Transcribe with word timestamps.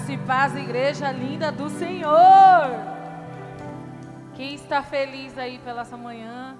Graça 0.00 0.12
e 0.12 0.18
paz, 0.18 0.56
igreja 0.56 1.12
linda 1.12 1.52
do 1.52 1.68
Senhor. 1.68 2.70
Quem 4.34 4.54
está 4.54 4.82
feliz 4.82 5.36
aí 5.36 5.58
pela 5.58 5.82
essa 5.82 5.94
manhã? 5.94 6.56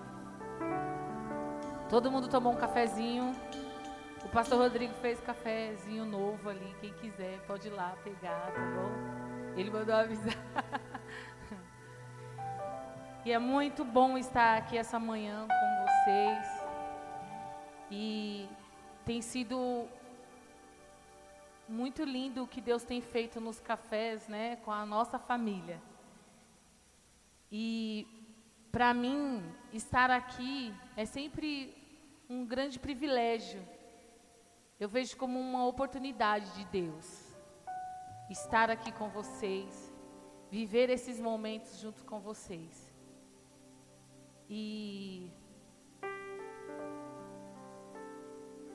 Todo 1.89 2.11
mundo 2.11 2.29
tomou 2.29 2.53
um 2.53 2.57
cafezinho. 2.57 3.35
O 4.23 4.29
pastor 4.29 4.59
Rodrigo 4.59 4.93
fez 5.01 5.19
cafezinho 5.23 6.05
novo 6.05 6.51
ali. 6.51 6.77
Quem 6.83 6.93
quiser 6.93 7.41
pode 7.47 7.69
ir 7.69 7.71
lá 7.71 7.97
pegar, 8.05 8.53
tá 8.53 8.61
bom? 8.77 9.59
Ele 9.59 9.71
mandou 9.71 9.95
avisar. 9.95 10.35
E 13.23 13.33
é 13.33 13.39
muito 13.39 13.85
bom 13.85 14.17
estar 14.17 14.57
aqui 14.57 14.79
essa 14.79 14.99
manhã 14.99 15.47
com 15.47 15.85
vocês. 15.85 16.65
E 17.91 18.49
tem 19.05 19.21
sido 19.21 19.87
muito 21.71 22.03
lindo 22.03 22.43
o 22.43 22.49
que 22.49 22.61
Deus 22.61 22.83
tem 22.83 23.01
feito 23.01 23.41
nos 23.41 23.61
cafés, 23.61 24.27
né, 24.27 24.57
com 24.57 24.73
a 24.73 24.85
nossa 24.85 25.19
família. 25.19 25.81
E 27.51 28.07
para 28.73 28.93
mim 28.93 29.43
estar 29.73 30.11
aqui 30.11 30.75
é 30.97 31.05
sempre 31.05 31.75
um 32.29 32.45
grande 32.45 32.79
privilégio. 32.79 33.63
Eu 34.79 34.89
vejo 34.89 35.17
como 35.17 35.39
uma 35.39 35.67
oportunidade 35.67 36.51
de 36.55 36.65
Deus 36.67 37.31
estar 38.29 38.71
aqui 38.71 38.93
com 38.93 39.09
vocês, 39.09 39.93
viver 40.51 40.91
esses 40.91 41.21
momentos 41.21 41.79
junto 41.79 42.05
com 42.05 42.21
vocês. 42.21 42.93
E 44.49 45.31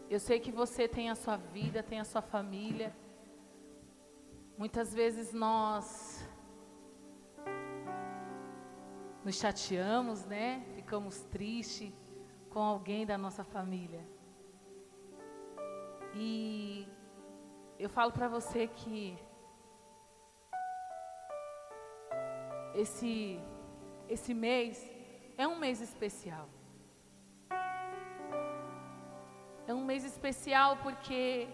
Eu 0.08 0.20
sei 0.20 0.40
que 0.40 0.52
você 0.52 0.88
tem 0.88 1.10
a 1.10 1.16
sua 1.16 1.36
vida, 1.36 1.82
tem 1.82 2.00
a 2.00 2.06
sua 2.06 2.22
família. 2.22 2.96
Muitas 4.56 4.94
vezes 4.94 5.34
nós 5.34 6.24
nos 9.24 9.36
chateamos, 9.36 10.24
né? 10.26 10.64
Ficamos 10.76 11.22
tristes 11.24 11.92
com 12.52 12.60
alguém 12.60 13.04
da 13.04 13.18
nossa 13.18 13.44
família. 13.44 14.08
E 16.14 16.88
eu 17.80 17.90
falo 17.90 18.12
para 18.12 18.28
você 18.28 18.68
que 18.68 19.18
esse 22.76 23.40
esse 24.08 24.36
mês 24.36 24.88
é 25.36 25.48
um 25.48 25.58
mês 25.58 25.82
especial. 25.82 26.48
É 29.68 29.74
um 29.74 29.84
mês 29.84 30.04
especial 30.04 30.78
porque 30.78 31.48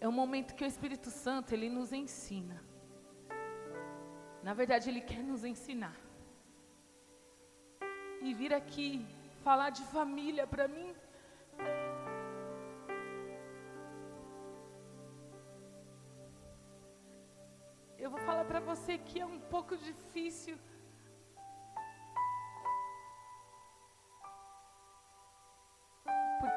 é 0.00 0.08
um 0.08 0.12
momento 0.12 0.54
que 0.54 0.64
o 0.64 0.66
Espírito 0.66 1.10
Santo 1.10 1.52
ele 1.52 1.68
nos 1.68 1.92
ensina. 1.92 2.58
Na 4.42 4.54
verdade, 4.54 4.88
ele 4.88 5.02
quer 5.02 5.22
nos 5.22 5.44
ensinar. 5.44 5.96
E 8.22 8.32
vir 8.32 8.52
aqui 8.54 9.06
falar 9.44 9.70
de 9.70 9.82
família 9.96 10.46
para 10.46 10.66
mim 10.68 10.94
Eu 18.02 18.10
vou 18.10 18.20
falar 18.20 18.44
para 18.46 18.60
você 18.60 18.96
que 18.96 19.20
é 19.20 19.26
um 19.26 19.38
pouco 19.54 19.76
difícil 19.76 20.56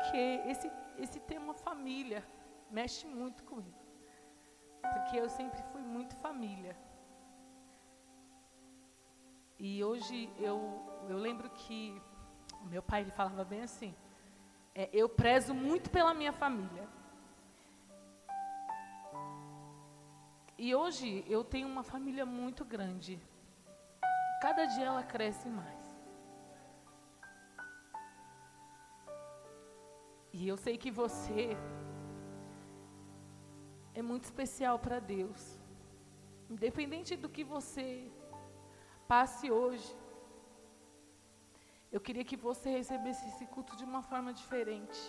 porque 0.04 0.42
esse, 0.52 0.70
esse 0.98 1.20
tema 1.22 1.54
família 1.54 2.22
mexe 2.70 3.08
muito 3.08 3.42
comigo. 3.46 3.82
Porque 4.82 5.16
eu 5.18 5.30
sempre 5.30 5.62
fui 5.72 5.82
muito 5.82 6.14
família. 6.18 6.76
E 9.58 9.82
hoje 9.82 10.30
eu, 10.38 10.58
eu 11.08 11.18
lembro 11.18 11.50
que 11.52 12.02
meu 12.66 12.84
pai 12.84 13.02
ele 13.02 13.12
falava 13.12 13.46
bem 13.46 13.62
assim: 13.62 13.96
é, 14.76 14.90
eu 14.92 15.08
prezo 15.08 15.54
muito 15.54 15.90
pela 15.90 16.14
minha 16.14 16.34
família. 16.34 16.86
E 20.58 20.76
hoje 20.76 21.24
eu 21.30 21.46
tenho 21.46 21.68
uma 21.68 21.84
família 21.84 22.26
muito 22.26 22.66
grande. 22.66 23.18
Cada 24.42 24.66
dia 24.66 24.86
ela 24.88 25.04
cresce 25.04 25.48
mais. 25.48 25.83
E 30.38 30.48
eu 30.52 30.58
sei 30.58 30.76
que 30.84 30.92
você 31.02 31.56
é 33.94 34.02
muito 34.02 34.24
especial 34.30 34.78
para 34.86 35.00
Deus. 35.00 35.42
Independente 36.50 37.16
do 37.16 37.30
que 37.36 37.44
você 37.44 38.12
passe 39.08 39.52
hoje, 39.52 39.90
eu 41.92 42.02
queria 42.02 42.26
que 42.30 42.36
você 42.36 42.70
recebesse 42.80 43.24
esse 43.28 43.46
culto 43.46 43.76
de 43.80 43.86
uma 43.90 44.02
forma 44.02 44.34
diferente. 44.34 45.02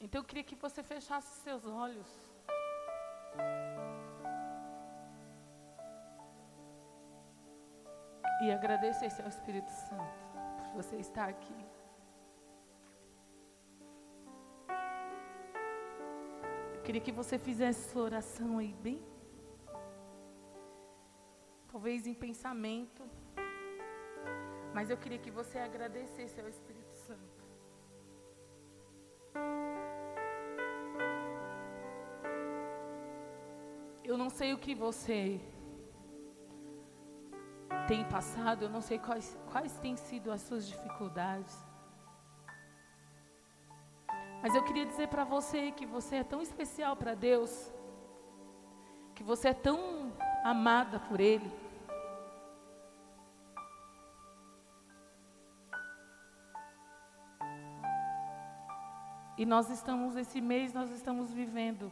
Então 0.00 0.20
eu 0.20 0.24
queria 0.24 0.42
que 0.50 0.56
você 0.56 0.82
fechasse 0.82 1.32
seus 1.42 1.66
olhos. 1.66 2.10
E 8.42 8.50
agradecesse 8.50 9.22
ao 9.22 9.28
Espírito 9.28 9.70
Santo 9.70 10.20
por 10.56 10.82
você 10.82 10.96
estar 10.96 11.28
aqui. 11.28 11.60
Eu 16.74 16.82
queria 16.82 17.00
que 17.00 17.12
você 17.12 17.38
fizesse 17.38 17.80
essa 17.88 18.00
oração 18.00 18.58
aí 18.58 18.74
bem. 18.86 19.00
Talvez 21.70 22.04
em 22.04 22.14
pensamento. 22.14 23.04
Mas 24.74 24.90
eu 24.90 24.96
queria 24.96 25.20
que 25.20 25.30
você 25.30 25.58
agradecesse 25.58 26.40
ao 26.40 26.48
Espírito 26.48 26.92
Santo. 27.06 27.42
Eu 34.02 34.18
não 34.18 34.28
sei 34.28 34.52
o 34.52 34.58
que 34.58 34.74
você 34.74 35.40
tem 37.86 38.04
passado, 38.04 38.62
eu 38.62 38.70
não 38.70 38.80
sei 38.80 38.98
quais, 38.98 39.36
quais 39.50 39.78
têm 39.78 39.96
sido 39.96 40.30
as 40.30 40.42
suas 40.42 40.66
dificuldades. 40.66 41.56
Mas 44.42 44.54
eu 44.54 44.64
queria 44.64 44.86
dizer 44.86 45.08
para 45.08 45.24
você 45.24 45.70
que 45.72 45.86
você 45.86 46.16
é 46.16 46.24
tão 46.24 46.40
especial 46.42 46.96
para 46.96 47.14
Deus, 47.14 47.72
que 49.14 49.22
você 49.22 49.48
é 49.48 49.54
tão 49.54 50.12
amada 50.44 50.98
por 51.00 51.20
Ele. 51.20 51.50
E 59.38 59.46
nós 59.46 59.70
estamos, 59.70 60.16
esse 60.16 60.40
mês, 60.40 60.72
nós 60.72 60.90
estamos 60.90 61.32
vivendo 61.32 61.90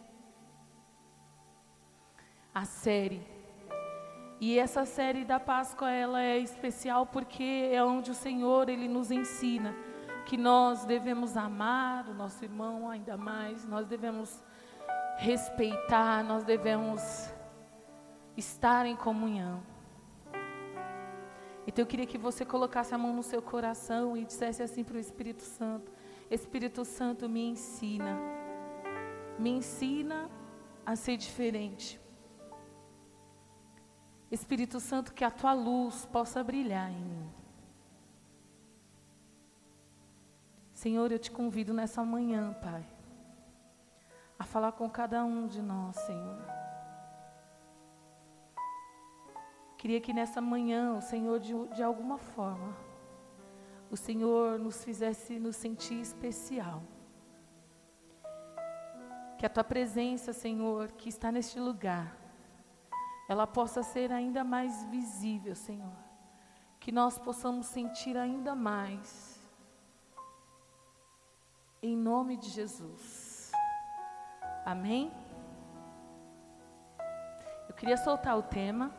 a 2.55 2.65
série 2.65 3.40
e 4.41 4.59
essa 4.59 4.87
série 4.87 5.23
da 5.23 5.39
Páscoa 5.39 5.91
ela 5.91 6.23
é 6.23 6.39
especial 6.39 7.05
porque 7.05 7.69
é 7.71 7.84
onde 7.84 8.11
o 8.11 8.15
Senhor 8.15 8.71
ele 8.71 8.89
nos 8.89 9.11
ensina 9.11 9.77
que 10.25 10.39
nós 10.39 10.87
devemos 10.87 11.37
amar 11.37 12.09
o 12.09 12.15
nosso 12.15 12.43
irmão 12.43 12.89
ainda 12.89 13.19
mais, 13.19 13.67
nós 13.67 13.87
devemos 13.87 14.43
respeitar, 15.19 16.25
nós 16.25 16.43
devemos 16.43 17.31
estar 18.34 18.87
em 18.87 18.97
comunhão. 18.97 19.63
Então 21.66 21.83
eu 21.83 21.86
queria 21.86 22.07
que 22.07 22.16
você 22.16 22.43
colocasse 22.43 22.95
a 22.95 22.98
mão 22.98 23.15
no 23.15 23.22
seu 23.22 23.43
coração 23.43 24.16
e 24.16 24.25
dissesse 24.25 24.63
assim 24.63 24.83
para 24.83 24.97
o 24.97 24.98
Espírito 24.98 25.43
Santo: 25.43 25.93
Espírito 26.31 26.83
Santo, 26.83 27.28
me 27.28 27.45
ensina, 27.45 28.19
me 29.39 29.51
ensina 29.51 30.31
a 30.86 30.97
ser 30.97 31.19
diferente. 31.19 31.99
Espírito 34.30 34.78
Santo, 34.78 35.12
que 35.12 35.24
a 35.24 35.30
tua 35.30 35.53
luz 35.53 36.06
possa 36.06 36.42
brilhar 36.44 36.91
em 36.91 37.00
mim. 37.00 37.30
Senhor, 40.72 41.10
eu 41.10 41.18
te 41.18 41.30
convido 41.30 41.74
nessa 41.74 42.04
manhã, 42.04 42.54
Pai, 42.54 42.86
a 44.38 44.44
falar 44.44 44.72
com 44.72 44.88
cada 44.88 45.24
um 45.24 45.47
de 45.47 45.60
nós, 45.60 45.97
Senhor. 45.97 46.38
Queria 49.77 50.00
que 50.00 50.12
nessa 50.12 50.41
manhã, 50.41 50.94
o 50.97 51.00
Senhor, 51.00 51.41
de, 51.41 51.53
de 51.74 51.83
alguma 51.83 52.18
forma, 52.18 52.76
o 53.91 53.97
Senhor 53.97 54.59
nos 54.59 54.84
fizesse 54.84 55.41
nos 55.41 55.56
sentir 55.56 56.00
especial. 56.00 56.83
Que 59.36 59.44
a 59.44 59.50
tua 59.50 59.65
presença, 59.65 60.33
Senhor, 60.33 60.92
que 60.92 61.09
está 61.09 61.33
neste 61.33 61.59
lugar, 61.59 62.20
ela 63.30 63.47
possa 63.47 63.80
ser 63.80 64.10
ainda 64.10 64.42
mais 64.42 64.84
visível, 64.86 65.54
Senhor. 65.54 65.97
Que 66.80 66.91
nós 66.91 67.16
possamos 67.16 67.66
sentir 67.66 68.16
ainda 68.16 68.54
mais 68.56 69.41
Em 71.82 71.97
nome 71.97 72.36
de 72.36 72.50
Jesus. 72.50 73.53
Amém? 74.66 75.10
Eu 77.68 77.74
queria 77.74 77.97
soltar 77.97 78.36
o 78.36 78.42
tema. 78.42 78.92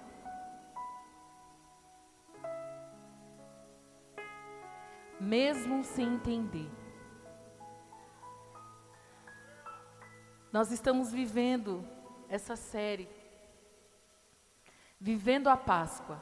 Mesmo 5.20 5.84
sem 5.84 6.16
entender. 6.16 6.72
Nós 10.52 10.72
estamos 10.72 11.12
vivendo 11.12 11.88
essa 12.28 12.56
série, 12.56 13.08
vivendo 15.02 15.48
a 15.48 15.58
Páscoa. 15.58 16.22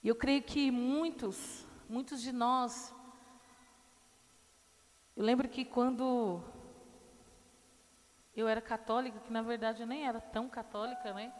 E 0.00 0.06
eu 0.06 0.14
creio 0.14 0.40
que 0.44 0.70
muitos, 0.70 1.66
muitos 1.88 2.22
de 2.22 2.30
nós, 2.30 2.94
eu 5.16 5.24
lembro 5.24 5.48
que 5.48 5.64
quando 5.64 6.40
eu 8.36 8.46
era 8.46 8.60
católica, 8.60 9.18
que 9.18 9.32
na 9.32 9.42
verdade 9.42 9.82
eu 9.82 9.88
nem 9.88 10.06
era 10.06 10.20
tão 10.20 10.48
católica, 10.48 11.12
né? 11.12 11.32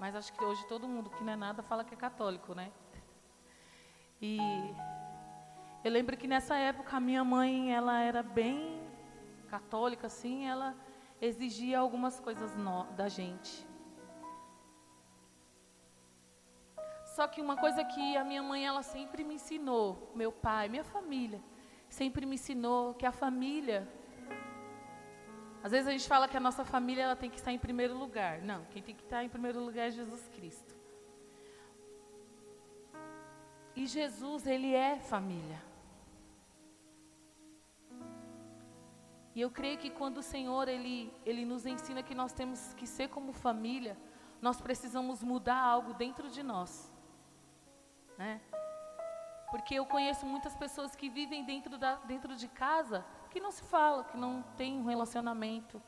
Mas 0.00 0.16
acho 0.16 0.32
que 0.32 0.42
hoje 0.42 0.66
todo 0.66 0.88
mundo 0.88 1.08
que 1.10 1.22
não 1.22 1.34
é 1.34 1.36
nada 1.36 1.62
fala 1.62 1.84
que 1.84 1.94
é 1.94 1.96
católico, 1.96 2.52
né? 2.52 2.72
E 4.20 4.38
eu 5.84 5.92
lembro 5.92 6.16
que 6.16 6.26
nessa 6.26 6.56
época 6.56 6.96
a 6.96 7.00
minha 7.00 7.22
mãe, 7.22 7.72
ela 7.72 8.00
era 8.00 8.24
bem 8.24 8.82
católica, 9.48 10.08
assim, 10.08 10.46
ela 10.46 10.74
exigia 11.20 11.78
algumas 11.78 12.18
coisas 12.18 12.56
no, 12.56 12.84
da 12.94 13.08
gente. 13.08 13.67
Só 17.18 17.26
que 17.26 17.40
uma 17.40 17.56
coisa 17.56 17.82
que 17.84 18.16
a 18.16 18.22
minha 18.22 18.40
mãe 18.40 18.64
ela 18.64 18.80
sempre 18.80 19.24
me 19.24 19.34
ensinou, 19.34 20.12
meu 20.14 20.30
pai, 20.30 20.68
minha 20.68 20.84
família, 20.84 21.42
sempre 21.88 22.24
me 22.24 22.36
ensinou 22.36 22.94
que 22.94 23.04
a 23.04 23.10
família 23.10 23.78
às 25.60 25.72
vezes 25.72 25.88
a 25.88 25.90
gente 25.90 26.06
fala 26.06 26.28
que 26.28 26.36
a 26.36 26.40
nossa 26.48 26.64
família 26.64 27.02
ela 27.02 27.16
tem 27.16 27.28
que 27.28 27.34
estar 27.34 27.50
em 27.50 27.58
primeiro 27.58 27.98
lugar. 27.98 28.40
Não, 28.42 28.64
quem 28.66 28.80
tem 28.80 28.94
que 28.94 29.02
estar 29.02 29.24
em 29.24 29.28
primeiro 29.28 29.58
lugar 29.58 29.88
é 29.88 29.90
Jesus 29.90 30.28
Cristo. 30.28 30.76
E 33.74 33.84
Jesus, 33.84 34.46
ele 34.46 34.72
é 34.72 35.00
família. 35.00 35.60
E 39.34 39.40
eu 39.40 39.50
creio 39.50 39.76
que 39.76 39.90
quando 39.90 40.18
o 40.18 40.22
Senhor 40.22 40.68
ele, 40.68 41.12
ele 41.26 41.44
nos 41.44 41.66
ensina 41.66 42.00
que 42.00 42.14
nós 42.14 42.32
temos 42.32 42.74
que 42.74 42.86
ser 42.86 43.08
como 43.08 43.32
família, 43.32 43.98
nós 44.40 44.60
precisamos 44.60 45.20
mudar 45.20 45.58
algo 45.58 45.94
dentro 45.94 46.30
de 46.30 46.44
nós. 46.44 46.96
Né? 48.18 48.40
Porque 49.50 49.76
eu 49.76 49.86
conheço 49.86 50.26
muitas 50.26 50.54
pessoas 50.56 50.94
que 50.94 51.08
vivem 51.08 51.44
dentro, 51.44 51.78
da, 51.78 51.94
dentro 51.96 52.36
de 52.36 52.48
casa 52.48 53.04
que 53.30 53.40
não 53.40 53.50
se 53.50 53.62
fala, 53.62 54.04
que 54.04 54.16
não 54.16 54.42
tem 54.56 54.76
um 54.76 54.84
relacionamento. 54.84 55.80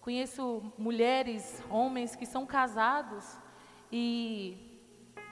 Conheço 0.00 0.72
mulheres, 0.76 1.62
homens 1.70 2.14
que 2.14 2.26
são 2.26 2.44
casados 2.44 3.38
e 3.90 4.80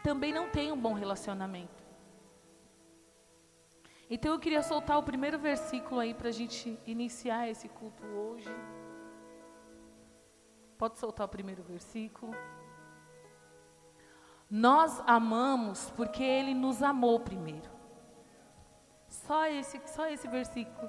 também 0.03 0.33
não 0.33 0.49
têm 0.49 0.73
um 0.73 0.81
bom 0.81 0.95
relacionamento. 0.95 1.83
Então 4.09 4.33
eu 4.33 4.39
queria 4.39 4.63
soltar 4.63 4.99
o 4.99 5.03
primeiro 5.03 5.39
versículo 5.39 6.01
aí 6.01 6.15
para 6.15 6.29
a 6.29 6.33
gente 6.33 6.79
iniciar 6.87 7.49
esse 7.49 7.69
culto 7.69 8.05
hoje. 8.05 8.49
Pode 10.79 10.99
soltar 10.99 11.27
o 11.27 11.29
primeiro 11.29 11.63
versículo. 11.63 12.35
Nós 14.55 15.03
amamos 15.05 15.91
porque 15.97 16.23
Ele 16.23 16.55
nos 16.55 16.81
amou 16.81 17.19
primeiro. 17.19 17.69
Só 19.09 19.47
esse, 19.47 19.81
só 19.87 20.07
esse 20.07 20.29
versículo. 20.29 20.89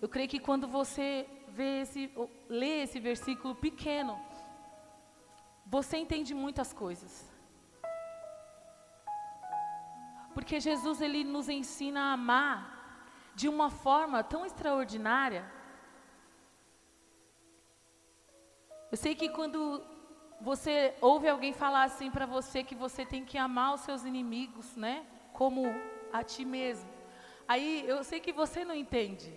Eu 0.00 0.08
creio 0.08 0.26
que 0.26 0.40
quando 0.40 0.66
você 0.66 1.28
vê 1.48 1.82
esse, 1.82 2.10
lê 2.48 2.82
esse 2.84 2.98
versículo 2.98 3.54
pequeno, 3.54 4.18
você 5.66 5.98
entende 5.98 6.32
muitas 6.32 6.72
coisas. 6.72 7.30
Porque 10.32 10.58
Jesus 10.60 11.02
ele 11.02 11.24
nos 11.24 11.50
ensina 11.50 12.00
a 12.04 12.12
amar 12.14 12.56
de 13.34 13.50
uma 13.50 13.68
forma 13.68 14.24
tão 14.24 14.46
extraordinária. 14.46 15.44
Eu 18.90 18.96
sei 18.96 19.14
que 19.14 19.28
quando 19.28 19.97
você 20.40 20.94
ouve 21.00 21.28
alguém 21.28 21.52
falar 21.52 21.84
assim 21.84 22.10
para 22.10 22.26
você 22.26 22.62
que 22.62 22.74
você 22.74 23.04
tem 23.04 23.24
que 23.24 23.36
amar 23.36 23.74
os 23.74 23.80
seus 23.80 24.04
inimigos, 24.04 24.76
né? 24.76 25.04
Como 25.32 25.64
a 26.12 26.22
ti 26.22 26.44
mesmo. 26.44 26.88
Aí 27.46 27.84
eu 27.86 28.04
sei 28.04 28.20
que 28.20 28.32
você 28.32 28.64
não 28.64 28.74
entende. 28.74 29.32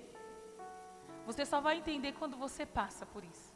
Você 1.25 1.45
só 1.45 1.62
vai 1.62 1.77
entender 1.77 2.13
quando 2.13 2.38
você 2.38 2.65
passa 2.65 3.06
por 3.06 3.24
isso. 3.24 3.56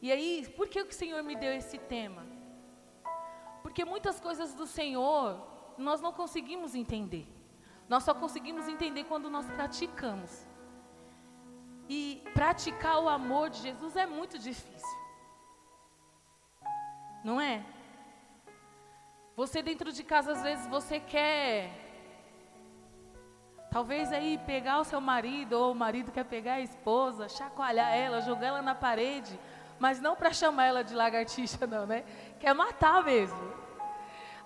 E 0.00 0.12
aí, 0.12 0.48
por 0.56 0.68
que 0.68 0.80
o 0.80 0.92
Senhor 0.92 1.22
me 1.22 1.34
deu 1.34 1.52
esse 1.52 1.78
tema? 1.78 2.24
Porque 3.62 3.84
muitas 3.84 4.20
coisas 4.20 4.54
do 4.54 4.66
Senhor 4.66 5.44
nós 5.76 6.00
não 6.00 6.12
conseguimos 6.12 6.74
entender. 6.74 7.26
Nós 7.88 8.04
só 8.04 8.14
conseguimos 8.14 8.68
entender 8.68 9.04
quando 9.04 9.28
nós 9.28 9.46
praticamos. 9.50 10.46
E 11.88 12.22
praticar 12.34 13.02
o 13.02 13.08
amor 13.08 13.50
de 13.50 13.60
Jesus 13.62 13.96
é 13.96 14.06
muito 14.06 14.38
difícil. 14.38 14.97
Não 17.28 17.38
é? 17.38 17.62
Você 19.36 19.60
dentro 19.60 19.92
de 19.92 20.02
casa, 20.02 20.32
às 20.32 20.42
vezes, 20.42 20.66
você 20.66 20.98
quer. 20.98 21.70
Talvez 23.70 24.10
aí 24.10 24.38
pegar 24.46 24.80
o 24.80 24.84
seu 24.84 24.98
marido, 24.98 25.52
ou 25.52 25.72
o 25.72 25.74
marido 25.74 26.10
quer 26.10 26.24
pegar 26.24 26.54
a 26.54 26.62
esposa, 26.62 27.28
chacoalhar 27.28 27.92
ela, 27.94 28.22
jogar 28.22 28.46
ela 28.46 28.62
na 28.62 28.74
parede, 28.74 29.38
mas 29.78 30.00
não 30.00 30.16
para 30.16 30.32
chamar 30.32 30.64
ela 30.64 30.82
de 30.82 30.94
lagartixa, 30.94 31.66
não, 31.66 31.84
né? 31.84 32.02
Quer 32.40 32.54
matar 32.54 33.04
mesmo. 33.04 33.52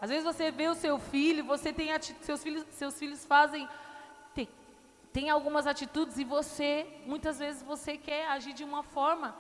Às 0.00 0.10
vezes 0.10 0.24
você 0.24 0.50
vê 0.50 0.66
o 0.66 0.74
seu 0.74 0.98
filho, 0.98 1.44
você 1.44 1.72
tem 1.72 1.88
seus 2.22 2.42
filhos, 2.42 2.66
seus 2.70 2.98
filhos 2.98 3.24
fazem 3.24 3.68
tem, 4.34 4.48
tem 5.12 5.30
algumas 5.30 5.68
atitudes 5.68 6.18
e 6.18 6.24
você 6.24 6.84
muitas 7.06 7.38
vezes 7.38 7.62
você 7.62 7.96
quer 7.96 8.26
agir 8.26 8.52
de 8.52 8.64
uma 8.64 8.82
forma 8.82 9.36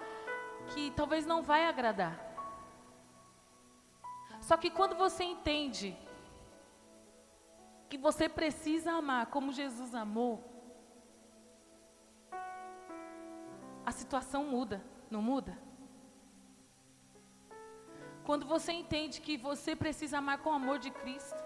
que 0.68 0.92
talvez 0.92 1.26
não 1.26 1.42
vai 1.42 1.66
agradar. 1.66 2.31
Só 4.52 4.58
que 4.58 4.68
quando 4.68 4.94
você 4.94 5.24
entende 5.24 5.96
que 7.88 7.96
você 7.96 8.28
precisa 8.28 8.92
amar 8.92 9.24
como 9.34 9.50
Jesus 9.50 9.94
amou, 9.94 10.44
a 13.86 13.90
situação 13.90 14.44
muda, 14.44 14.84
não 15.10 15.22
muda? 15.22 15.56
Quando 18.26 18.44
você 18.44 18.72
entende 18.72 19.22
que 19.22 19.38
você 19.38 19.74
precisa 19.74 20.18
amar 20.18 20.36
com 20.42 20.50
o 20.50 20.58
amor 20.60 20.78
de 20.78 20.90
Cristo. 20.90 21.42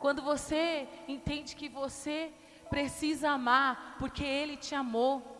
Quando 0.00 0.22
você 0.22 0.88
entende 1.06 1.54
que 1.54 1.68
você 1.68 2.34
precisa 2.68 3.30
amar 3.30 3.94
porque 4.00 4.24
Ele 4.24 4.56
te 4.56 4.74
amou. 4.74 5.35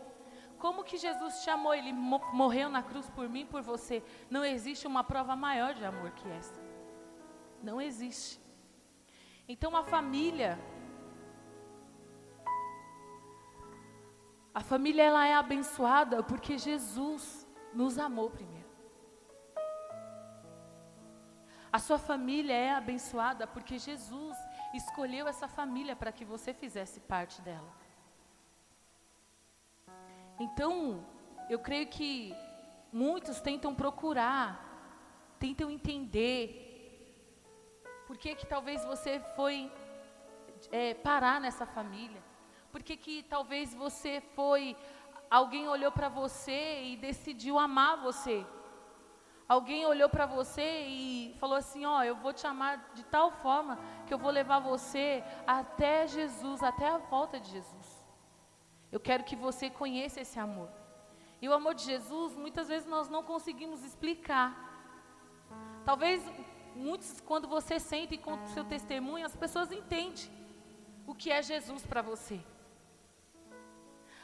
Como 0.57 0.83
que 0.83 0.97
Jesus 0.97 1.43
te 1.43 1.49
amou? 1.49 1.73
Ele 1.73 1.93
morreu 1.93 2.69
na 2.69 2.81
cruz 2.81 3.09
por 3.09 3.29
mim, 3.29 3.45
por 3.45 3.61
você. 3.61 4.03
Não 4.29 4.43
existe 4.43 4.87
uma 4.87 5.03
prova 5.03 5.35
maior 5.35 5.73
de 5.73 5.85
amor 5.85 6.11
que 6.11 6.27
essa. 6.29 6.59
Não 7.61 7.79
existe. 7.79 8.39
Então 9.47 9.77
a 9.77 9.83
família, 9.83 10.59
a 14.53 14.61
família 14.61 15.03
ela 15.03 15.25
é 15.25 15.35
abençoada 15.35 16.21
porque 16.21 16.57
Jesus 16.57 17.47
nos 17.73 17.97
amou 17.97 18.29
primeiro. 18.29 18.67
A 21.71 21.79
sua 21.79 21.99
família 21.99 22.53
é 22.53 22.71
abençoada 22.71 23.45
porque 23.45 23.77
Jesus 23.77 24.35
escolheu 24.73 25.27
essa 25.27 25.47
família 25.47 25.95
para 25.95 26.11
que 26.11 26.25
você 26.25 26.53
fizesse 26.53 26.99
parte 27.01 27.41
dela. 27.41 27.71
Então, 30.39 31.03
eu 31.49 31.59
creio 31.59 31.87
que 31.87 32.33
muitos 32.91 33.41
tentam 33.41 33.73
procurar, 33.73 34.47
tentam 35.39 35.69
entender 35.69 36.65
por 38.05 38.17
que, 38.17 38.35
que 38.35 38.45
talvez 38.45 38.85
você 38.85 39.19
foi 39.35 39.71
é, 40.71 40.93
parar 40.93 41.41
nessa 41.41 41.65
família. 41.65 42.21
Por 42.71 42.83
que, 42.83 42.95
que 42.95 43.23
talvez 43.23 43.73
você 43.73 44.21
foi, 44.35 44.75
alguém 45.29 45.67
olhou 45.67 45.91
para 45.91 46.09
você 46.09 46.83
e 46.83 46.97
decidiu 46.97 47.57
amar 47.57 47.97
você. 47.97 48.45
Alguém 49.47 49.85
olhou 49.85 50.09
para 50.09 50.25
você 50.25 50.85
e 50.87 51.35
falou 51.39 51.55
assim: 51.55 51.85
Ó, 51.85 51.99
oh, 51.99 52.03
eu 52.03 52.15
vou 52.15 52.33
te 52.33 52.45
amar 52.45 52.91
de 52.93 53.03
tal 53.05 53.31
forma 53.31 53.79
que 54.05 54.13
eu 54.13 54.17
vou 54.17 54.29
levar 54.29 54.59
você 54.59 55.23
até 55.45 56.05
Jesus, 56.05 56.61
até 56.61 56.87
a 56.87 56.97
volta 56.97 57.39
de 57.39 57.51
Jesus. 57.51 57.76
Eu 58.91 58.99
quero 58.99 59.23
que 59.23 59.35
você 59.35 59.69
conheça 59.69 60.21
esse 60.21 60.39
amor. 60.39 60.69
E 61.41 61.47
o 61.47 61.53
amor 61.53 61.73
de 61.75 61.83
Jesus, 61.83 62.35
muitas 62.35 62.67
vezes 62.67 62.87
nós 62.87 63.09
não 63.09 63.23
conseguimos 63.23 63.83
explicar. 63.83 64.49
Talvez 65.85 66.21
muitos, 66.75 67.21
quando 67.21 67.47
você 67.47 67.79
sente 67.79 68.15
e 68.15 68.17
conta 68.17 68.45
o 68.45 68.49
seu 68.49 68.63
testemunho, 68.63 69.25
as 69.25 69.35
pessoas 69.35 69.71
entendem. 69.71 70.35
o 71.05 71.15
que 71.15 71.31
é 71.31 71.41
Jesus 71.41 71.85
para 71.85 72.01
você. 72.01 72.37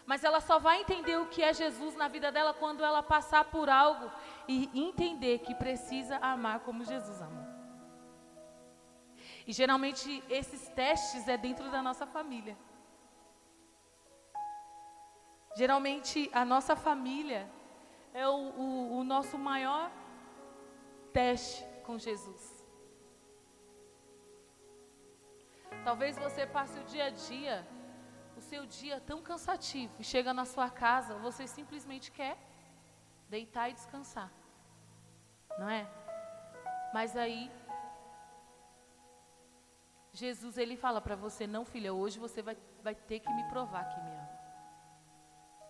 Mas 0.05 0.23
ela 0.23 0.41
só 0.41 0.59
vai 0.59 0.81
entender 0.81 1.17
o 1.17 1.27
que 1.27 1.41
é 1.41 1.53
Jesus 1.53 1.95
na 1.95 2.09
vida 2.09 2.29
dela 2.29 2.53
quando 2.53 2.83
ela 2.83 3.01
passar 3.01 3.45
por 3.45 3.69
algo 3.69 4.11
e 4.49 4.69
entender 4.73 5.39
que 5.39 5.55
precisa 5.55 6.17
amar 6.17 6.59
como 6.59 6.83
Jesus 6.83 7.21
amou. 7.21 7.47
E 9.47 9.53
geralmente 9.53 10.21
esses 10.29 10.67
testes 10.69 11.25
é 11.27 11.37
dentro 11.37 11.71
da 11.71 11.81
nossa 11.81 12.05
família. 12.05 12.57
Geralmente 15.55 16.29
a 16.33 16.43
nossa 16.43 16.75
família 16.75 17.49
é 18.13 18.27
o, 18.27 18.31
o, 18.31 18.97
o 18.99 19.03
nosso 19.03 19.37
maior 19.37 19.91
teste 21.11 21.63
com 21.85 21.97
Jesus. 21.97 22.63
Talvez 25.83 26.17
você 26.17 26.45
passe 26.45 26.79
o 26.79 26.83
dia 26.85 27.05
a 27.05 27.09
dia 27.09 27.67
o 28.35 28.41
seu 28.41 28.65
dia 28.65 28.99
tão 29.01 29.21
cansativo 29.21 29.93
e 29.99 30.03
chega 30.03 30.33
na 30.33 30.45
sua 30.45 30.69
casa, 30.69 31.15
você 31.17 31.45
simplesmente 31.47 32.11
quer 32.11 32.37
deitar 33.29 33.69
e 33.69 33.73
descansar. 33.73 34.31
Não 35.59 35.69
é? 35.69 35.87
Mas 36.93 37.15
aí 37.15 37.51
Jesus 40.11 40.57
ele 40.57 40.75
fala 40.75 41.01
para 41.01 41.15
você, 41.15 41.45
não 41.47 41.65
filha, 41.65 41.93
hoje 41.93 42.19
você 42.19 42.41
vai, 42.41 42.57
vai 42.83 42.95
ter 42.95 43.19
que 43.19 43.31
me 43.33 43.43
provar 43.49 43.89
que 43.89 43.99
me 44.01 44.11
ama. 44.11 44.22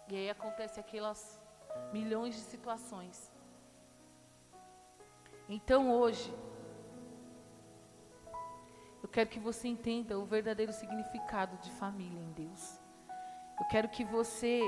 E 0.08 0.16
aí 0.16 0.30
acontece 0.30 0.80
aquelas 0.80 1.40
milhões 1.92 2.36
de 2.36 2.42
situações. 2.42 3.32
Então 5.48 5.92
hoje 5.92 6.34
eu 9.02 9.10
quero 9.10 9.30
que 9.30 9.40
você 9.40 9.68
entenda 9.68 10.18
o 10.18 10.26
verdadeiro 10.26 10.72
significado 10.72 11.58
de 11.58 11.70
família 11.72 12.20
em 12.20 12.32
Deus. 12.32 12.80
Eu 13.60 13.66
quero 13.68 13.90
que 13.90 14.04
você 14.04 14.62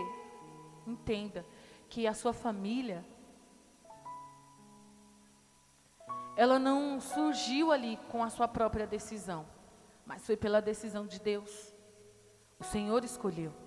entenda 0.86 1.46
que 1.90 2.06
a 2.06 2.14
sua 2.14 2.34
família 2.34 3.04
ela 6.36 6.60
não 6.60 7.00
surgiu 7.00 7.72
ali 7.72 7.98
com 8.12 8.22
a 8.22 8.30
sua 8.30 8.48
própria 8.48 8.86
decisão, 8.86 9.46
mas 10.06 10.26
foi 10.26 10.36
pela 10.36 10.62
decisão 10.62 11.08
de 11.08 11.20
Deus. 11.20 11.74
O 12.60 12.64
Senhor 12.64 13.04
escolheu. 13.04 13.65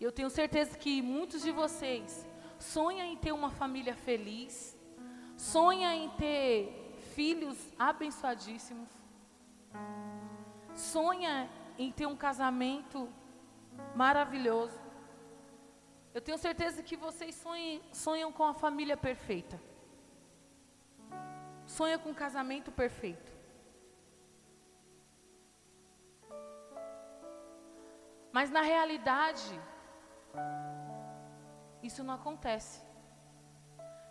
Eu 0.00 0.12
tenho 0.12 0.30
certeza 0.30 0.78
que 0.78 1.02
muitos 1.02 1.42
de 1.42 1.50
vocês 1.50 2.26
sonham 2.58 3.06
em 3.06 3.16
ter 3.16 3.32
uma 3.32 3.50
família 3.50 3.94
feliz, 3.94 4.76
sonham 5.36 5.92
em 5.92 6.08
ter 6.10 6.96
filhos 7.14 7.58
abençoadíssimos, 7.78 8.88
sonha 10.74 11.50
em 11.76 11.90
ter 11.90 12.06
um 12.06 12.16
casamento 12.16 13.08
maravilhoso. 13.94 14.78
Eu 16.14 16.20
tenho 16.20 16.38
certeza 16.38 16.82
que 16.82 16.96
vocês 16.96 17.34
sonham, 17.34 17.80
sonham 17.92 18.32
com 18.32 18.44
a 18.44 18.54
família 18.54 18.96
perfeita. 18.96 19.60
Sonha 21.66 21.98
com 21.98 22.10
um 22.10 22.14
casamento 22.14 22.70
perfeito. 22.72 23.30
Mas 28.32 28.50
na 28.50 28.62
realidade, 28.62 29.60
isso 31.82 32.02
não 32.02 32.14
acontece. 32.14 32.80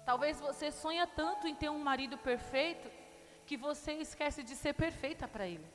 Talvez 0.05 0.39
você 0.39 0.71
sonha 0.71 1.05
tanto 1.05 1.47
em 1.47 1.55
ter 1.55 1.69
um 1.69 1.79
marido 1.79 2.17
perfeito 2.17 2.89
que 3.45 3.57
você 3.57 3.93
esquece 3.93 4.43
de 4.43 4.55
ser 4.55 4.73
perfeita 4.73 5.27
para 5.27 5.47
ele. 5.47 5.65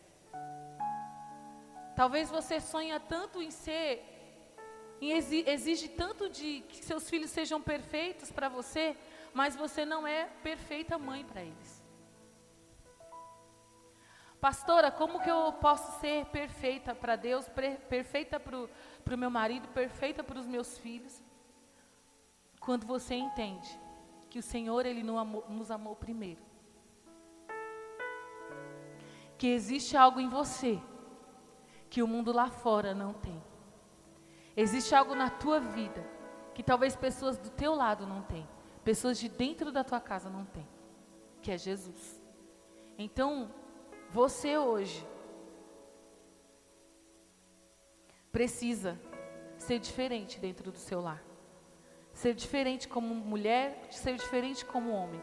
Talvez 1.95 2.31
você 2.31 2.61
sonha 2.61 2.99
tanto 2.99 3.43
em 3.43 3.51
ser, 3.51 4.03
em 5.01 5.11
exige 5.13 5.89
tanto 5.89 6.29
de 6.29 6.63
que 6.69 6.83
seus 6.83 7.09
filhos 7.09 7.31
sejam 7.31 7.61
perfeitos 7.61 8.31
para 8.31 8.49
você, 8.49 8.97
mas 9.35 9.55
você 9.55 9.85
não 9.85 10.07
é 10.07 10.25
perfeita 10.43 10.99
mãe 10.99 11.25
para 11.25 11.43
eles. 11.43 11.82
Pastora, 14.43 14.91
como 14.91 15.21
que 15.21 15.31
eu 15.31 15.53
posso 15.53 16.01
ser 16.01 16.27
perfeita 16.27 16.97
para 16.97 17.15
Deus, 17.15 17.49
perfeita 17.89 18.41
para 18.41 19.15
o 19.15 19.17
meu 19.17 19.31
marido, 19.31 19.69
perfeita 19.69 20.25
para 20.25 20.37
os 20.37 20.49
meus 20.49 20.77
filhos? 20.79 21.23
Quando 22.59 22.85
você 22.85 23.15
entende 23.15 23.71
que 24.29 24.41
o 24.41 24.43
Senhor, 24.43 24.85
Ele 24.85 25.05
nos 25.05 25.71
amou, 25.71 25.95
primeiro. 25.95 26.43
Que 29.39 29.47
existe 29.47 29.97
algo 29.97 30.19
em 30.19 30.29
você 30.29 30.83
que 31.89 32.03
o 32.03 32.09
mundo 32.09 32.33
lá 32.33 32.51
fora 32.51 32.93
não 32.93 33.13
tem. 33.13 33.41
Existe 34.57 34.93
algo 34.93 35.15
na 35.15 35.31
tua 35.31 35.61
vida 35.61 36.05
que 36.53 36.65
talvez 36.65 36.97
pessoas 36.97 37.39
do 37.39 37.49
teu 37.49 37.77
lado 37.77 38.09
não 38.09 38.23
têm, 38.23 38.49
pessoas 38.83 39.21
de 39.21 39.29
dentro 39.29 39.71
da 39.71 39.85
tua 39.85 40.01
casa 40.01 40.29
não 40.29 40.45
têm, 40.45 40.69
que 41.41 41.53
é 41.53 41.57
Jesus. 41.57 42.21
Então, 42.99 43.62
você 44.13 44.59
hoje 44.59 45.07
precisa 48.31 49.01
ser 49.57 49.79
diferente 49.79 50.39
dentro 50.39 50.71
do 50.71 50.79
seu 50.79 51.01
lar. 51.01 51.23
Ser 52.13 52.35
diferente 52.35 52.87
como 52.87 53.15
mulher, 53.15 53.89
ser 53.91 54.17
diferente 54.17 54.67
como 54.67 54.91
homem. 54.93 55.23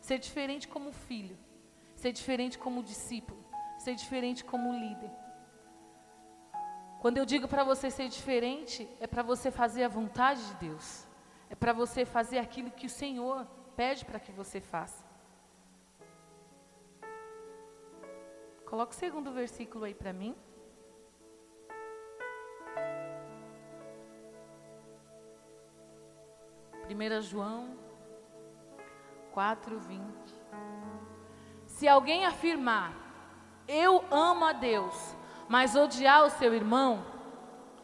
Ser 0.00 0.18
diferente 0.18 0.66
como 0.66 0.90
filho. 0.90 1.38
Ser 1.94 2.10
diferente 2.10 2.58
como 2.58 2.82
discípulo. 2.82 3.42
Ser 3.78 3.94
diferente 3.94 4.44
como 4.44 4.72
líder. 4.72 5.12
Quando 7.00 7.18
eu 7.18 7.26
digo 7.26 7.46
para 7.46 7.62
você 7.62 7.88
ser 7.88 8.08
diferente, 8.08 8.88
é 8.98 9.06
para 9.06 9.22
você 9.22 9.50
fazer 9.50 9.84
a 9.84 9.88
vontade 9.88 10.44
de 10.48 10.54
Deus. 10.54 11.06
É 11.48 11.54
para 11.54 11.72
você 11.72 12.04
fazer 12.04 12.38
aquilo 12.38 12.72
que 12.72 12.86
o 12.86 12.90
Senhor 12.90 13.46
pede 13.76 14.04
para 14.04 14.18
que 14.18 14.32
você 14.32 14.60
faça. 14.60 15.03
Coloca 18.74 18.90
o 18.90 18.96
segundo 18.96 19.30
versículo 19.30 19.84
aí 19.84 19.94
para 19.94 20.12
mim. 20.12 20.34
Primeira 26.82 27.20
João 27.20 27.78
4, 29.30 29.78
20. 29.78 30.02
Se 31.66 31.86
alguém 31.86 32.26
afirmar, 32.26 32.92
eu 33.68 34.04
amo 34.10 34.44
a 34.44 34.52
Deus, 34.52 35.14
mas 35.48 35.76
odiar 35.76 36.24
o 36.24 36.30
seu 36.30 36.52
irmão 36.52 37.06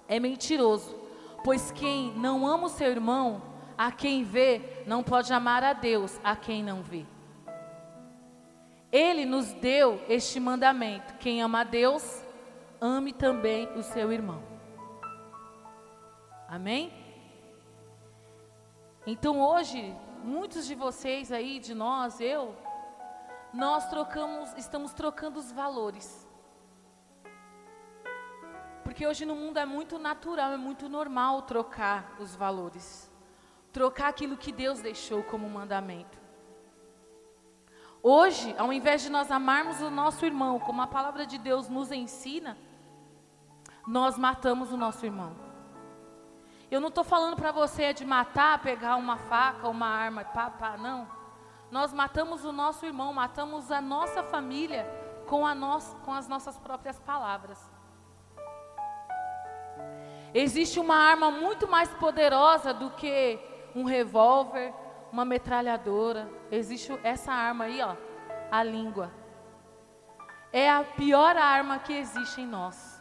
é 0.09 0.19
mentiroso, 0.19 0.99
pois 1.45 1.71
quem 1.71 2.13
não 2.19 2.45
ama 2.45 2.67
o 2.67 2.69
seu 2.69 2.91
irmão, 2.91 3.41
a 3.79 3.93
quem 3.93 4.25
vê, 4.25 4.83
não 4.89 5.05
pode 5.05 5.33
amar 5.33 5.63
a 5.63 5.73
Deus, 5.73 6.19
a 6.25 6.35
quem 6.35 6.65
não 6.65 6.83
vê. 6.83 7.07
Ele 8.93 9.25
nos 9.25 9.53
deu 9.53 10.01
este 10.09 10.41
mandamento: 10.41 11.15
quem 11.15 11.43
ama 11.43 11.61
a 11.61 11.65
Deus, 11.65 12.25
ame 12.81 13.13
também 13.13 13.69
o 13.77 13.83
seu 13.83 14.13
irmão. 14.13 14.43
Amém? 16.49 16.93
Então 19.07 19.41
hoje, 19.41 19.97
muitos 20.23 20.67
de 20.67 20.75
vocês 20.75 21.31
aí, 21.33 21.59
de 21.59 21.75
nós, 21.75 22.21
eu, 22.21 22.57
nós 23.53 23.89
trocamos, 23.89 24.53
estamos 24.57 24.93
trocando 24.93 25.39
os 25.39 25.51
valores. 25.53 26.29
Porque 28.83 29.07
hoje 29.07 29.25
no 29.25 29.37
mundo 29.37 29.59
é 29.59 29.65
muito 29.65 29.99
natural, 29.99 30.53
é 30.53 30.57
muito 30.57 30.89
normal 30.89 31.43
trocar 31.43 32.17
os 32.19 32.35
valores. 32.35 33.11
Trocar 33.73 34.09
aquilo 34.09 34.37
que 34.37 34.51
Deus 34.51 34.81
deixou 34.81 35.23
como 35.23 35.49
mandamento. 35.49 36.20
Hoje, 38.03 38.55
ao 38.57 38.73
invés 38.73 39.03
de 39.03 39.11
nós 39.11 39.31
amarmos 39.31 39.81
o 39.83 39.91
nosso 39.91 40.25
irmão, 40.25 40.59
como 40.59 40.81
a 40.81 40.87
palavra 40.87 41.27
de 41.27 41.37
Deus 41.37 41.69
nos 41.69 41.93
ensina, 41.93 42.57
nós 43.87 44.17
matamos 44.17 44.73
o 44.73 44.77
nosso 44.77 45.05
irmão. 45.05 45.37
Eu 46.71 46.81
não 46.81 46.89
estou 46.89 47.05
falando 47.05 47.37
para 47.37 47.53
você 47.53 47.93
de 47.93 48.05
matar, 48.05 48.63
pegar 48.63 48.97
uma 48.97 49.17
faca, 49.17 49.69
uma 49.69 49.87
arma, 49.87 50.25
pá, 50.25 50.49
pá, 50.49 50.77
não. 50.79 51.07
Nós 51.71 51.93
matamos 51.93 52.45
o 52.45 52.53
nosso 52.53 52.87
irmão, 52.87 53.13
matamos 53.13 53.71
a 53.71 53.81
nossa 53.81 54.23
família 54.23 54.87
com, 55.27 55.47
a 55.47 55.55
com 56.05 56.13
as 56.13 56.27
nossas 56.27 56.59
próprias 56.59 56.99
palavras. 57.01 57.71
Existe 60.33 60.81
uma 60.81 60.95
arma 60.95 61.31
muito 61.31 61.69
mais 61.69 61.93
poderosa 61.95 62.73
do 62.73 62.91
que 62.91 63.39
um 63.75 63.85
revólver, 63.85 64.73
uma 65.13 65.25
metralhadora. 65.25 66.31
Existe 66.51 66.99
essa 67.03 67.33
arma 67.33 67.65
aí, 67.65 67.81
ó, 67.83 67.97
a 68.51 68.63
língua. 68.63 69.13
É 70.53 70.71
a 70.71 70.83
pior 70.83 71.37
arma 71.37 71.79
que 71.79 71.93
existe 71.93 72.41
em 72.41 72.47
nós. 72.47 73.01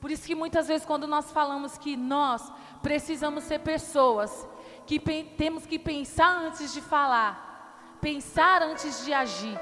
Por 0.00 0.10
isso 0.10 0.26
que 0.26 0.34
muitas 0.34 0.68
vezes 0.68 0.86
quando 0.86 1.06
nós 1.06 1.32
falamos 1.32 1.78
que 1.78 1.96
nós 1.96 2.52
precisamos 2.82 3.44
ser 3.44 3.60
pessoas 3.60 4.46
que 4.86 5.00
temos 5.36 5.66
que 5.66 5.78
pensar 5.78 6.36
antes 6.38 6.72
de 6.72 6.80
falar, 6.80 7.98
pensar 8.00 8.62
antes 8.62 9.04
de 9.04 9.12
agir. 9.12 9.58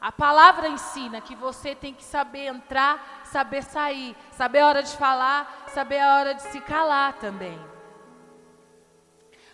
A 0.00 0.10
palavra 0.10 0.68
ensina 0.68 1.20
que 1.20 1.36
você 1.36 1.74
tem 1.74 1.92
que 1.92 2.02
saber 2.02 2.46
entrar, 2.46 3.19
saber 3.30 3.62
sair, 3.62 4.16
saber 4.32 4.60
a 4.60 4.68
hora 4.68 4.82
de 4.82 4.96
falar, 4.96 5.64
saber 5.68 6.00
a 6.00 6.16
hora 6.16 6.34
de 6.34 6.42
se 6.42 6.60
calar 6.60 7.18
também. 7.18 7.58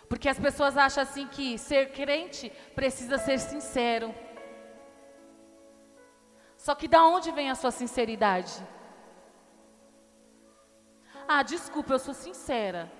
Porque 0.09 0.29
as 0.29 0.39
pessoas 0.39 0.77
acham 0.77 1.03
assim 1.03 1.27
que 1.27 1.59
ser 1.59 1.93
crente 1.93 2.51
precisa 2.75 3.19
ser 3.19 3.39
sincero. 3.39 4.15
Só 6.57 6.75
que 6.75 6.89
da 6.89 7.05
onde 7.05 7.31
vem 7.33 7.51
a 7.51 7.55
sua 7.55 7.71
sinceridade? 7.71 8.55
Ah, 11.29 11.43
desculpa, 11.43 11.93
eu 11.93 11.99
sou 11.99 12.15
sincera. 12.15 12.91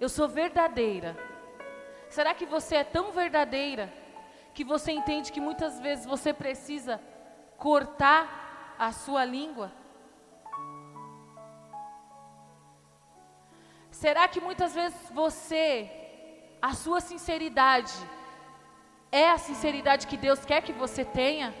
Eu 0.00 0.08
sou 0.08 0.28
verdadeira. 0.28 1.16
Será 2.08 2.34
que 2.34 2.44
você 2.44 2.76
é 2.76 2.84
tão 2.84 3.12
verdadeira 3.12 3.92
que 4.52 4.64
você 4.64 4.92
entende 4.92 5.32
que 5.32 5.40
muitas 5.40 5.80
vezes 5.80 6.04
você 6.04 6.32
precisa 6.32 7.00
cortar 7.56 8.74
a 8.78 8.92
sua 8.92 9.24
língua? 9.24 9.72
Será 14.02 14.26
que 14.26 14.40
muitas 14.40 14.74
vezes 14.74 14.98
você, 15.14 15.88
a 16.60 16.72
sua 16.74 17.00
sinceridade, 17.00 17.94
é 19.12 19.30
a 19.30 19.38
sinceridade 19.38 20.08
que 20.08 20.16
Deus 20.16 20.44
quer 20.44 20.60
que 20.60 20.72
você 20.72 21.04
tenha? 21.04 21.54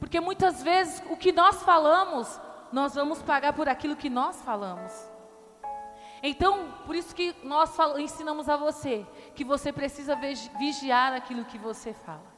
Porque 0.00 0.18
muitas 0.20 0.62
vezes 0.62 1.02
o 1.10 1.16
que 1.18 1.30
nós 1.30 1.62
falamos, 1.64 2.40
nós 2.72 2.94
vamos 2.94 3.20
pagar 3.20 3.52
por 3.52 3.68
aquilo 3.68 3.94
que 3.94 4.08
nós 4.08 4.40
falamos. 4.40 4.90
Então, 6.22 6.72
por 6.86 6.96
isso 6.96 7.14
que 7.14 7.36
nós 7.44 7.76
ensinamos 7.98 8.48
a 8.48 8.56
você 8.56 9.06
que 9.34 9.44
você 9.44 9.70
precisa 9.70 10.16
vigiar 10.58 11.12
aquilo 11.12 11.44
que 11.44 11.58
você 11.58 11.92
fala. 11.92 12.32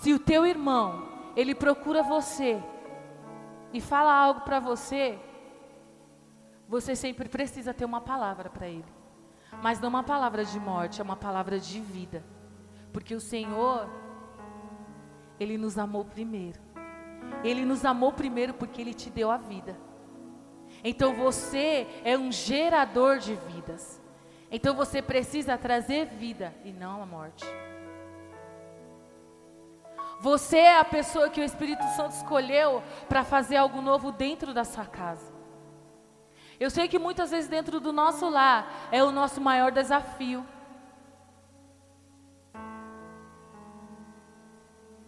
Se 0.00 0.14
o 0.14 0.18
teu 0.18 0.46
irmão, 0.46 1.06
ele 1.36 1.54
procura 1.54 2.02
você 2.02 2.62
e 3.74 3.78
fala 3.78 4.10
algo 4.10 4.40
para 4.40 4.58
você, 4.58 5.18
você 6.68 6.94
sempre 6.94 7.28
precisa 7.28 7.72
ter 7.72 7.84
uma 7.86 8.00
palavra 8.00 8.50
para 8.50 8.68
ele. 8.68 8.92
Mas 9.62 9.80
não 9.80 9.88
uma 9.88 10.04
palavra 10.04 10.44
de 10.44 10.60
morte, 10.60 11.00
é 11.00 11.04
uma 11.04 11.16
palavra 11.16 11.58
de 11.58 11.80
vida. 11.80 12.22
Porque 12.92 13.14
o 13.14 13.20
Senhor, 13.20 13.88
ele 15.40 15.56
nos 15.56 15.78
amou 15.78 16.04
primeiro. 16.04 16.60
Ele 17.42 17.64
nos 17.64 17.84
amou 17.84 18.12
primeiro 18.12 18.54
porque 18.54 18.80
Ele 18.80 18.94
te 18.94 19.10
deu 19.10 19.30
a 19.30 19.36
vida. 19.36 19.76
Então 20.84 21.14
você 21.14 21.86
é 22.04 22.16
um 22.16 22.30
gerador 22.30 23.18
de 23.18 23.34
vidas. 23.34 24.00
Então 24.50 24.74
você 24.74 25.02
precisa 25.02 25.56
trazer 25.56 26.06
vida 26.06 26.54
e 26.64 26.72
não 26.72 27.02
a 27.02 27.06
morte. 27.06 27.44
Você 30.20 30.58
é 30.58 30.78
a 30.78 30.84
pessoa 30.84 31.30
que 31.30 31.40
o 31.40 31.44
Espírito 31.44 31.84
Santo 31.96 32.12
escolheu 32.12 32.82
para 33.08 33.22
fazer 33.22 33.56
algo 33.56 33.80
novo 33.80 34.10
dentro 34.10 34.52
da 34.52 34.64
sua 34.64 34.84
casa. 34.84 35.37
Eu 36.60 36.70
sei 36.70 36.88
que 36.88 36.98
muitas 36.98 37.30
vezes 37.30 37.48
dentro 37.48 37.78
do 37.78 37.92
nosso 37.92 38.28
lar 38.28 38.88
é 38.90 39.02
o 39.02 39.12
nosso 39.12 39.40
maior 39.40 39.70
desafio. 39.70 40.44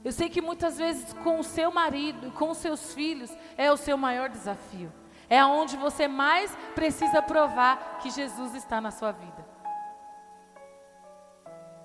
Eu 0.02 0.12
sei 0.12 0.30
que 0.30 0.40
muitas 0.40 0.78
vezes 0.78 1.12
com 1.12 1.40
o 1.40 1.44
seu 1.44 1.70
marido, 1.70 2.30
com 2.32 2.50
os 2.50 2.58
seus 2.58 2.94
filhos, 2.94 3.30
é 3.56 3.70
o 3.70 3.76
seu 3.76 3.98
maior 3.98 4.28
desafio. 4.28 4.92
É 5.28 5.44
onde 5.44 5.76
você 5.76 6.08
mais 6.08 6.56
precisa 6.74 7.20
provar 7.20 7.98
que 7.98 8.10
Jesus 8.10 8.54
está 8.54 8.80
na 8.80 8.90
sua 8.90 9.12
vida. 9.12 9.46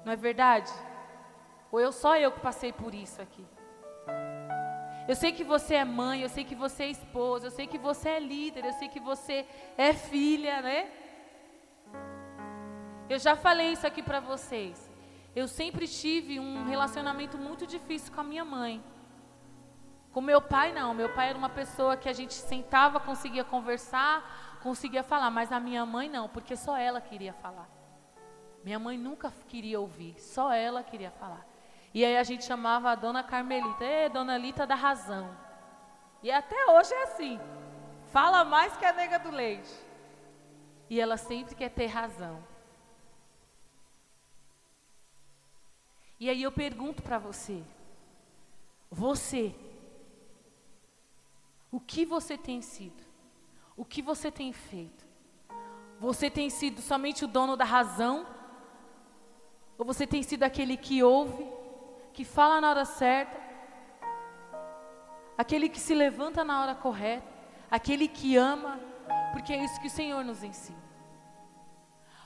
Não 0.06 0.13
é 0.13 0.15
verdade? 0.15 0.71
Ou 1.71 1.80
eu 1.80 1.91
só 1.91 2.15
eu 2.15 2.32
que 2.32 2.39
passei 2.39 2.71
por 2.71 2.93
isso 2.93 3.21
aqui? 3.21 3.45
Eu 5.07 5.15
sei 5.15 5.31
que 5.31 5.43
você 5.43 5.75
é 5.75 5.85
mãe, 5.85 6.21
eu 6.21 6.29
sei 6.29 6.43
que 6.43 6.55
você 6.55 6.83
é 6.83 6.89
esposa, 6.89 7.47
eu 7.47 7.51
sei 7.51 7.67
que 7.67 7.77
você 7.77 8.09
é 8.09 8.19
líder, 8.19 8.65
eu 8.65 8.73
sei 8.73 8.89
que 8.89 8.99
você 8.99 9.45
é 9.77 9.93
filha, 9.93 10.61
né? 10.61 10.89
Eu 13.07 13.19
já 13.19 13.35
falei 13.35 13.71
isso 13.71 13.85
aqui 13.85 14.01
para 14.01 14.19
vocês. 14.19 14.91
Eu 15.35 15.47
sempre 15.47 15.87
tive 15.87 16.39
um 16.39 16.65
relacionamento 16.65 17.37
muito 17.37 17.67
difícil 17.67 18.11
com 18.13 18.21
a 18.21 18.23
minha 18.23 18.43
mãe. 18.43 18.83
Com 20.11 20.21
meu 20.21 20.41
pai, 20.41 20.73
não. 20.73 20.93
Meu 20.93 21.09
pai 21.13 21.29
era 21.29 21.37
uma 21.37 21.49
pessoa 21.49 21.95
que 21.95 22.09
a 22.09 22.13
gente 22.13 22.33
sentava, 22.33 22.99
conseguia 22.99 23.43
conversar, 23.43 24.57
conseguia 24.63 25.03
falar, 25.03 25.29
mas 25.29 25.51
a 25.51 25.59
minha 25.59 25.85
mãe 25.85 26.09
não, 26.09 26.27
porque 26.27 26.55
só 26.55 26.75
ela 26.75 26.99
queria 26.99 27.33
falar. 27.33 27.69
Minha 28.63 28.79
mãe 28.79 28.97
nunca 28.97 29.31
queria 29.47 29.79
ouvir, 29.79 30.19
só 30.19 30.51
ela 30.51 30.81
queria 30.81 31.11
falar. 31.11 31.45
E 31.95 32.03
aí 32.03 32.17
a 32.17 32.23
gente 32.23 32.43
chamava 32.43 32.91
a 32.91 32.95
dona 32.95 33.23
Carmelita, 33.23 33.86
é 33.86 34.10
dona 34.10 34.38
Lita 34.38 34.67
da 34.67 34.75
razão. 34.75 35.34
E 36.21 36.29
até 36.29 36.65
hoje 36.65 36.93
é 36.93 37.03
assim. 37.03 37.39
Fala 38.12 38.43
mais 38.43 38.75
que 38.75 38.84
a 38.84 38.91
nega 38.91 39.17
do 39.17 39.31
leite. 39.31 39.73
E 40.89 40.99
ela 40.99 41.15
sempre 41.15 41.55
quer 41.55 41.69
ter 41.69 41.86
razão. 41.86 42.43
E 46.19 46.29
aí 46.29 46.43
eu 46.43 46.51
pergunto 46.51 47.01
para 47.01 47.17
você: 47.17 47.63
você, 48.91 49.55
o 51.71 51.79
que 51.79 52.05
você 52.05 52.38
tem 52.38 52.62
sido? 52.62 53.01
O 53.77 53.86
que 53.86 54.01
você 54.01 54.29
tem 54.29 54.51
feito? 54.51 55.05
Você 55.97 56.29
tem 56.29 56.49
sido 56.49 56.81
somente 56.81 57.23
o 57.23 57.27
dono 57.27 57.55
da 57.55 57.63
razão? 57.63 58.27
Ou 59.77 59.86
você 59.86 60.05
tem 60.05 60.21
sido 60.21 60.43
aquele 60.43 60.75
que 60.75 61.01
ouve, 61.01 61.54
que 62.15 62.23
fala 62.23 62.62
na 62.62 62.69
hora 62.69 62.86
certa, 62.86 63.38
aquele 65.38 65.67
que 65.67 65.80
se 65.80 65.93
levanta 65.93 66.45
na 66.45 66.62
hora 66.62 66.73
correta, 66.73 67.28
aquele 67.69 68.08
que 68.08 68.38
ama, 68.38 68.80
porque 69.34 69.51
é 69.51 69.62
isso 69.62 69.82
que 69.82 69.88
o 69.88 69.97
Senhor 69.99 70.23
nos 70.23 70.41
ensina. 70.41 70.86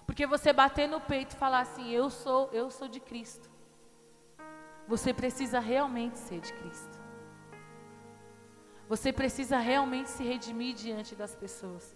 Porque 0.06 0.28
você 0.28 0.54
bater 0.54 0.88
no 0.88 1.02
peito 1.02 1.34
e 1.34 1.40
falar 1.40 1.62
assim: 1.62 1.90
"Eu 1.90 2.10
sou, 2.12 2.50
eu 2.54 2.70
sou 2.70 2.88
de 2.88 3.00
Cristo". 3.00 3.50
Você 4.88 5.12
precisa 5.12 5.60
realmente 5.60 6.20
ser 6.20 6.40
de 6.40 6.54
Cristo. 6.54 7.00
Você 8.88 9.12
precisa 9.12 9.58
realmente 9.58 10.10
se 10.10 10.24
redimir 10.24 10.76
diante 10.76 11.16
das 11.16 11.36
pessoas. 11.36 11.96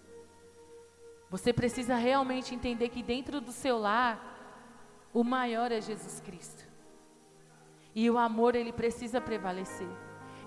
Você 1.30 1.52
precisa 1.52 1.96
realmente 1.96 2.54
entender 2.54 2.88
que 2.88 3.02
dentro 3.02 3.40
do 3.40 3.52
seu 3.52 3.78
lar, 3.78 4.14
o 5.12 5.24
maior 5.24 5.70
é 5.72 5.80
Jesus 5.80 6.20
Cristo. 6.20 6.73
E 7.94 8.10
o 8.10 8.18
amor, 8.18 8.54
ele 8.54 8.72
precisa 8.72 9.20
prevalecer. 9.20 9.88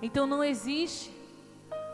Então 0.02 0.28
não 0.28 0.44
existe 0.44 1.16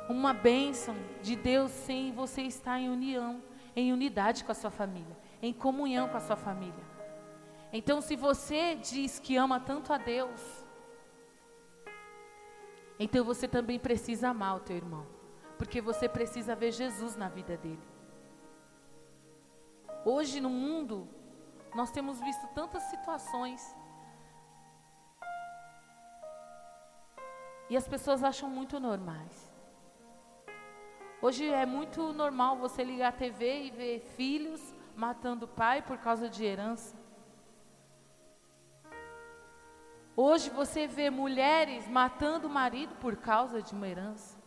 uma 0.09 0.33
bênção 0.33 0.95
de 1.21 1.35
Deus 1.35 1.71
sem 1.71 2.11
você 2.11 2.41
estar 2.41 2.79
em 2.79 2.89
união, 2.89 3.41
em 3.75 3.93
unidade 3.93 4.43
com 4.43 4.51
a 4.51 4.55
sua 4.55 4.71
família, 4.71 5.17
em 5.41 5.53
comunhão 5.53 6.09
com 6.09 6.17
a 6.17 6.19
sua 6.19 6.35
família. 6.35 6.83
Então, 7.71 8.01
se 8.01 8.15
você 8.15 8.75
diz 8.75 9.17
que 9.17 9.35
ama 9.35 9.59
tanto 9.59 9.91
a 9.91 9.97
Deus, 9.97 10.63
então 12.99 13.23
você 13.23 13.47
também 13.47 13.79
precisa 13.79 14.29
amar 14.29 14.57
o 14.57 14.59
teu 14.59 14.75
irmão, 14.75 15.07
porque 15.57 15.81
você 15.81 16.07
precisa 16.07 16.55
ver 16.55 16.71
Jesus 16.71 17.15
na 17.15 17.29
vida 17.29 17.57
dele. 17.57 17.81
Hoje 20.05 20.39
no 20.39 20.49
mundo, 20.49 21.07
nós 21.73 21.89
temos 21.89 22.19
visto 22.19 22.45
tantas 22.53 22.83
situações 22.83 23.75
e 27.69 27.77
as 27.77 27.87
pessoas 27.87 28.23
acham 28.23 28.49
muito 28.49 28.79
normais. 28.79 29.51
Hoje 31.21 31.49
é 31.49 31.65
muito 31.65 32.11
normal 32.11 32.57
você 32.57 32.83
ligar 32.83 33.09
a 33.09 33.11
TV 33.11 33.63
e 33.63 33.71
ver 33.71 33.99
filhos 34.17 34.73
matando 34.95 35.45
o 35.45 35.47
pai 35.47 35.81
por 35.81 35.97
causa 35.97 36.29
de 36.29 36.43
herança. 36.43 36.95
Hoje 40.15 40.49
você 40.49 40.85
vê 40.85 41.09
mulheres 41.09 41.87
matando 41.87 42.47
o 42.47 42.51
marido 42.51 42.93
por 42.95 43.15
causa 43.15 43.61
de 43.61 43.73
uma 43.73 43.87
herança. 43.87 44.37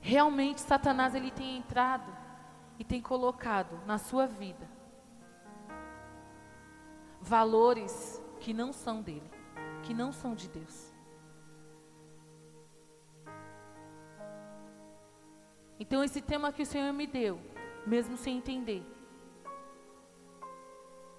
Realmente 0.00 0.60
Satanás 0.60 1.14
ele 1.14 1.30
tem 1.30 1.56
entrado 1.56 2.14
e 2.78 2.84
tem 2.84 3.00
colocado 3.00 3.80
na 3.86 3.96
sua 3.96 4.26
vida 4.26 4.68
valores 7.24 8.22
que 8.44 8.52
não 8.52 8.72
são 8.72 8.96
dele, 9.00 9.30
que 9.84 9.94
não 10.00 10.10
são 10.12 10.34
de 10.34 10.48
Deus. 10.48 10.92
Então 15.80 16.04
esse 16.04 16.20
tema 16.20 16.52
que 16.52 16.62
o 16.62 16.66
Senhor 16.66 16.92
me 16.92 17.06
deu, 17.06 17.40
mesmo 17.86 18.16
sem 18.16 18.36
entender, 18.36 18.82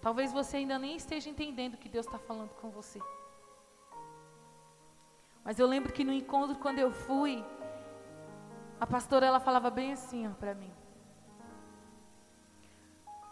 Talvez 0.06 0.32
você 0.32 0.58
ainda 0.58 0.78
nem 0.78 0.96
esteja 0.96 1.32
entendendo 1.32 1.78
que 1.78 1.90
Deus 1.90 2.06
está 2.06 2.20
falando 2.20 2.52
com 2.62 2.70
você. 2.70 3.00
Mas 5.44 5.58
eu 5.58 5.66
lembro 5.66 5.92
que 5.92 6.04
no 6.04 6.14
encontro, 6.14 6.58
quando 6.58 6.78
eu 6.78 6.92
fui, 6.92 7.44
a 8.80 8.86
pastora 8.86 9.26
ela 9.26 9.40
falava 9.40 9.72
bem 9.72 9.94
assim 9.94 10.32
para 10.34 10.54
mim. 10.54 10.72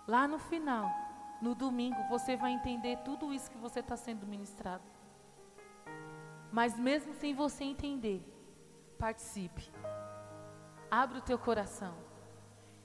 Lá 0.07 0.27
no 0.27 0.39
final, 0.39 0.89
no 1.43 1.53
domingo 1.53 2.01
você 2.09 2.37
vai 2.37 2.53
entender 2.53 2.99
tudo 2.99 3.33
isso 3.33 3.51
que 3.51 3.57
você 3.57 3.81
está 3.81 3.97
sendo 3.97 4.25
ministrado. 4.25 4.83
Mas 6.49 6.79
mesmo 6.79 7.13
sem 7.13 7.33
você 7.33 7.65
entender, 7.65 8.23
participe. 8.97 9.69
Abra 10.89 11.17
o 11.17 11.21
teu 11.21 11.37
coração. 11.37 11.93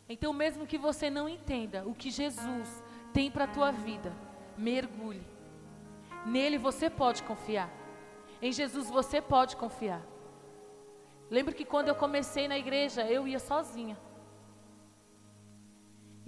Então, 0.09 0.33
mesmo 0.33 0.67
que 0.67 0.77
você 0.77 1.09
não 1.09 1.29
entenda 1.29 1.87
o 1.87 1.95
que 1.95 2.11
Jesus 2.11 2.83
tem 3.13 3.31
para 3.31 3.45
a 3.45 3.55
tua 3.57 3.71
vida, 3.71 4.13
mergulhe. 4.57 5.25
Nele 6.27 6.59
você 6.59 6.91
pode 6.91 7.23
confiar. 7.23 7.71
Em 8.43 8.51
Jesus 8.51 8.91
você 8.91 9.21
pode 9.21 9.55
confiar. 9.55 10.03
Lembro 11.31 11.55
que 11.55 11.65
quando 11.65 11.89
eu 11.89 11.95
comecei 11.95 12.49
na 12.49 12.59
igreja, 12.59 13.03
eu 13.07 13.29
ia 13.29 13.39
sozinha. 13.39 13.97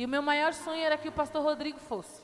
E 0.01 0.05
o 0.07 0.09
meu 0.09 0.23
maior 0.23 0.55
sonho 0.55 0.83
era 0.83 0.97
que 0.97 1.11
o 1.11 1.13
pastor 1.13 1.43
Rodrigo 1.43 1.79
fosse. 1.79 2.23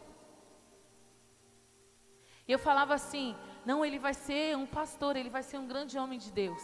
E 2.49 2.51
eu 2.51 2.59
falava 2.59 2.95
assim: 2.95 3.37
não, 3.67 3.85
ele 3.85 3.99
vai 3.99 4.15
ser 4.15 4.57
um 4.57 4.65
pastor, 4.65 5.15
ele 5.15 5.29
vai 5.29 5.43
ser 5.43 5.59
um 5.59 5.67
grande 5.67 5.99
homem 5.99 6.19
de 6.19 6.33
Deus. 6.33 6.63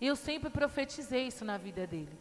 E 0.00 0.06
eu 0.08 0.16
sempre 0.16 0.50
profetizei 0.50 1.28
isso 1.28 1.44
na 1.44 1.56
vida 1.56 1.86
dele. 1.86 2.18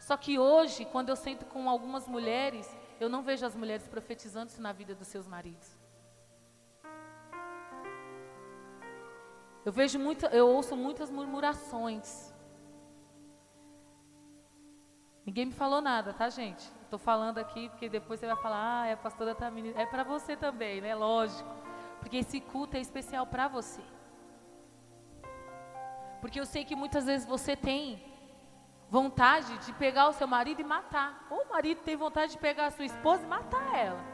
Só 0.00 0.16
que 0.16 0.38
hoje, 0.38 0.86
quando 0.86 1.10
eu 1.10 1.16
sento 1.26 1.44
com 1.44 1.68
algumas 1.68 2.08
mulheres, 2.08 2.74
eu 2.98 3.10
não 3.10 3.22
vejo 3.22 3.44
as 3.44 3.54
mulheres 3.54 3.86
profetizando 3.86 4.50
isso 4.50 4.62
na 4.62 4.72
vida 4.72 4.94
dos 4.94 5.08
seus 5.08 5.26
maridos. 5.26 5.78
Eu 9.62 9.72
vejo 9.72 9.98
muito, 9.98 10.24
eu 10.24 10.48
ouço 10.48 10.74
muitas 10.74 11.10
murmurações. 11.10 12.31
Ninguém 15.24 15.46
me 15.46 15.52
falou 15.52 15.80
nada, 15.80 16.12
tá, 16.12 16.28
gente? 16.28 16.62
Estou 16.82 16.98
falando 16.98 17.38
aqui 17.38 17.68
porque 17.68 17.88
depois 17.88 18.18
você 18.18 18.26
vai 18.26 18.36
falar, 18.36 18.82
ah, 18.82 18.86
é 18.86 18.92
a 18.92 18.96
pastora 18.96 19.34
tá 19.34 19.50
É 19.76 19.86
para 19.86 20.02
você 20.02 20.36
também, 20.36 20.80
né? 20.80 20.94
Lógico. 20.94 21.48
Porque 22.00 22.18
esse 22.18 22.40
culto 22.40 22.76
é 22.76 22.80
especial 22.80 23.26
para 23.26 23.46
você. 23.46 23.80
Porque 26.20 26.38
eu 26.38 26.46
sei 26.46 26.64
que 26.64 26.74
muitas 26.74 27.06
vezes 27.06 27.26
você 27.26 27.54
tem 27.56 28.04
vontade 28.90 29.56
de 29.64 29.72
pegar 29.74 30.08
o 30.08 30.12
seu 30.12 30.26
marido 30.26 30.60
e 30.60 30.64
matar. 30.64 31.26
Ou 31.30 31.44
o 31.44 31.50
marido 31.50 31.80
tem 31.82 31.96
vontade 31.96 32.32
de 32.32 32.38
pegar 32.38 32.66
a 32.66 32.70
sua 32.70 32.84
esposa 32.84 33.24
e 33.24 33.28
matar 33.28 33.74
ela. 33.74 34.04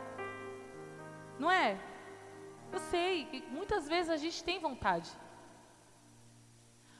Não 1.38 1.50
é? 1.50 1.78
Eu 2.70 2.78
sei 2.78 3.24
que 3.24 3.40
muitas 3.50 3.88
vezes 3.88 4.10
a 4.10 4.16
gente 4.16 4.44
tem 4.44 4.60
vontade. 4.60 5.10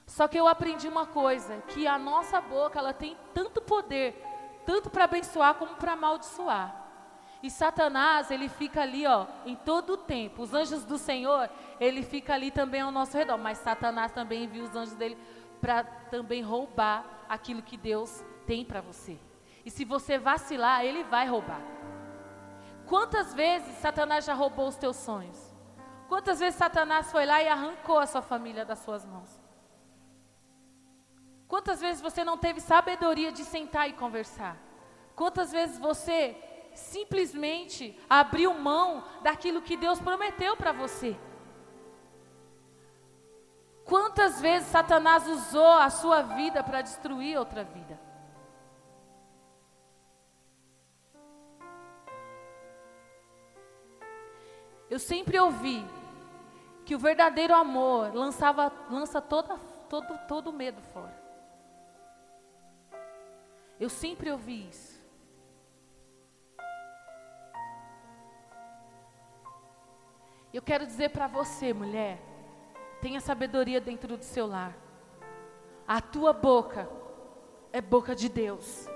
Só 0.09 0.27
que 0.27 0.40
eu 0.40 0.49
aprendi 0.49 0.88
uma 0.88 1.05
coisa, 1.05 1.59
que 1.68 1.87
a 1.87 1.99
nossa 1.99 2.40
boca, 2.40 2.79
ela 2.79 2.94
tem 2.94 3.14
tanto 3.35 3.61
poder, 3.61 4.25
tanto 4.64 4.88
para 4.88 5.05
abençoar 5.05 5.55
como 5.57 5.77
para 5.77 5.92
amaldiçoar. 5.92 6.75
E 7.42 7.51
Satanás, 7.51 8.31
ele 8.31 8.49
fica 8.49 8.81
ali, 8.81 9.07
ó, 9.07 9.27
em 9.44 9.55
todo 9.55 9.92
o 9.92 9.97
tempo. 9.99 10.42
Os 10.42 10.55
anjos 10.55 10.83
do 10.83 10.97
Senhor, 10.97 11.51
ele 11.79 12.03
fica 12.03 12.33
ali 12.33 12.51
também 12.51 12.81
ao 12.81 12.90
nosso 12.90 13.18
redor, 13.18 13.37
mas 13.37 13.59
Satanás 13.59 14.11
também 14.11 14.44
envia 14.44 14.64
os 14.64 14.75
anjos 14.75 14.94
dele 14.94 15.16
para 15.61 15.85
também 15.85 16.40
roubar 16.42 17.05
aquilo 17.29 17.61
que 17.61 17.77
Deus 17.77 18.25
tem 18.47 18.64
para 18.64 18.81
você. 18.81 19.21
E 19.62 19.71
se 19.71 19.85
você 19.85 20.16
vacilar, 20.18 20.87
ele 20.87 21.05
vai 21.05 21.29
roubar. 21.29 21.61
Quantas 22.87 23.35
vezes 23.35 23.77
Satanás 23.77 24.25
já 24.25 24.33
roubou 24.33 24.68
os 24.68 24.77
teus 24.77 24.97
sonhos? 24.97 25.55
Quantas 26.09 26.40
vezes 26.40 26.59
Satanás 26.59 27.12
foi 27.12 27.27
lá 27.27 27.42
e 27.42 27.49
arrancou 27.49 27.99
a 27.99 28.07
sua 28.07 28.23
família 28.23 28.64
das 28.64 28.79
suas 28.79 29.05
mãos? 29.05 29.38
Quantas 31.48 31.80
vezes 31.80 32.02
você 32.02 32.22
não 32.22 32.37
teve 32.37 32.61
sabedoria 32.61 33.32
de 33.32 33.42
sentar 33.42 33.88
e 33.88 33.94
conversar? 33.94 34.54
Quantas 35.16 35.50
vezes 35.50 35.78
você 35.78 36.37
simplesmente 36.74 37.98
abriu 38.08 38.52
mão 38.52 39.02
daquilo 39.22 39.62
que 39.62 39.74
Deus 39.74 39.98
prometeu 39.98 40.56
para 40.58 40.72
você? 40.72 41.16
Quantas 43.82 44.38
vezes 44.42 44.68
Satanás 44.68 45.26
usou 45.26 45.72
a 45.72 45.88
sua 45.88 46.20
vida 46.20 46.62
para 46.62 46.82
destruir 46.82 47.38
outra 47.38 47.64
vida? 47.64 47.98
Eu 54.90 54.98
sempre 54.98 55.38
ouvi 55.40 55.82
que 56.84 56.94
o 56.94 56.98
verdadeiro 56.98 57.54
amor 57.54 58.14
lançava, 58.14 58.70
lança 58.90 59.20
toda, 59.22 59.56
todo, 59.88 60.18
todo 60.26 60.52
medo 60.52 60.80
fora. 60.92 61.27
Eu 63.78 63.88
sempre 63.88 64.30
ouvi 64.30 64.68
isso. 64.68 64.98
Eu 70.52 70.62
quero 70.62 70.86
dizer 70.86 71.10
para 71.10 71.26
você, 71.26 71.72
mulher, 71.72 72.18
tenha 73.00 73.20
sabedoria 73.20 73.80
dentro 73.80 74.16
do 74.16 74.24
seu 74.24 74.46
lar. 74.46 74.76
A 75.86 76.00
tua 76.00 76.32
boca 76.32 76.88
é 77.72 77.80
boca 77.80 78.14
de 78.14 78.28
Deus. 78.28 78.86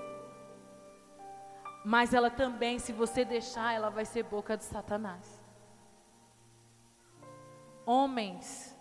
Mas 1.85 2.15
ela 2.15 2.31
também, 2.31 2.79
se 2.79 2.93
você 2.93 3.25
deixar, 3.25 3.75
ela 3.75 3.91
vai 3.91 4.05
ser 4.05 4.23
boca 4.23 4.57
de 4.57 4.65
Satanás. 4.65 5.43
Homens, 7.85 8.72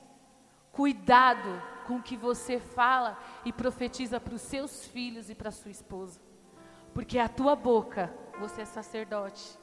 cuidado 0.72 1.62
com 1.86 1.98
o 1.98 2.04
que 2.04 2.16
você 2.16 2.60
fala 2.60 3.18
e 3.44 3.52
profetiza 3.52 4.20
para 4.20 4.34
os 4.34 4.42
seus 4.42 4.86
filhos 4.88 5.30
e 5.30 5.36
para 5.36 5.52
sua 5.52 5.72
esposa. 5.72 6.22
Porque 6.94 7.18
a 7.18 7.28
tua 7.28 7.56
boca, 7.56 8.14
você 8.40 8.62
é 8.62 8.66
sacerdote. 8.66 9.58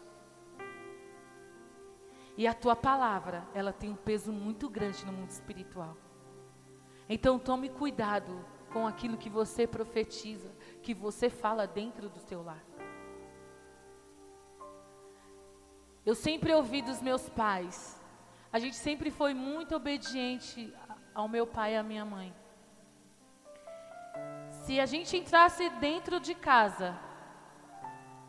E 2.37 2.47
a 2.47 2.55
tua 2.55 2.77
palavra, 2.77 3.47
ela 3.55 3.73
tem 3.73 3.91
um 3.91 3.97
peso 3.97 4.33
muito 4.33 4.69
grande 4.69 5.05
no 5.05 5.13
mundo 5.13 5.31
espiritual. 5.31 5.97
Então 7.09 7.39
tome 7.39 7.69
cuidado 7.69 8.45
com 8.73 8.87
aquilo 8.87 9.17
que 9.17 9.31
você 9.31 9.67
profetiza, 9.67 10.51
que 10.83 10.95
você 10.95 11.31
fala 11.31 11.67
dentro 11.67 12.09
do 12.09 12.21
teu 12.21 12.43
lar. 12.43 12.63
Eu 16.05 16.15
sempre 16.15 16.55
ouvi 16.55 16.81
dos 16.81 17.03
meus 17.03 17.29
pais, 17.29 18.01
a 18.53 18.59
gente 18.59 18.77
sempre 18.77 19.11
foi 19.11 19.35
muito 19.35 19.75
obediente 19.75 20.73
ao 21.19 21.27
meu 21.27 21.45
pai 21.45 21.75
e 21.75 21.77
à 21.77 21.83
minha 21.83 22.05
mãe. 22.05 22.33
Se 24.51 24.79
a 24.79 24.87
gente 24.87 25.17
entrasse 25.17 25.69
dentro 25.71 26.21
de 26.21 26.33
casa 26.33 26.97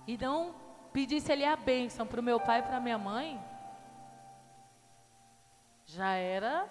e 0.08 0.18
não 0.18 0.56
pedisse 0.92 1.32
ali 1.32 1.46
a 1.46 1.56
bênção 1.56 2.08
para 2.08 2.20
o 2.20 2.24
meu 2.24 2.40
pai 2.40 2.62
e 2.62 2.64
para 2.64 2.78
a 2.78 2.80
minha 2.80 2.98
mãe, 2.98 3.40
já 5.86 6.14
era 6.14 6.68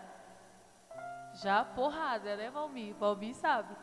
já 1.34 1.64
porrada, 1.64 2.36
né, 2.36 2.50
Valmir? 2.50 2.96
Valmir 2.96 3.34
sabe. 3.34 3.76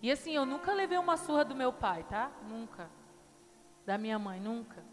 E 0.00 0.08
assim, 0.08 0.36
eu 0.36 0.46
nunca 0.46 0.72
levei 0.72 0.98
uma 0.98 1.16
surra 1.16 1.44
do 1.44 1.56
meu 1.56 1.72
pai, 1.72 2.04
tá? 2.04 2.30
Nunca. 2.48 2.88
Da 3.84 3.98
minha 3.98 4.20
mãe, 4.20 4.38
nunca. 4.38 4.83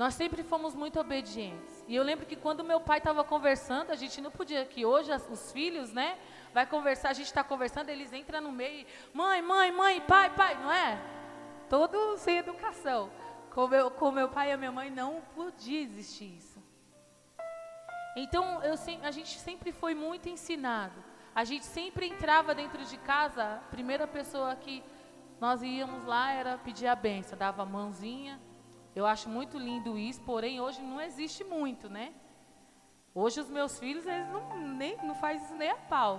Nós 0.00 0.14
sempre 0.14 0.42
fomos 0.42 0.74
muito 0.74 0.98
obedientes. 0.98 1.84
E 1.86 1.94
eu 1.94 2.02
lembro 2.02 2.24
que 2.24 2.34
quando 2.34 2.64
meu 2.64 2.80
pai 2.80 2.96
estava 2.96 3.22
conversando, 3.22 3.90
a 3.90 3.94
gente 3.94 4.18
não 4.18 4.30
podia, 4.30 4.64
que 4.64 4.86
hoje 4.86 5.12
os 5.30 5.52
filhos, 5.52 5.92
né? 5.92 6.18
Vai 6.54 6.64
conversar, 6.64 7.10
a 7.10 7.12
gente 7.12 7.26
está 7.26 7.44
conversando, 7.44 7.90
eles 7.90 8.10
entram 8.10 8.40
no 8.40 8.50
meio, 8.50 8.86
mãe, 9.12 9.42
mãe, 9.42 9.70
mãe, 9.70 10.00
pai, 10.00 10.30
pai, 10.30 10.54
não 10.54 10.72
é? 10.72 10.98
Todo 11.68 12.16
sem 12.16 12.38
educação. 12.38 13.10
Com 13.54 13.68
meu, 13.68 13.90
com 13.90 14.10
meu 14.10 14.30
pai 14.30 14.48
e 14.48 14.52
a 14.52 14.56
minha 14.56 14.72
mãe 14.72 14.90
não 14.90 15.20
podia 15.34 15.82
existir 15.82 16.34
isso. 16.34 16.58
Então 18.16 18.64
eu, 18.64 18.76
a 19.02 19.10
gente 19.10 19.38
sempre 19.38 19.70
foi 19.70 19.94
muito 19.94 20.30
ensinado. 20.30 21.04
A 21.34 21.44
gente 21.44 21.66
sempre 21.66 22.08
entrava 22.08 22.54
dentro 22.54 22.82
de 22.86 22.96
casa, 22.96 23.56
a 23.56 23.70
primeira 23.70 24.06
pessoa 24.06 24.56
que 24.56 24.82
nós 25.38 25.62
íamos 25.62 26.06
lá 26.06 26.32
era 26.32 26.56
pedir 26.56 26.86
a 26.86 26.96
benção, 26.96 27.36
dava 27.36 27.64
a 27.64 27.66
mãozinha, 27.66 28.40
eu 29.00 29.06
acho 29.06 29.28
muito 29.28 29.58
lindo 29.58 29.98
isso, 29.98 30.20
porém 30.22 30.60
hoje 30.60 30.80
não 30.82 31.00
existe 31.00 31.42
muito, 31.42 31.88
né? 31.88 32.12
Hoje 33.14 33.40
os 33.40 33.50
meus 33.50 33.78
filhos, 33.78 34.06
eles 34.06 34.28
não, 34.28 34.58
nem, 34.58 34.96
não 34.98 35.14
fazem 35.14 35.42
isso 35.42 35.54
nem 35.54 35.70
a 35.70 35.76
pau. 35.76 36.14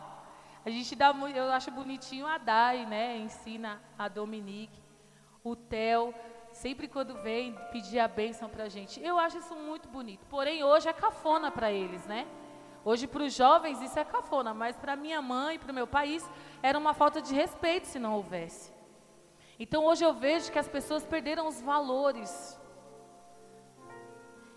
A 0.65 0.69
gente 0.69 0.95
dá 0.95 1.13
eu 1.35 1.51
acho 1.51 1.71
bonitinho 1.71 2.27
a 2.27 2.37
Dai, 2.37 2.85
né? 2.85 3.17
Ensina 3.17 3.81
a 3.97 4.07
Dominique, 4.07 4.81
o 5.43 5.55
Theo, 5.55 6.13
sempre 6.51 6.87
quando 6.87 7.15
vem 7.21 7.55
pedir 7.71 7.99
a 7.99 8.07
bênção 8.07 8.49
para 8.49 8.65
a 8.65 8.69
gente. 8.69 9.01
Eu 9.01 9.17
acho 9.17 9.37
isso 9.37 9.55
muito 9.55 9.87
bonito. 9.87 10.25
Porém, 10.27 10.63
hoje 10.63 10.89
é 10.89 10.93
cafona 10.93 11.49
para 11.49 11.71
eles, 11.71 12.05
né? 12.05 12.27
Hoje, 12.83 13.07
para 13.07 13.23
os 13.23 13.33
jovens, 13.33 13.79
isso 13.79 13.97
é 13.97 14.03
cafona, 14.03 14.55
mas 14.55 14.75
para 14.75 14.95
minha 14.95 15.21
mãe, 15.21 15.59
para 15.59 15.71
o 15.71 15.75
meu 15.75 15.85
país, 15.85 16.27
era 16.63 16.77
uma 16.77 16.95
falta 16.95 17.21
de 17.21 17.33
respeito 17.33 17.85
se 17.85 17.99
não 17.99 18.15
houvesse. 18.15 18.73
Então, 19.59 19.85
hoje 19.85 20.03
eu 20.03 20.13
vejo 20.13 20.51
que 20.51 20.57
as 20.57 20.67
pessoas 20.67 21.05
perderam 21.05 21.47
os 21.47 21.61
valores 21.61 22.59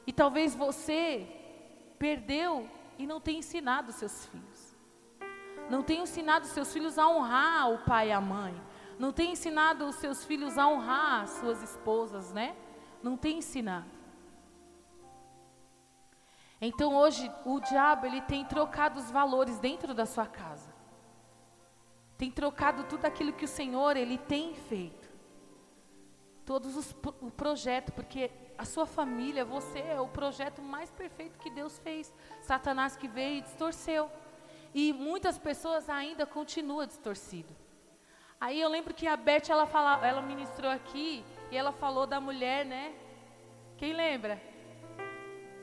e 0.06 0.12
talvez 0.12 0.54
você 0.54 1.26
perdeu 1.98 2.68
e 2.98 3.06
não 3.06 3.20
tenha 3.20 3.38
ensinado 3.38 3.92
seus 3.92 4.26
filhos. 4.26 4.76
Não 5.70 5.82
tenha 5.82 6.02
ensinado 6.02 6.46
seus 6.46 6.72
filhos 6.72 6.98
a 6.98 7.08
honrar 7.08 7.70
o 7.70 7.78
pai 7.84 8.08
e 8.08 8.12
a 8.12 8.20
mãe. 8.20 8.54
Não 8.98 9.12
tem 9.12 9.32
ensinado 9.32 9.86
os 9.86 9.96
seus 9.96 10.24
filhos 10.24 10.58
a 10.58 10.68
honrar 10.68 11.22
as 11.22 11.30
suas 11.30 11.62
esposas, 11.62 12.32
né? 12.32 12.54
Não 13.02 13.16
tem 13.16 13.38
ensinado. 13.38 13.90
Então 16.60 16.94
hoje 16.94 17.30
o 17.44 17.60
diabo 17.60 18.06
ele 18.06 18.20
tem 18.22 18.44
trocado 18.44 18.98
os 18.98 19.10
valores 19.10 19.58
dentro 19.58 19.92
da 19.94 20.06
sua 20.06 20.26
casa. 20.26 20.72
Tem 22.16 22.30
trocado 22.30 22.84
tudo 22.84 23.04
aquilo 23.04 23.32
que 23.32 23.44
o 23.44 23.48
Senhor 23.48 23.96
ele 23.96 24.18
tem 24.18 24.54
feito. 24.54 25.08
Todos 26.44 26.76
os 26.76 26.94
o 27.20 27.30
projeto, 27.30 27.92
porque 27.92 28.30
a 28.56 28.64
sua 28.64 28.86
família, 28.86 29.44
você 29.44 29.80
é 29.80 30.00
o 30.00 30.08
projeto 30.08 30.62
mais 30.62 30.90
perfeito 30.90 31.38
que 31.38 31.50
Deus 31.50 31.78
fez. 31.78 32.12
Satanás 32.40 32.96
que 32.96 33.08
veio 33.08 33.38
e 33.38 33.40
distorceu. 33.42 34.10
E 34.72 34.92
muitas 34.92 35.38
pessoas 35.38 35.88
ainda 35.88 36.26
continuam 36.26 36.86
distorcido. 36.86 37.54
Aí 38.40 38.60
eu 38.60 38.68
lembro 38.68 38.92
que 38.92 39.06
a 39.06 39.16
Beth 39.16 39.48
ela 39.48 39.66
fala, 39.66 40.04
ela 40.06 40.20
ministrou 40.20 40.70
aqui 40.70 41.24
e 41.50 41.56
ela 41.56 41.72
falou 41.72 42.06
da 42.06 42.20
mulher, 42.20 42.64
né? 42.64 42.92
Quem 43.76 43.92
lembra? 43.92 44.40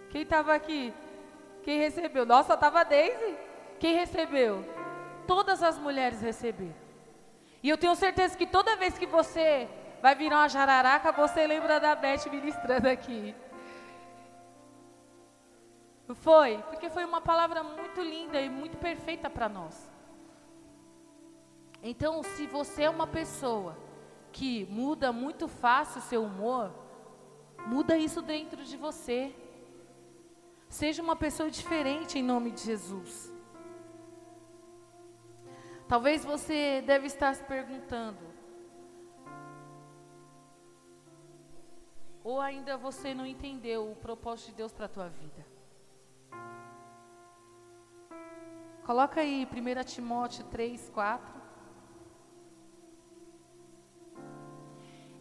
Quem 0.09 0.23
estava 0.23 0.53
aqui? 0.53 0.93
Quem 1.63 1.79
recebeu? 1.79 2.25
Nossa, 2.25 2.53
estava 2.53 2.83
Daisy. 2.83 3.37
Quem 3.79 3.95
recebeu? 3.95 4.65
Todas 5.27 5.61
as 5.63 5.77
mulheres 5.77 6.21
receberam. 6.21 6.75
E 7.63 7.69
eu 7.69 7.77
tenho 7.77 7.95
certeza 7.95 8.35
que 8.37 8.47
toda 8.47 8.75
vez 8.75 8.97
que 8.97 9.05
você 9.05 9.69
vai 10.01 10.15
virar 10.15 10.39
uma 10.39 10.49
jararaca, 10.49 11.11
você 11.11 11.45
lembra 11.45 11.79
da 11.79 11.95
Beth 11.95 12.29
ministrando 12.29 12.89
aqui. 12.89 13.35
Foi, 16.15 16.57
porque 16.69 16.89
foi 16.89 17.05
uma 17.05 17.21
palavra 17.21 17.63
muito 17.63 18.01
linda 18.01 18.41
e 18.41 18.49
muito 18.49 18.77
perfeita 18.77 19.29
para 19.29 19.47
nós. 19.47 19.89
Então, 21.81 22.21
se 22.21 22.45
você 22.47 22.83
é 22.83 22.89
uma 22.89 23.07
pessoa 23.07 23.77
que 24.31 24.65
muda 24.69 25.11
muito 25.11 25.47
fácil 25.47 25.99
o 25.99 26.03
seu 26.03 26.23
humor, 26.23 26.71
muda 27.65 27.97
isso 27.97 28.21
dentro 28.21 28.63
de 28.63 28.77
você. 28.77 29.33
Seja 30.67 31.01
uma 31.01 31.15
pessoa 31.15 31.49
diferente 31.49 32.19
em 32.19 32.23
nome 32.23 32.51
de 32.51 32.61
Jesus. 32.61 33.31
Talvez 35.87 36.23
você 36.23 36.81
deve 36.85 37.07
estar 37.07 37.35
se 37.35 37.43
perguntando, 37.43 38.30
ou 42.23 42.39
ainda 42.39 42.77
você 42.77 43.13
não 43.13 43.25
entendeu 43.25 43.91
o 43.91 43.95
propósito 43.95 44.49
de 44.49 44.55
Deus 44.55 44.73
para 44.73 44.85
a 44.85 44.89
tua 44.89 45.09
vida. 45.09 45.45
Coloca 48.85 49.21
aí 49.21 49.47
1 49.51 49.83
Timóteo 49.83 50.43
3, 50.45 50.89
4. 50.89 51.41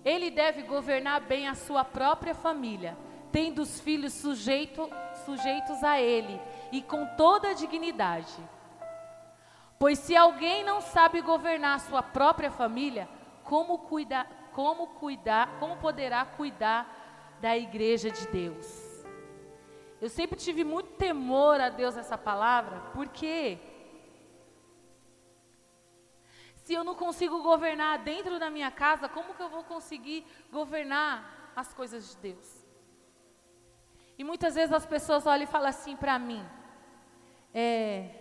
Ele 0.04 0.30
deve 0.30 0.62
governar 0.62 1.20
bem 1.20 1.46
a 1.46 1.54
sua 1.54 1.84
própria 1.84 2.34
família, 2.34 2.96
tendo 3.30 3.60
os 3.60 3.78
filhos 3.80 4.14
sujeito, 4.14 4.88
sujeitos 5.26 5.84
a 5.84 6.00
ele 6.00 6.40
e 6.72 6.80
com 6.80 7.06
toda 7.16 7.50
a 7.50 7.54
dignidade. 7.54 8.34
Pois 9.78 9.98
se 9.98 10.16
alguém 10.16 10.64
não 10.64 10.80
sabe 10.80 11.20
governar 11.20 11.76
a 11.76 11.78
sua 11.78 12.02
própria 12.02 12.50
família, 12.50 13.08
como 13.44 13.78
cuidar, 13.78 14.26
como 14.52 14.88
cuidar, 14.88 15.58
como 15.58 15.76
poderá 15.76 16.24
cuidar 16.24 17.38
da 17.40 17.56
igreja 17.56 18.10
de 18.10 18.26
Deus? 18.28 18.90
Eu 20.00 20.08
sempre 20.08 20.38
tive 20.38 20.64
muito 20.64 20.92
temor 20.92 21.60
a 21.60 21.68
Deus 21.68 21.94
nessa 21.94 22.16
palavra, 22.16 22.80
porque 22.94 23.58
se 26.54 26.72
eu 26.74 26.84
não 26.84 26.94
consigo 26.94 27.42
governar 27.42 27.98
dentro 27.98 28.38
da 28.38 28.48
minha 28.48 28.70
casa, 28.70 29.08
como 29.08 29.34
que 29.34 29.42
eu 29.42 29.48
vou 29.48 29.64
conseguir 29.64 30.24
governar 30.50 31.52
as 31.54 31.74
coisas 31.74 32.10
de 32.10 32.16
Deus? 32.16 32.66
E 34.16 34.24
muitas 34.24 34.54
vezes 34.54 34.72
as 34.72 34.86
pessoas 34.86 35.26
olham 35.26 35.44
e 35.44 35.46
falam 35.46 35.68
assim 35.68 35.96
para 35.96 36.18
mim: 36.18 36.44
é, 37.52 38.19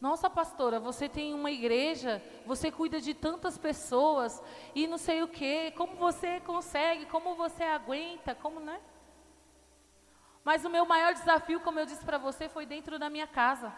Nossa, 0.00 0.28
pastora, 0.28 0.78
você 0.78 1.08
tem 1.08 1.32
uma 1.32 1.50
igreja, 1.50 2.22
você 2.44 2.70
cuida 2.70 3.00
de 3.00 3.14
tantas 3.14 3.56
pessoas 3.56 4.42
e 4.74 4.86
não 4.86 4.98
sei 4.98 5.22
o 5.22 5.28
que, 5.28 5.70
como 5.70 5.96
você 5.96 6.40
consegue, 6.40 7.06
como 7.06 7.34
você 7.34 7.64
aguenta, 7.64 8.34
como, 8.34 8.60
né? 8.60 8.78
Mas 10.44 10.64
o 10.64 10.70
meu 10.70 10.84
maior 10.84 11.14
desafio, 11.14 11.60
como 11.60 11.80
eu 11.80 11.86
disse 11.86 12.04
para 12.04 12.18
você, 12.18 12.48
foi 12.48 12.66
dentro 12.66 12.98
da 12.98 13.08
minha 13.08 13.26
casa. 13.26 13.72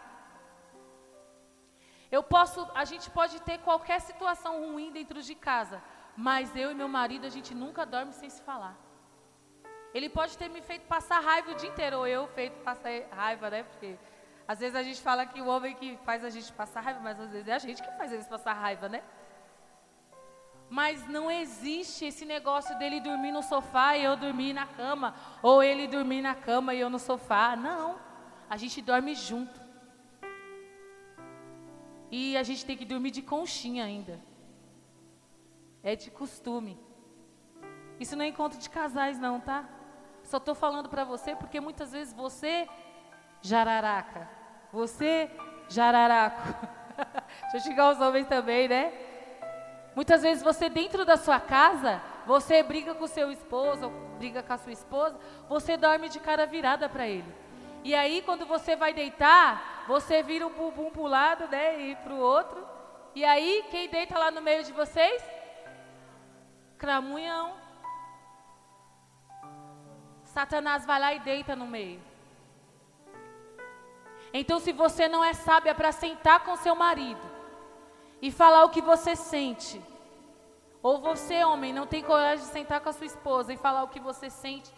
Eu 2.11 2.21
posso, 2.21 2.67
a 2.75 2.83
gente 2.83 3.09
pode 3.09 3.41
ter 3.41 3.59
qualquer 3.59 4.01
situação 4.01 4.71
ruim 4.71 4.91
dentro 4.91 5.21
de 5.21 5.35
casa, 5.35 5.81
mas 6.17 6.55
eu 6.55 6.69
e 6.71 6.75
meu 6.75 6.87
marido 6.87 7.25
a 7.25 7.29
gente 7.29 7.55
nunca 7.55 7.85
dorme 7.85 8.13
sem 8.13 8.29
se 8.29 8.41
falar. 8.41 8.75
Ele 9.93 10.09
pode 10.09 10.37
ter 10.37 10.49
me 10.49 10.61
feito 10.61 10.85
passar 10.85 11.19
raiva 11.19 11.51
o 11.51 11.55
dia 11.55 11.69
inteiro, 11.69 11.99
ou 11.99 12.07
eu 12.07 12.27
feito 12.27 12.61
passar 12.63 12.91
raiva, 13.09 13.49
né? 13.49 13.63
Porque 13.63 13.97
às 14.51 14.57
vezes 14.61 14.75
a 14.75 14.81
gente 14.81 14.99
fala 14.99 15.27
que 15.27 15.39
o 15.39 15.47
homem 15.47 15.75
que 15.75 15.95
faz 15.97 16.25
a 16.25 16.29
gente 16.31 16.51
passar 16.53 16.81
raiva, 16.81 16.99
mas 17.01 17.19
às 17.19 17.29
vezes 17.29 17.47
é 17.47 17.53
a 17.53 17.59
gente 17.59 17.83
que 17.83 17.91
faz 17.91 18.11
eles 18.11 18.27
passar 18.27 18.53
raiva, 18.53 18.89
né? 18.89 19.03
Mas 20.67 21.07
não 21.07 21.29
existe 21.29 22.05
esse 22.05 22.25
negócio 22.25 22.75
dele 22.79 22.99
dormir 22.99 23.31
no 23.31 23.43
sofá 23.43 23.95
e 23.95 24.03
eu 24.03 24.17
dormir 24.17 24.53
na 24.53 24.65
cama, 24.65 25.13
ou 25.43 25.61
ele 25.61 25.87
dormir 25.87 26.23
na 26.23 26.33
cama 26.33 26.73
e 26.73 26.79
eu 26.79 26.89
no 26.89 26.97
sofá. 26.97 27.55
Não. 27.55 27.99
A 28.49 28.57
gente 28.57 28.81
dorme 28.81 29.13
junto. 29.13 29.61
E 32.09 32.35
a 32.35 32.41
gente 32.41 32.65
tem 32.65 32.75
que 32.75 32.85
dormir 32.85 33.11
de 33.11 33.21
conchinha 33.21 33.85
ainda. 33.85 34.19
É 35.83 35.95
de 35.95 36.09
costume. 36.09 36.75
Isso 37.99 38.15
não 38.15 38.25
é 38.25 38.29
encontro 38.29 38.57
de 38.57 38.67
casais, 38.67 39.19
não, 39.19 39.39
tá? 39.39 39.69
Só 40.23 40.37
estou 40.37 40.55
falando 40.55 40.89
para 40.89 41.03
você 41.03 41.35
porque 41.35 41.59
muitas 41.59 41.91
vezes 41.91 42.11
você, 42.15 42.67
jararaca, 43.43 44.38
você, 44.71 45.29
jararaco. 45.67 46.41
Deixa 47.51 47.57
eu 47.57 47.61
xingar 47.61 47.91
os 47.91 47.99
homens 47.99 48.27
também, 48.27 48.67
né? 48.67 48.93
Muitas 49.95 50.21
vezes 50.21 50.43
você, 50.43 50.69
dentro 50.69 51.03
da 51.03 51.17
sua 51.17 51.39
casa, 51.39 52.01
você 52.25 52.61
briga 52.61 52.93
com 52.93 53.07
seu 53.07 53.31
esposo, 53.31 53.89
briga 54.17 54.43
com 54.43 54.53
a 54.53 54.57
sua 54.57 54.71
esposa, 54.71 55.19
você 55.47 55.75
dorme 55.75 56.09
de 56.09 56.19
cara 56.19 56.45
virada 56.45 56.87
para 56.87 57.07
ele. 57.07 57.33
E 57.83 57.95
aí, 57.95 58.21
quando 58.21 58.45
você 58.45 58.75
vai 58.75 58.93
deitar, 58.93 59.85
você 59.87 60.21
vira 60.21 60.45
um 60.45 60.53
bumbum 60.53 60.91
para 60.91 61.01
lado, 61.03 61.47
né, 61.47 61.79
e 61.79 61.95
para 61.95 62.13
o 62.13 62.19
outro. 62.19 62.67
E 63.15 63.25
aí, 63.25 63.65
quem 63.71 63.89
deita 63.89 64.17
lá 64.17 64.29
no 64.29 64.41
meio 64.41 64.63
de 64.63 64.71
vocês? 64.71 65.23
Cramunhão. 66.77 67.53
Satanás 70.23 70.85
vai 70.85 70.99
lá 70.99 71.13
e 71.13 71.19
deita 71.19 71.55
no 71.55 71.65
meio. 71.65 72.08
Então, 74.33 74.59
se 74.59 74.71
você 74.71 75.07
não 75.07 75.23
é 75.23 75.33
sábia 75.33 75.73
para 75.73 75.91
sentar 75.91 76.43
com 76.43 76.55
seu 76.55 76.75
marido 76.75 77.21
e 78.21 78.31
falar 78.31 78.63
o 78.63 78.69
que 78.69 78.81
você 78.81 79.15
sente, 79.15 79.81
ou 80.81 80.99
você, 80.99 81.43
homem, 81.43 81.73
não 81.73 81.87
tem 81.87 82.03
coragem 82.03 82.45
de 82.45 82.51
sentar 82.51 82.79
com 82.79 82.89
a 82.89 82.93
sua 82.93 83.07
esposa 83.07 83.53
e 83.53 83.57
falar 83.57 83.83
o 83.83 83.87
que 83.87 83.99
você 83.99 84.29
sente, 84.29 84.71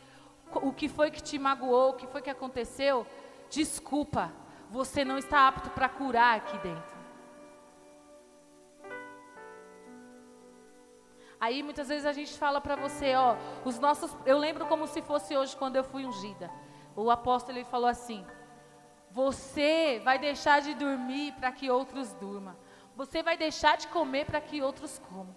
o 0.53 0.73
que 0.73 0.87
foi 0.87 1.11
que 1.11 1.21
te 1.21 1.37
magoou, 1.37 1.91
o 1.91 1.93
que 1.93 2.07
foi 2.07 2.21
que 2.21 2.29
aconteceu, 2.29 3.05
desculpa, 3.49 4.31
você 4.69 5.03
não 5.03 5.17
está 5.17 5.47
apto 5.47 5.69
para 5.69 5.89
curar 5.89 6.37
aqui 6.37 6.57
dentro. 6.59 6.91
Aí 11.39 11.63
muitas 11.63 11.89
vezes 11.89 12.05
a 12.05 12.13
gente 12.13 12.37
fala 12.37 12.61
para 12.61 12.75
você, 12.75 13.15
ó, 13.15 13.35
os 13.65 13.79
nossos, 13.79 14.15
eu 14.25 14.37
lembro 14.37 14.65
como 14.67 14.87
se 14.87 15.01
fosse 15.01 15.35
hoje 15.35 15.57
quando 15.57 15.75
eu 15.75 15.83
fui 15.83 16.05
ungida. 16.05 16.51
O 16.95 17.09
apóstolo 17.09 17.57
ele 17.57 17.65
falou 17.65 17.89
assim: 17.89 18.25
você 19.11 20.01
vai 20.03 20.17
deixar 20.17 20.61
de 20.61 20.73
dormir 20.73 21.33
para 21.33 21.51
que 21.51 21.69
outros 21.69 22.13
durmam. 22.13 22.55
Você 22.95 23.21
vai 23.21 23.37
deixar 23.37 23.77
de 23.77 23.87
comer 23.87 24.25
para 24.25 24.41
que 24.41 24.61
outros 24.61 24.99
comam. 24.99 25.35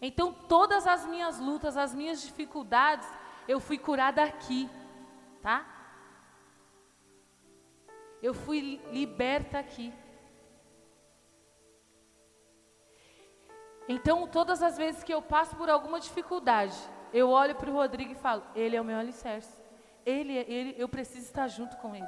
Então 0.00 0.32
todas 0.32 0.86
as 0.86 1.06
minhas 1.06 1.38
lutas, 1.38 1.76
as 1.76 1.94
minhas 1.94 2.22
dificuldades, 2.22 3.08
eu 3.46 3.60
fui 3.60 3.78
curada 3.78 4.22
aqui, 4.22 4.68
tá? 5.42 5.66
Eu 8.22 8.34
fui 8.34 8.80
liberta 8.92 9.58
aqui. 9.58 9.92
Então, 13.88 14.26
todas 14.26 14.62
as 14.62 14.76
vezes 14.76 15.02
que 15.02 15.12
eu 15.12 15.20
passo 15.20 15.56
por 15.56 15.68
alguma 15.68 15.98
dificuldade, 15.98 16.76
eu 17.12 17.30
olho 17.30 17.56
para 17.56 17.68
o 17.68 17.72
Rodrigo 17.72 18.12
e 18.12 18.14
falo: 18.14 18.44
Ele 18.54 18.76
é 18.76 18.80
o 18.80 18.84
meu 18.84 18.96
alicerce. 18.96 19.60
Ele, 20.06 20.32
ele, 20.32 20.74
eu 20.78 20.88
preciso 20.88 21.26
estar 21.26 21.48
junto 21.48 21.76
com 21.78 21.94
Ele. 21.96 22.06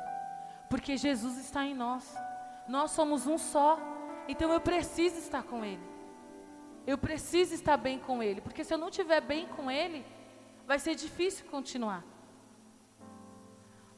Porque 0.72 0.96
Jesus 0.96 1.36
está 1.36 1.66
em 1.66 1.74
nós. 1.74 2.16
Nós 2.66 2.92
somos 2.92 3.26
um 3.26 3.36
só. 3.36 3.78
Então 4.26 4.50
eu 4.50 4.58
preciso 4.58 5.18
estar 5.18 5.42
com 5.42 5.62
Ele. 5.62 5.86
Eu 6.86 6.96
preciso 6.96 7.52
estar 7.52 7.76
bem 7.76 7.98
com 7.98 8.22
Ele. 8.22 8.40
Porque 8.40 8.64
se 8.64 8.72
eu 8.72 8.78
não 8.78 8.88
estiver 8.88 9.20
bem 9.20 9.46
com 9.48 9.70
Ele, 9.70 10.02
vai 10.66 10.78
ser 10.78 10.94
difícil 10.94 11.44
continuar. 11.50 12.02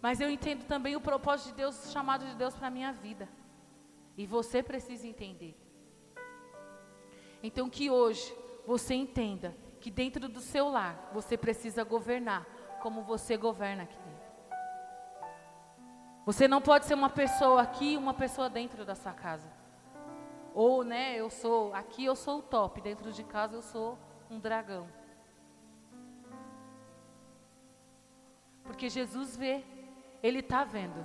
Mas 0.03 0.21
eu 0.21 0.29
entendo 0.29 0.65
também 0.67 0.97
o 0.97 1.01
propósito 1.01 1.51
de 1.51 1.55
Deus, 1.55 1.87
o 1.87 1.93
chamado 1.93 2.27
de 2.27 2.35
Deus 2.35 2.57
para 2.57 2.67
a 2.67 2.77
minha 2.79 2.93
vida. 2.93 3.29
E 4.17 4.27
você 4.27 4.61
precisa 4.61 5.07
entender 5.07 5.57
Então 7.41 7.71
que 7.71 7.89
hoje 7.89 8.37
você 8.67 8.95
entenda 8.95 9.57
que 9.81 9.93
dentro 9.93 10.29
do 10.29 10.41
seu 10.41 10.69
lar 10.69 11.11
você 11.13 11.37
precisa 11.37 11.85
governar 11.85 12.45
como 12.83 13.03
você 13.03 13.37
governa 13.37 13.85
aqui. 13.85 14.04
Você 16.25 16.49
não 16.49 16.61
pode 16.61 16.87
ser 16.87 16.95
uma 16.95 17.11
pessoa 17.11 17.61
aqui 17.61 17.93
e 17.93 17.97
uma 17.97 18.15
pessoa 18.15 18.49
dentro 18.49 18.85
da 18.85 18.95
sua 18.95 19.13
casa. 19.13 19.47
Ou, 20.55 20.83
né, 20.83 21.17
eu 21.17 21.29
sou, 21.29 21.75
aqui 21.75 22.05
eu 22.05 22.17
sou 22.17 22.39
o 22.39 22.43
top, 22.43 22.81
dentro 22.81 23.13
de 23.13 23.23
casa 23.25 23.57
eu 23.57 23.63
sou 23.63 23.99
um 24.31 24.39
dragão. 24.39 24.89
Porque 28.63 28.89
Jesus 28.89 29.37
vê, 29.37 29.63
Ele 30.23 30.39
está 30.39 30.65
vendo. 30.65 31.05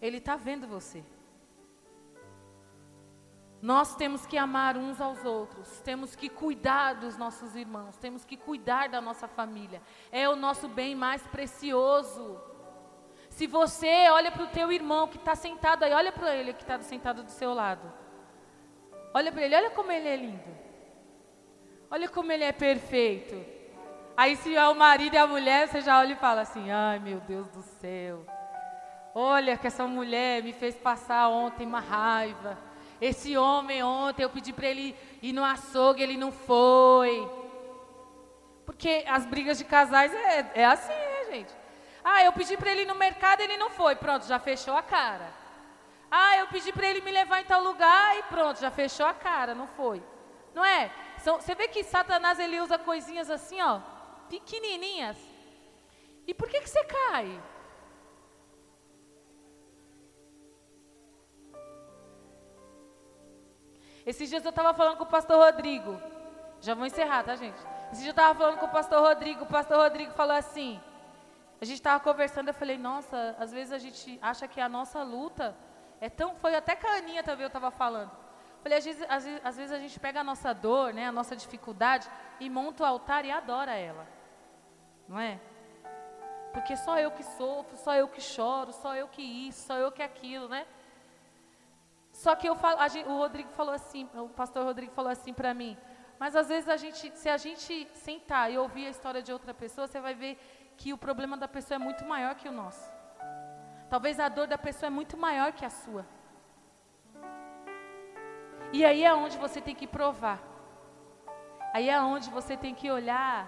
Ele 0.00 0.18
está 0.18 0.36
vendo 0.36 0.66
você. 0.66 1.02
Nós 3.62 3.94
temos 3.94 4.26
que 4.26 4.36
amar 4.36 4.76
uns 4.76 5.00
aos 5.00 5.24
outros, 5.24 5.80
temos 5.82 6.16
que 6.16 6.28
cuidar 6.28 6.94
dos 6.94 7.16
nossos 7.16 7.54
irmãos, 7.54 7.96
temos 7.96 8.24
que 8.24 8.36
cuidar 8.36 8.88
da 8.88 9.00
nossa 9.00 9.28
família. 9.28 9.80
É 10.10 10.28
o 10.28 10.34
nosso 10.34 10.66
bem 10.68 10.96
mais 10.96 11.22
precioso. 11.28 12.40
Se 13.36 13.46
você 13.46 14.10
olha 14.10 14.30
para 14.30 14.44
o 14.44 14.48
teu 14.48 14.70
irmão 14.70 15.08
que 15.08 15.16
está 15.16 15.34
sentado 15.34 15.84
aí, 15.84 15.92
olha 15.92 16.12
para 16.12 16.34
ele 16.36 16.52
que 16.52 16.62
está 16.62 16.78
sentado 16.82 17.22
do 17.22 17.30
seu 17.30 17.54
lado. 17.54 17.90
Olha 19.14 19.32
para 19.32 19.42
ele, 19.42 19.56
olha 19.56 19.70
como 19.70 19.90
ele 19.90 20.08
é 20.08 20.16
lindo. 20.16 20.56
Olha 21.90 22.08
como 22.08 22.30
ele 22.30 22.44
é 22.44 22.52
perfeito. 22.52 23.42
Aí 24.14 24.36
se 24.36 24.54
é 24.54 24.68
o 24.68 24.74
marido 24.74 25.14
e 25.14 25.18
a 25.18 25.26
mulher, 25.26 25.66
você 25.66 25.80
já 25.80 25.98
olha 25.98 26.12
e 26.12 26.16
fala 26.16 26.42
assim: 26.42 26.70
"Ai, 26.70 26.98
meu 26.98 27.20
Deus 27.20 27.48
do 27.48 27.62
céu. 27.62 28.26
Olha 29.14 29.56
que 29.56 29.66
essa 29.66 29.86
mulher 29.86 30.42
me 30.42 30.52
fez 30.52 30.76
passar 30.76 31.28
ontem 31.28 31.66
uma 31.66 31.80
raiva." 31.80 32.58
Esse 33.00 33.36
homem 33.36 33.82
ontem 33.82 34.22
eu 34.22 34.30
pedi 34.30 34.52
para 34.52 34.68
ele 34.68 34.94
ir 35.20 35.32
no 35.32 35.42
açougue, 35.42 36.02
ele 36.02 36.16
não 36.16 36.30
foi. 36.30 37.28
Porque 38.64 39.04
as 39.08 39.26
brigas 39.26 39.58
de 39.58 39.64
casais 39.64 40.12
é, 40.14 40.52
é 40.54 40.64
assim, 40.64 40.92
né, 40.92 41.24
gente? 41.32 41.61
Ah, 42.04 42.24
eu 42.24 42.32
pedi 42.32 42.56
para 42.56 42.70
ele 42.70 42.82
ir 42.82 42.86
no 42.86 42.94
mercado, 42.94 43.40
ele 43.40 43.56
não 43.56 43.70
foi. 43.70 43.94
Pronto, 43.96 44.26
já 44.26 44.38
fechou 44.38 44.76
a 44.76 44.82
cara. 44.82 45.32
Ah, 46.10 46.36
eu 46.36 46.46
pedi 46.48 46.72
para 46.72 46.86
ele 46.86 47.00
me 47.00 47.10
levar 47.10 47.40
em 47.40 47.44
tal 47.44 47.62
lugar 47.62 48.18
e 48.18 48.22
pronto, 48.24 48.60
já 48.60 48.70
fechou 48.70 49.06
a 49.06 49.14
cara, 49.14 49.54
não 49.54 49.66
foi. 49.66 50.02
Não 50.54 50.62
é? 50.64 50.90
São, 51.18 51.40
você 51.40 51.54
vê 51.54 51.68
que 51.68 51.82
Satanás 51.82 52.38
ele 52.38 52.60
usa 52.60 52.78
coisinhas 52.78 53.30
assim, 53.30 53.62
ó, 53.62 53.80
pequenininhas. 54.28 55.16
E 56.26 56.34
por 56.34 56.48
que 56.50 56.60
que 56.60 56.68
você 56.68 56.84
cai? 56.84 57.40
Esses 64.04 64.28
dias 64.28 64.44
eu 64.44 64.50
estava 64.50 64.74
falando 64.74 64.96
com 64.98 65.04
o 65.04 65.06
pastor 65.06 65.38
Rodrigo. 65.38 65.98
Já 66.60 66.74
vou 66.74 66.84
encerrar, 66.84 67.22
tá, 67.24 67.36
gente? 67.36 67.58
Esses 67.86 68.02
dias 68.02 68.06
eu 68.06 68.10
estava 68.10 68.38
falando 68.38 68.58
com 68.58 68.66
o 68.66 68.70
pastor 68.70 69.00
Rodrigo. 69.00 69.44
O 69.44 69.46
pastor 69.46 69.78
Rodrigo 69.78 70.12
falou 70.12 70.36
assim. 70.36 70.80
A 71.62 71.64
gente 71.64 71.76
estava 71.76 72.00
conversando, 72.00 72.48
eu 72.48 72.54
falei, 72.54 72.76
nossa, 72.76 73.36
às 73.38 73.52
vezes 73.52 73.72
a 73.72 73.78
gente 73.78 74.18
acha 74.20 74.48
que 74.48 74.60
a 74.60 74.68
nossa 74.68 75.00
luta 75.04 75.56
é 76.00 76.10
tão. 76.10 76.34
Foi 76.34 76.56
até 76.56 76.74
com 76.74 76.88
a 76.88 76.94
Aninha 76.94 77.22
também 77.22 77.44
eu 77.44 77.46
estava 77.46 77.70
falando. 77.70 78.10
Falei, 78.64 78.78
às 78.78 78.84
vezes, 78.84 79.06
às, 79.08 79.24
vezes, 79.24 79.40
às 79.44 79.56
vezes 79.56 79.72
a 79.72 79.78
gente 79.78 80.00
pega 80.00 80.22
a 80.22 80.24
nossa 80.24 80.52
dor, 80.52 80.92
né, 80.92 81.06
a 81.06 81.12
nossa 81.12 81.36
dificuldade, 81.36 82.10
e 82.40 82.50
monta 82.50 82.82
o 82.82 82.86
altar 82.86 83.24
e 83.24 83.30
adora 83.30 83.76
ela. 83.76 84.04
Não 85.06 85.20
é? 85.20 85.38
Porque 86.52 86.76
só 86.76 86.98
eu 86.98 87.12
que 87.12 87.22
sofro, 87.22 87.76
só 87.76 87.94
eu 87.94 88.08
que 88.08 88.20
choro, 88.20 88.72
só 88.72 88.96
eu 88.96 89.06
que 89.06 89.22
isso, 89.22 89.64
só 89.68 89.76
eu 89.76 89.92
que 89.92 90.02
aquilo, 90.02 90.48
né? 90.48 90.66
Só 92.10 92.34
que 92.34 92.48
eu 92.48 92.56
falo, 92.56 92.88
gente, 92.88 93.08
o 93.08 93.16
Rodrigo 93.16 93.50
falou 93.50 93.72
assim, 93.72 94.10
o 94.14 94.28
pastor 94.28 94.64
Rodrigo 94.64 94.92
falou 94.92 95.12
assim 95.12 95.32
para 95.32 95.54
mim, 95.54 95.78
mas 96.18 96.34
às 96.34 96.48
vezes 96.48 96.68
a 96.68 96.76
gente, 96.76 97.16
se 97.16 97.28
a 97.28 97.36
gente 97.36 97.88
sentar 97.94 98.50
e 98.50 98.58
ouvir 98.58 98.88
a 98.88 98.90
história 98.90 99.22
de 99.22 99.32
outra 99.32 99.54
pessoa, 99.54 99.86
você 99.86 100.00
vai 100.00 100.14
ver 100.14 100.36
que 100.82 100.92
o 100.92 100.98
problema 100.98 101.36
da 101.36 101.46
pessoa 101.46 101.76
é 101.76 101.78
muito 101.78 102.04
maior 102.04 102.34
que 102.34 102.48
o 102.48 102.52
nosso. 102.60 102.92
Talvez 103.88 104.18
a 104.18 104.28
dor 104.28 104.48
da 104.48 104.58
pessoa 104.58 104.88
é 104.88 104.90
muito 104.90 105.16
maior 105.16 105.52
que 105.52 105.64
a 105.64 105.70
sua. 105.70 106.04
E 108.72 108.84
aí 108.84 109.04
é 109.04 109.14
onde 109.14 109.38
você 109.38 109.60
tem 109.60 109.76
que 109.76 109.86
provar. 109.86 110.40
Aí 111.72 111.88
é 111.88 112.00
onde 112.00 112.28
você 112.30 112.56
tem 112.56 112.74
que 112.74 112.90
olhar 112.90 113.38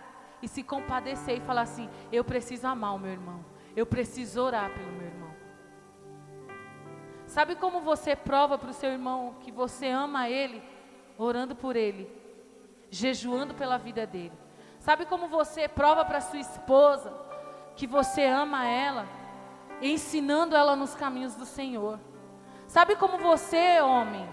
e 0.41 0.47
se 0.47 0.63
compadecer 0.63 1.39
e 1.39 1.41
falar 1.41 1.63
assim: 1.63 1.91
eu 2.13 2.23
preciso 2.23 2.69
amar 2.69 2.95
o 2.95 3.01
meu 3.01 3.11
irmão. 3.11 3.45
Eu 3.75 3.85
preciso 3.85 4.41
orar 4.41 4.71
pelo 4.73 4.93
meu 4.93 5.09
irmão. 5.09 5.35
Sabe 7.27 7.57
como 7.57 7.81
você 7.81 8.15
prova 8.15 8.57
para 8.57 8.71
o 8.71 8.79
seu 8.81 8.91
irmão 8.91 9.39
que 9.41 9.51
você 9.51 9.89
ama 9.89 10.29
ele? 10.29 10.63
Orando 11.19 11.57
por 11.57 11.75
ele, 11.75 12.09
jejuando 12.91 13.55
pela 13.55 13.77
vida 13.77 14.07
dele. 14.07 14.39
Sabe 14.79 15.05
como 15.07 15.27
você 15.27 15.67
prova 15.67 16.05
para 16.05 16.21
sua 16.21 16.39
esposa 16.39 17.24
que 17.77 17.87
você 17.87 18.25
ama 18.25 18.67
ela? 18.67 19.07
Ensinando 19.81 20.57
ela 20.57 20.75
nos 20.77 20.95
caminhos 20.95 21.35
do 21.35 21.45
Senhor. 21.45 21.99
Sabe 22.67 22.97
como 22.97 23.19
você, 23.19 23.81
homem, 23.81 24.27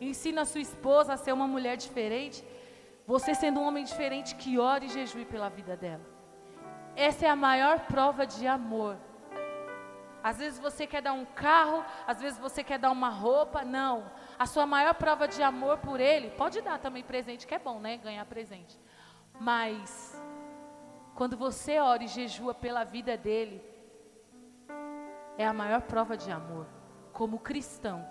ensina 0.00 0.42
a 0.42 0.44
sua 0.44 0.60
esposa 0.60 1.12
a 1.12 1.16
ser 1.16 1.32
uma 1.32 1.46
mulher 1.46 1.76
diferente? 1.76 2.44
Você 3.06 3.34
sendo 3.34 3.60
um 3.60 3.64
homem 3.64 3.84
diferente 3.84 4.34
que 4.34 4.58
ora 4.58 4.84
e 4.84 4.88
jejue 4.88 5.24
pela 5.24 5.48
vida 5.48 5.76
dela. 5.76 6.04
Essa 6.94 7.26
é 7.26 7.28
a 7.28 7.36
maior 7.36 7.80
prova 7.80 8.26
de 8.26 8.46
amor 8.46 8.96
às 10.22 10.38
vezes 10.38 10.58
você 10.58 10.86
quer 10.86 11.02
dar 11.02 11.12
um 11.12 11.24
carro, 11.24 11.84
às 12.06 12.20
vezes 12.20 12.38
você 12.38 12.62
quer 12.62 12.78
dar 12.78 12.92
uma 12.92 13.08
roupa. 13.08 13.64
Não. 13.64 14.10
A 14.38 14.46
sua 14.46 14.64
maior 14.64 14.94
prova 14.94 15.26
de 15.26 15.42
amor 15.42 15.78
por 15.78 15.98
ele, 15.98 16.30
pode 16.30 16.60
dar 16.60 16.78
também 16.78 17.02
presente, 17.02 17.46
que 17.46 17.54
é 17.54 17.58
bom, 17.58 17.80
né? 17.80 17.96
Ganhar 17.96 18.24
presente. 18.26 18.78
Mas, 19.40 20.11
quando 21.14 21.36
você 21.36 21.78
ora 21.78 22.04
e 22.04 22.08
jejua 22.08 22.54
pela 22.54 22.84
vida 22.84 23.16
dele, 23.16 23.62
é 25.36 25.46
a 25.46 25.52
maior 25.52 25.82
prova 25.82 26.16
de 26.16 26.30
amor, 26.30 26.66
como 27.12 27.38
cristão. 27.38 28.06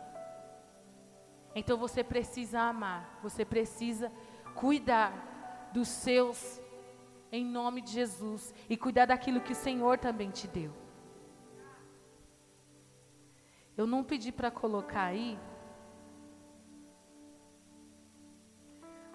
Então 1.55 1.77
você 1.77 2.03
precisa 2.03 2.59
amar, 2.61 3.19
você 3.21 3.43
precisa 3.43 4.11
cuidar 4.55 5.69
dos 5.73 5.87
seus, 5.87 6.61
em 7.31 7.45
nome 7.45 7.81
de 7.81 7.91
Jesus, 7.91 8.53
e 8.69 8.77
cuidar 8.77 9.05
daquilo 9.05 9.41
que 9.41 9.53
o 9.53 9.55
Senhor 9.55 9.97
também 9.97 10.29
te 10.29 10.47
deu. 10.47 10.71
Eu 13.75 13.87
não 13.87 14.03
pedi 14.03 14.31
para 14.31 14.51
colocar 14.51 15.05
aí. 15.05 15.39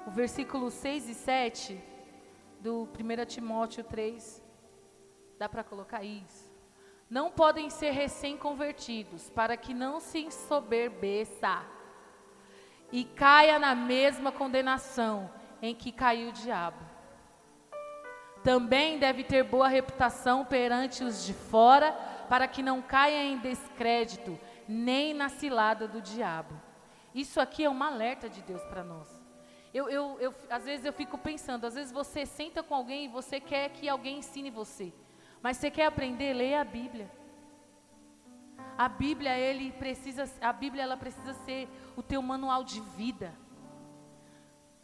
O 0.06 0.10
versículo 0.10 0.70
6 0.70 1.08
e 1.08 1.14
7 1.14 1.95
do 2.66 2.88
1 2.98 3.24
Timóteo 3.26 3.84
3. 3.84 4.42
Dá 5.38 5.48
para 5.48 5.62
colocar 5.62 6.02
isso? 6.02 6.52
Não 7.08 7.30
podem 7.30 7.70
ser 7.70 7.92
recém-convertidos, 7.92 9.30
para 9.30 9.56
que 9.56 9.72
não 9.72 10.00
se 10.00 10.18
ensoberbeça 10.18 11.64
e 12.90 13.04
caia 13.04 13.56
na 13.60 13.72
mesma 13.76 14.32
condenação 14.32 15.30
em 15.62 15.76
que 15.76 15.92
caiu 15.92 16.30
o 16.30 16.32
diabo. 16.32 16.84
Também 18.42 18.98
deve 18.98 19.22
ter 19.22 19.44
boa 19.44 19.68
reputação 19.68 20.44
perante 20.44 21.04
os 21.04 21.24
de 21.24 21.34
fora, 21.34 21.92
para 22.28 22.48
que 22.48 22.64
não 22.64 22.82
caia 22.82 23.22
em 23.22 23.38
descrédito 23.38 24.36
nem 24.66 25.14
na 25.14 25.28
cilada 25.28 25.86
do 25.86 26.02
diabo. 26.02 26.60
Isso 27.14 27.40
aqui 27.40 27.62
é 27.62 27.70
um 27.70 27.80
alerta 27.80 28.28
de 28.28 28.42
Deus 28.42 28.64
para 28.64 28.82
nós. 28.82 29.15
Eu, 29.78 29.90
eu, 29.90 30.18
eu, 30.18 30.34
às 30.48 30.64
vezes 30.64 30.86
eu 30.86 30.92
fico 31.00 31.18
pensando, 31.18 31.66
às 31.66 31.74
vezes 31.74 31.92
você 31.92 32.24
senta 32.24 32.62
com 32.62 32.74
alguém 32.74 33.04
e 33.04 33.08
você 33.08 33.38
quer 33.38 33.68
que 33.68 33.86
alguém 33.86 34.20
ensine 34.20 34.48
você, 34.48 34.90
mas 35.42 35.58
você 35.58 35.70
quer 35.70 35.84
aprender, 35.84 36.32
leia 36.32 36.62
a 36.62 36.64
Bíblia. 36.64 37.10
A 38.78 38.88
Bíblia, 38.88 39.36
ele 39.38 39.72
precisa, 39.72 40.24
a 40.40 40.50
Bíblia 40.50 40.82
ela 40.82 40.96
precisa 40.96 41.34
ser 41.44 41.68
o 41.94 42.02
teu 42.02 42.22
manual 42.22 42.64
de 42.64 42.80
vida. 42.80 43.34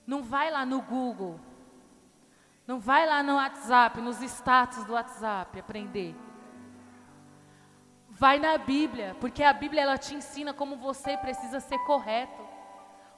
Não 0.07 0.23
vai 0.23 0.51
lá 0.51 0.67
no 0.67 0.83
Google, 0.83 1.41
não 2.67 2.79
vai 2.79 3.07
lá 3.07 3.23
no 3.23 3.37
WhatsApp, 3.37 3.99
nos 3.99 4.21
status 4.21 4.85
do 4.85 4.93
WhatsApp 4.93 5.59
aprender. 5.59 6.15
Vai 8.11 8.39
na 8.39 8.59
Bíblia, 8.59 9.17
porque 9.19 9.43
a 9.43 9.55
Bíblia 9.55 9.81
ela 9.81 9.97
te 9.97 10.15
ensina 10.15 10.53
como 10.53 10.77
você 10.77 11.17
precisa 11.17 11.61
ser 11.61 11.79
correto, 11.79 12.42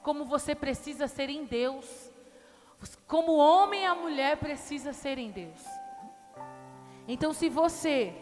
como 0.05 0.23
você 0.23 0.53
precisa 0.53 1.07
ser 1.07 1.31
em 1.31 1.45
Deus, 1.45 1.87
como 3.07 3.31
o 3.31 3.37
homem 3.37 3.81
e 3.81 3.85
a 3.85 3.95
mulher 3.95 4.37
precisa 4.37 4.93
ser 4.93 5.17
em 5.17 5.31
Deus. 5.31 5.63
Então, 7.07 7.33
se 7.33 7.49
você, 7.49 8.13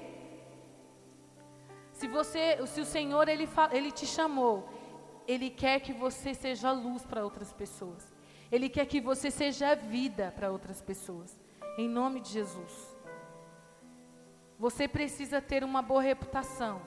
se 1.92 2.08
você, 2.08 2.66
se 2.68 2.80
o 2.80 2.86
Senhor 2.86 3.28
ele, 3.28 3.50
ele 3.74 3.92
te 3.92 4.06
chamou, 4.06 4.56
Ele 5.28 5.50
quer 5.50 5.82
que 5.82 5.92
você 5.92 6.34
seja 6.34 6.72
luz 6.72 7.06
para 7.06 7.24
outras 7.24 7.52
pessoas. 7.52 8.14
Ele 8.50 8.70
quer 8.70 8.86
que 8.86 9.02
você 9.02 9.30
seja 9.30 9.76
vida 9.76 10.32
para 10.36 10.52
outras 10.52 10.82
pessoas. 10.82 11.38
Em 11.78 11.90
nome 11.90 12.22
de 12.22 12.30
Jesus. 12.30 12.98
Você 14.58 14.88
precisa 14.88 15.42
ter 15.42 15.66
uma 15.66 15.82
boa 15.82 16.02
reputação. 16.02 16.82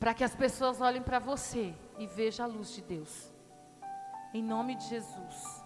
Para 0.00 0.14
que 0.14 0.24
as 0.24 0.34
pessoas 0.34 0.80
olhem 0.80 1.02
para 1.02 1.18
você 1.18 1.74
e 1.98 2.06
vejam 2.06 2.46
a 2.46 2.48
luz 2.48 2.74
de 2.74 2.80
Deus. 2.80 3.30
Em 4.32 4.42
nome 4.42 4.74
de 4.74 4.84
Jesus. 4.88 5.62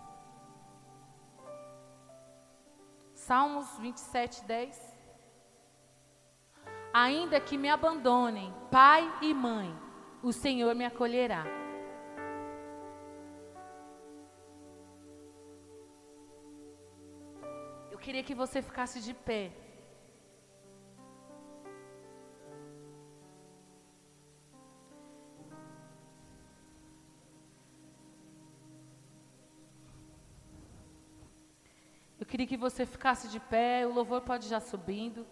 Salmos 3.14 3.78
27, 3.78 4.44
10. 4.44 4.94
Ainda 6.92 7.40
que 7.40 7.56
me 7.56 7.68
abandonem, 7.68 8.52
pai 8.72 9.02
e 9.22 9.32
mãe, 9.32 9.72
o 10.20 10.32
Senhor 10.32 10.74
me 10.74 10.84
acolherá. 10.84 11.44
Eu 17.90 17.98
queria 17.98 18.24
que 18.24 18.34
você 18.34 18.60
ficasse 18.60 19.00
de 19.00 19.14
pé. 19.14 19.63
Eu 32.24 32.28
queria 32.28 32.46
que 32.46 32.56
você 32.56 32.86
ficasse 32.86 33.28
de 33.28 33.38
pé, 33.38 33.86
o 33.86 33.92
louvor 33.92 34.22
pode 34.22 34.48
já 34.48 34.58
subindo. 34.58 35.26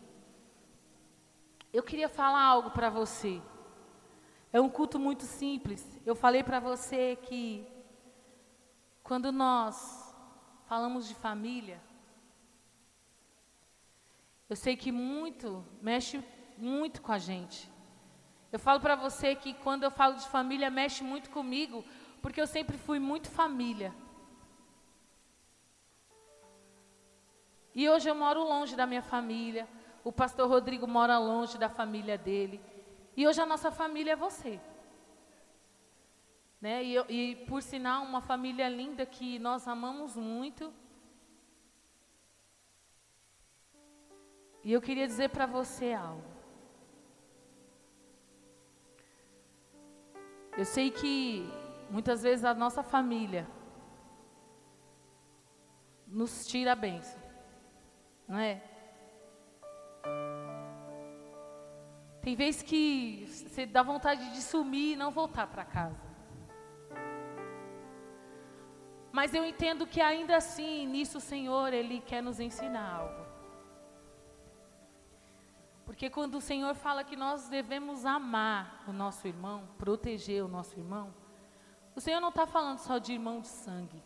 Eu 1.72 1.82
queria 1.82 2.06
falar 2.06 2.42
algo 2.42 2.70
para 2.70 2.90
você. 2.90 3.40
É 4.52 4.60
um 4.60 4.68
culto 4.68 4.98
muito 4.98 5.22
simples. 5.22 5.82
Eu 6.04 6.14
falei 6.14 6.44
para 6.44 6.60
você 6.60 7.16
que 7.16 7.66
quando 9.02 9.32
nós 9.32 10.14
falamos 10.66 11.08
de 11.08 11.14
família, 11.14 11.80
eu 14.50 14.54
sei 14.54 14.76
que 14.76 14.92
muito 14.92 15.64
mexe 15.80 16.22
muito 16.58 17.00
com 17.00 17.12
a 17.12 17.16
gente. 17.16 17.72
Eu 18.52 18.58
falo 18.58 18.80
para 18.80 18.96
você 18.96 19.34
que 19.34 19.54
quando 19.54 19.84
eu 19.84 19.90
falo 19.90 20.16
de 20.16 20.28
família 20.28 20.68
mexe 20.68 21.02
muito 21.02 21.30
comigo, 21.30 21.82
porque 22.20 22.38
eu 22.38 22.46
sempre 22.46 22.76
fui 22.76 22.98
muito 22.98 23.30
família. 23.30 23.94
E 27.74 27.88
hoje 27.88 28.08
eu 28.08 28.14
moro 28.14 28.42
longe 28.42 28.76
da 28.76 28.86
minha 28.86 29.02
família. 29.02 29.66
O 30.04 30.12
pastor 30.12 30.48
Rodrigo 30.48 30.86
mora 30.86 31.18
longe 31.18 31.56
da 31.56 31.68
família 31.68 32.18
dele. 32.18 32.60
E 33.16 33.26
hoje 33.26 33.40
a 33.40 33.46
nossa 33.46 33.70
família 33.70 34.12
é 34.12 34.16
você. 34.16 34.60
Né? 36.60 36.84
E, 36.84 36.96
e 37.08 37.36
por 37.46 37.62
sinal, 37.62 38.04
uma 38.04 38.20
família 38.20 38.68
linda 38.68 39.06
que 39.06 39.38
nós 39.38 39.66
amamos 39.66 40.16
muito. 40.16 40.72
E 44.62 44.72
eu 44.72 44.80
queria 44.80 45.06
dizer 45.06 45.30
para 45.30 45.46
você 45.46 45.92
algo. 45.92 46.30
Eu 50.56 50.66
sei 50.66 50.90
que 50.90 51.48
muitas 51.90 52.22
vezes 52.22 52.44
a 52.44 52.52
nossa 52.52 52.82
família 52.82 53.48
nos 56.06 56.46
tira 56.46 56.72
a 56.72 56.76
bênção 56.76 57.21
não 58.32 58.38
é? 58.38 58.62
Tem 62.22 62.34
vezes 62.34 62.62
que 62.62 63.26
você 63.26 63.66
dá 63.66 63.82
vontade 63.82 64.32
de 64.32 64.40
sumir 64.40 64.94
e 64.94 64.96
não 64.96 65.10
voltar 65.10 65.46
para 65.48 65.66
casa. 65.66 66.00
Mas 69.12 69.34
eu 69.34 69.44
entendo 69.44 69.86
que 69.86 70.00
ainda 70.00 70.34
assim, 70.34 70.86
nisso 70.86 71.18
o 71.18 71.20
Senhor, 71.20 71.74
Ele 71.74 72.00
quer 72.00 72.22
nos 72.22 72.40
ensinar 72.40 73.00
algo. 73.00 73.26
Porque 75.84 76.08
quando 76.08 76.36
o 76.36 76.40
Senhor 76.40 76.74
fala 76.74 77.04
que 77.04 77.16
nós 77.16 77.50
devemos 77.50 78.06
amar 78.06 78.82
o 78.88 78.94
nosso 78.94 79.28
irmão, 79.28 79.68
proteger 79.76 80.42
o 80.42 80.48
nosso 80.48 80.74
irmão, 80.78 81.14
o 81.94 82.00
Senhor 82.00 82.18
não 82.18 82.30
está 82.30 82.46
falando 82.46 82.78
só 82.78 82.96
de 82.96 83.12
irmão 83.12 83.42
de 83.42 83.48
sangue. 83.48 84.02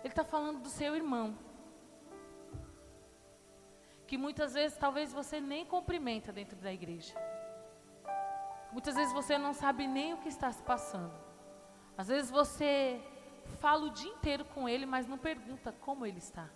Ele 0.00 0.08
está 0.08 0.24
falando 0.24 0.62
do 0.62 0.68
seu 0.68 0.96
irmão 0.96 1.46
que 4.08 4.16
muitas 4.16 4.54
vezes 4.54 4.76
talvez 4.78 5.12
você 5.12 5.38
nem 5.38 5.66
cumprimenta 5.66 6.32
dentro 6.32 6.56
da 6.56 6.72
igreja. 6.72 7.14
Muitas 8.72 8.94
vezes 8.94 9.12
você 9.12 9.36
não 9.36 9.52
sabe 9.52 9.86
nem 9.86 10.14
o 10.14 10.16
que 10.16 10.30
está 10.30 10.50
se 10.50 10.62
passando. 10.62 11.12
Às 11.96 12.08
vezes 12.08 12.30
você 12.30 13.00
fala 13.60 13.84
o 13.84 13.90
dia 13.90 14.10
inteiro 14.10 14.46
com 14.46 14.66
ele, 14.66 14.86
mas 14.86 15.06
não 15.06 15.18
pergunta 15.18 15.72
como 15.72 16.06
ele 16.06 16.18
está. 16.18 16.48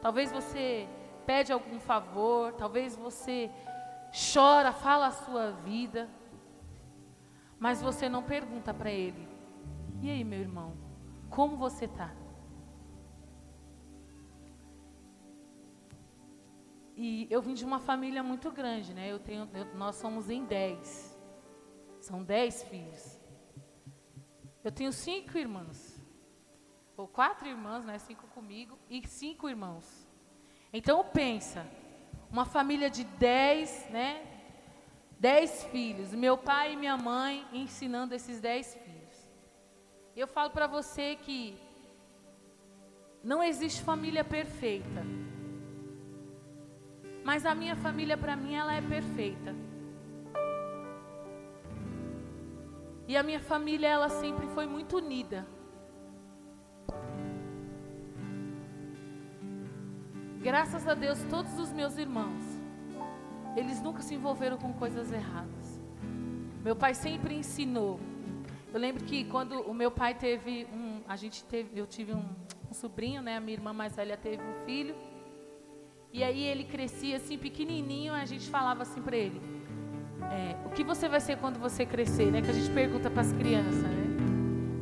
Talvez 0.00 0.32
você 0.32 0.88
pede 1.26 1.52
algum 1.52 1.78
favor, 1.78 2.54
talvez 2.54 2.96
você 2.96 3.50
chora, 4.32 4.72
fala 4.72 5.08
a 5.08 5.12
sua 5.12 5.50
vida, 5.50 6.08
mas 7.58 7.82
você 7.82 8.08
não 8.08 8.22
pergunta 8.22 8.72
para 8.72 8.90
ele: 8.90 9.28
E 10.00 10.10
aí, 10.10 10.24
meu 10.24 10.40
irmão, 10.40 10.74
como 11.28 11.54
você 11.58 11.84
está? 11.84 12.21
E 16.94 17.26
eu 17.30 17.40
vim 17.40 17.54
de 17.54 17.64
uma 17.64 17.78
família 17.78 18.22
muito 18.22 18.50
grande, 18.50 18.92
né? 18.92 19.10
Eu 19.10 19.18
tenho, 19.18 19.48
eu, 19.54 19.64
nós 19.74 19.96
somos 19.96 20.28
em 20.28 20.44
dez. 20.44 21.18
São 22.00 22.22
dez 22.22 22.62
filhos. 22.64 23.20
Eu 24.62 24.70
tenho 24.70 24.92
cinco 24.92 25.38
irmãs. 25.38 26.00
Ou 26.96 27.08
quatro 27.08 27.48
irmãs, 27.48 27.84
né? 27.84 27.98
Cinco 27.98 28.26
comigo 28.28 28.78
e 28.90 29.06
cinco 29.06 29.48
irmãos. 29.48 30.06
Então 30.72 31.04
pensa, 31.04 31.66
uma 32.30 32.44
família 32.44 32.90
de 32.90 33.04
dez, 33.04 33.86
né? 33.90 34.26
Dez 35.18 35.64
filhos. 35.64 36.12
Meu 36.12 36.36
pai 36.36 36.74
e 36.74 36.76
minha 36.76 36.96
mãe 36.96 37.46
ensinando 37.52 38.14
esses 38.14 38.40
dez 38.40 38.74
filhos. 38.74 38.92
Eu 40.14 40.26
falo 40.26 40.50
para 40.50 40.66
você 40.66 41.16
que 41.16 41.56
não 43.22 43.42
existe 43.42 43.82
família 43.82 44.22
perfeita. 44.22 45.02
Mas 47.24 47.46
a 47.46 47.54
minha 47.54 47.76
família, 47.76 48.16
para 48.16 48.34
mim, 48.34 48.54
ela 48.54 48.74
é 48.74 48.80
perfeita. 48.80 49.54
E 53.06 53.16
a 53.16 53.22
minha 53.22 53.40
família, 53.40 53.88
ela 53.88 54.08
sempre 54.08 54.46
foi 54.48 54.66
muito 54.66 54.96
unida. 54.96 55.46
Graças 60.42 60.88
a 60.88 60.94
Deus, 60.94 61.22
todos 61.30 61.56
os 61.58 61.72
meus 61.72 61.96
irmãos, 61.96 62.42
eles 63.56 63.80
nunca 63.80 64.02
se 64.02 64.14
envolveram 64.14 64.58
com 64.58 64.72
coisas 64.72 65.12
erradas. 65.12 65.80
Meu 66.64 66.74
pai 66.74 66.94
sempre 66.94 67.34
ensinou. 67.34 68.00
Eu 68.72 68.80
lembro 68.80 69.04
que 69.04 69.24
quando 69.24 69.60
o 69.60 69.74
meu 69.74 69.90
pai 69.90 70.14
teve 70.14 70.66
um, 70.72 71.00
a 71.06 71.14
gente 71.14 71.44
teve, 71.44 71.78
eu 71.78 71.86
tive 71.86 72.12
um, 72.12 72.24
um 72.68 72.74
sobrinho, 72.74 73.22
né? 73.22 73.36
A 73.36 73.40
minha 73.40 73.56
irmã 73.56 73.72
mais 73.72 73.94
velha 73.94 74.16
teve 74.16 74.42
um 74.42 74.64
filho. 74.64 74.96
E 76.12 76.22
aí 76.22 76.42
ele 76.44 76.64
crescia 76.64 77.16
assim, 77.16 77.38
pequenininho, 77.38 78.12
a 78.12 78.24
gente 78.26 78.48
falava 78.50 78.82
assim 78.82 79.00
para 79.00 79.16
ele: 79.16 79.40
é, 80.30 80.66
O 80.66 80.70
que 80.70 80.84
você 80.84 81.08
vai 81.08 81.20
ser 81.20 81.38
quando 81.38 81.58
você 81.58 81.86
crescer? 81.86 82.30
Né? 82.30 82.42
Que 82.42 82.50
a 82.50 82.52
gente 82.52 82.70
pergunta 82.70 83.10
para 83.10 83.22
as 83.22 83.32
crianças, 83.32 83.82
né? 83.82 84.02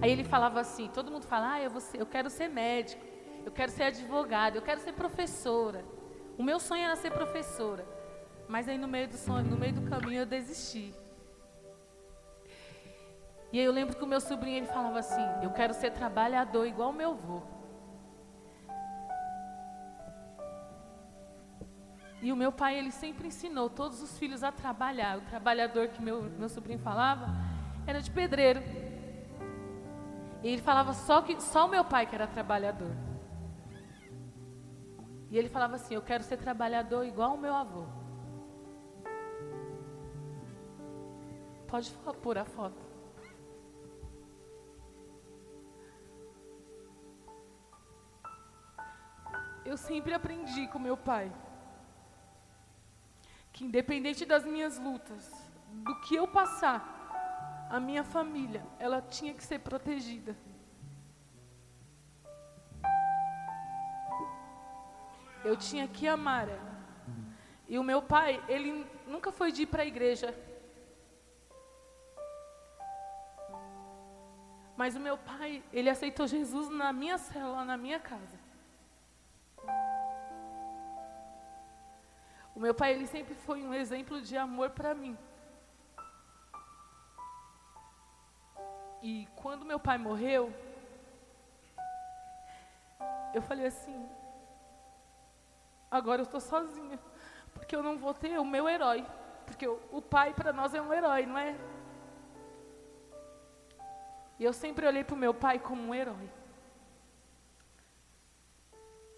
Aí 0.02 0.10
ele 0.10 0.24
falava 0.24 0.60
assim: 0.60 0.88
Todo 0.88 1.10
mundo 1.10 1.26
fala, 1.26 1.52
ah, 1.54 1.62
eu, 1.62 1.78
ser, 1.80 2.00
eu 2.00 2.06
quero 2.06 2.28
ser 2.28 2.48
médico, 2.48 3.04
eu 3.44 3.52
quero 3.52 3.70
ser 3.70 3.84
advogado, 3.84 4.56
eu 4.56 4.62
quero 4.62 4.80
ser 4.80 4.92
professora. 4.92 5.84
O 6.36 6.42
meu 6.42 6.58
sonho 6.58 6.84
era 6.84 6.96
ser 6.96 7.12
professora. 7.12 7.86
Mas 8.48 8.68
aí 8.68 8.76
no 8.76 8.88
meio 8.88 9.06
do 9.06 9.16
sonho, 9.16 9.44
no 9.44 9.56
meio 9.56 9.72
do 9.72 9.82
caminho 9.82 10.22
eu 10.22 10.26
desisti. 10.26 10.92
E 13.52 13.58
aí 13.58 13.64
eu 13.64 13.72
lembro 13.72 13.94
que 13.96 14.02
o 14.02 14.06
meu 14.06 14.20
sobrinho 14.20 14.56
ele 14.56 14.66
falava 14.66 14.98
assim: 14.98 15.22
Eu 15.42 15.50
quero 15.50 15.74
ser 15.74 15.92
trabalhador 15.92 16.66
igual 16.66 16.92
meu 16.92 17.12
avô. 17.12 17.59
E 22.22 22.30
o 22.30 22.36
meu 22.36 22.52
pai, 22.52 22.78
ele 22.78 22.90
sempre 22.90 23.28
ensinou 23.28 23.70
todos 23.70 24.02
os 24.02 24.18
filhos 24.18 24.42
a 24.42 24.52
trabalhar. 24.52 25.18
O 25.18 25.22
trabalhador 25.22 25.88
que 25.88 26.02
meu, 26.02 26.22
meu 26.22 26.48
sobrinho 26.48 26.78
falava 26.78 27.28
era 27.86 28.00
de 28.00 28.10
pedreiro. 28.10 28.60
E 30.42 30.48
ele 30.48 30.60
falava 30.60 30.92
só 30.92 31.22
que 31.22 31.40
só 31.40 31.66
o 31.66 31.70
meu 31.70 31.84
pai 31.84 32.06
que 32.06 32.14
era 32.14 32.26
trabalhador. 32.26 32.94
E 35.30 35.38
ele 35.38 35.48
falava 35.48 35.76
assim: 35.76 35.94
Eu 35.94 36.02
quero 36.02 36.22
ser 36.22 36.36
trabalhador 36.36 37.04
igual 37.04 37.34
o 37.34 37.38
meu 37.38 37.54
avô. 37.54 37.86
Pode 41.66 41.90
pôr 42.22 42.36
a 42.36 42.44
foto. 42.44 42.90
Eu 49.64 49.76
sempre 49.76 50.12
aprendi 50.12 50.66
com 50.68 50.78
meu 50.78 50.96
pai 50.96 51.32
que 53.60 53.66
independente 53.66 54.24
das 54.24 54.42
minhas 54.46 54.78
lutas, 54.78 55.30
do 55.86 55.94
que 56.00 56.14
eu 56.14 56.26
passar, 56.26 56.80
a 57.68 57.78
minha 57.78 58.02
família, 58.02 58.62
ela 58.78 59.02
tinha 59.02 59.34
que 59.34 59.44
ser 59.44 59.58
protegida. 59.58 60.34
Eu 65.44 65.58
tinha 65.58 65.86
que 65.86 66.08
amar 66.08 66.48
ela. 66.48 66.74
E 67.68 67.78
o 67.78 67.82
meu 67.82 68.00
pai, 68.00 68.42
ele 68.48 68.86
nunca 69.06 69.30
foi 69.30 69.52
de 69.52 69.64
ir 69.64 69.66
para 69.66 69.82
a 69.82 69.86
igreja. 69.86 70.34
Mas 74.74 74.96
o 74.96 75.00
meu 75.00 75.18
pai, 75.18 75.62
ele 75.70 75.90
aceitou 75.90 76.26
Jesus 76.26 76.70
na 76.70 76.94
minha 76.94 77.18
cela, 77.18 77.62
na 77.62 77.76
minha 77.76 78.00
casa. 78.00 78.39
O 82.60 82.62
meu 82.62 82.74
pai, 82.74 82.92
ele 82.92 83.06
sempre 83.06 83.34
foi 83.34 83.62
um 83.62 83.72
exemplo 83.72 84.20
de 84.20 84.36
amor 84.36 84.68
para 84.68 84.94
mim. 84.94 85.16
E 89.00 89.26
quando 89.34 89.64
meu 89.64 89.80
pai 89.80 89.96
morreu, 89.96 90.52
eu 93.32 93.40
falei 93.40 93.64
assim: 93.64 94.06
agora 95.90 96.20
eu 96.20 96.24
estou 96.24 96.38
sozinha, 96.38 97.00
porque 97.54 97.74
eu 97.74 97.82
não 97.82 97.96
vou 97.96 98.12
ter 98.12 98.38
o 98.38 98.44
meu 98.44 98.68
herói. 98.68 99.06
Porque 99.46 99.66
o, 99.66 99.80
o 99.90 100.02
pai 100.02 100.34
para 100.34 100.52
nós 100.52 100.74
é 100.74 100.82
um 100.82 100.92
herói, 100.92 101.24
não 101.24 101.38
é? 101.38 101.56
E 104.38 104.44
eu 104.44 104.52
sempre 104.52 104.86
olhei 104.86 105.02
para 105.02 105.14
o 105.14 105.18
meu 105.24 105.32
pai 105.32 105.58
como 105.58 105.80
um 105.80 105.94
herói. 105.94 106.30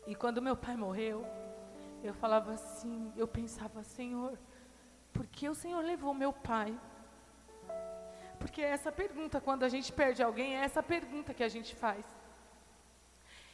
E 0.07 0.14
quando 0.14 0.40
meu 0.40 0.57
pai 0.57 0.76
morreu, 0.76 1.26
eu 2.03 2.14
falava 2.14 2.53
assim, 2.53 3.12
eu 3.16 3.28
pensava, 3.28 3.82
Senhor, 3.82 4.38
por 5.12 5.26
que 5.26 5.48
o 5.48 5.55
Senhor 5.55 5.82
levou 5.84 6.12
meu 6.12 6.32
pai? 6.32 6.78
Porque 8.38 8.61
é 8.61 8.70
essa 8.70 8.90
pergunta, 8.90 9.40
quando 9.40 9.62
a 9.62 9.68
gente 9.68 9.92
perde 9.92 10.22
alguém, 10.22 10.57
é 10.57 10.64
essa 10.64 10.82
pergunta 10.82 11.32
que 11.32 11.44
a 11.44 11.48
gente 11.48 11.74
faz. 11.76 12.05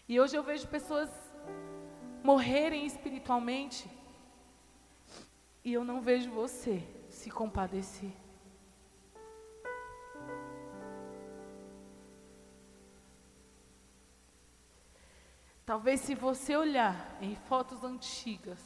E 0.08 0.18
hoje 0.18 0.34
eu 0.34 0.42
vejo 0.42 0.66
pessoas 0.66 1.10
morrerem 2.22 2.86
espiritualmente 2.86 3.88
e 5.62 5.72
eu 5.72 5.84
não 5.84 6.00
vejo 6.00 6.30
você 6.30 6.82
se 7.10 7.30
compadecer. 7.30 8.12
Talvez 15.68 16.00
se 16.00 16.14
você 16.14 16.56
olhar 16.56 16.96
em 17.20 17.36
fotos 17.36 17.84
antigas, 17.84 18.58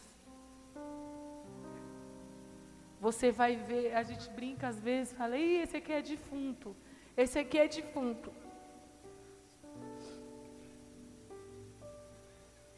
você 3.01 3.33
vai 3.33 3.57
ver, 3.57 3.93
a 3.97 4.05
gente 4.05 4.31
brinca 4.31 4.69
às 4.69 4.79
vezes, 4.79 5.13
fala, 5.13 5.37
Ih, 5.37 5.63
esse 5.63 5.77
aqui 5.79 5.91
é 5.91 6.01
defunto, 6.01 6.77
esse 7.17 7.41
aqui 7.41 7.59
é 7.59 7.67
defunto. 7.67 8.33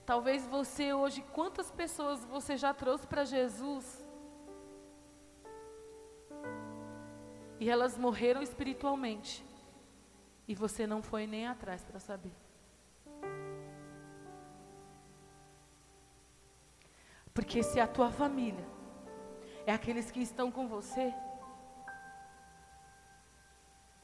Talvez 0.07 0.47
você 0.47 0.95
hoje, 0.95 1.21
quantas 1.35 1.71
pessoas 1.71 2.25
você 2.25 2.57
já 2.57 2.73
trouxe 2.73 3.07
para 3.07 3.27
Jesus 3.27 4.03
e 7.61 7.69
elas 7.69 7.99
morreram 7.99 8.41
espiritualmente 8.41 9.45
e 10.49 10.55
você 10.55 10.87
não 10.87 11.03
foi 11.03 11.27
nem 11.27 11.47
atrás 11.47 11.85
para 11.85 12.01
saber. 12.01 12.44
Porque 17.35 17.65
se 17.65 17.81
a 17.81 17.87
tua 17.87 18.13
família 18.13 18.65
é 19.67 19.73
aqueles 19.73 20.11
que 20.13 20.21
estão 20.21 20.53
com 20.53 20.69
você, 20.69 21.13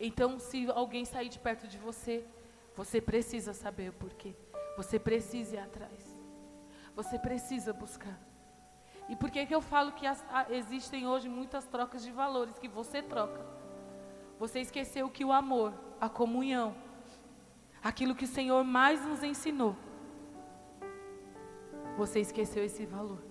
então 0.01 0.41
se 0.41 0.69
alguém 0.73 1.05
sair 1.05 1.29
de 1.29 1.39
perto 1.39 1.69
de 1.69 1.79
você, 1.79 2.27
você 2.75 3.01
precisa 3.01 3.55
saber 3.55 3.91
o 3.91 3.93
porquê. 3.93 4.35
Você 4.77 4.99
precisa 4.99 5.57
ir 5.57 5.59
atrás. 5.61 6.21
Você 6.97 7.19
precisa 7.19 7.73
buscar. 7.73 8.19
E 9.09 9.15
por 9.15 9.31
que, 9.31 9.47
que 9.47 9.55
eu 9.55 9.61
falo 9.61 9.93
que 9.93 10.07
as, 10.07 10.25
a, 10.31 10.53
existem 10.53 11.07
hoje 11.07 11.29
muitas 11.29 11.67
trocas 11.67 12.03
de 12.03 12.11
valores 12.11 12.59
que 12.59 12.69
você 12.69 13.01
troca? 13.01 13.45
Você 14.39 14.61
esqueceu 14.61 15.09
que 15.09 15.25
o 15.25 15.33
amor, 15.33 15.73
a 16.01 16.09
comunhão, 16.09 16.75
aquilo 17.83 18.15
que 18.15 18.25
o 18.25 18.29
Senhor 18.29 18.65
mais 18.65 19.05
nos 19.05 19.23
ensinou, 19.23 19.77
você 22.01 22.19
esqueceu 22.21 22.63
esse 22.65 22.85
valor. 22.87 23.23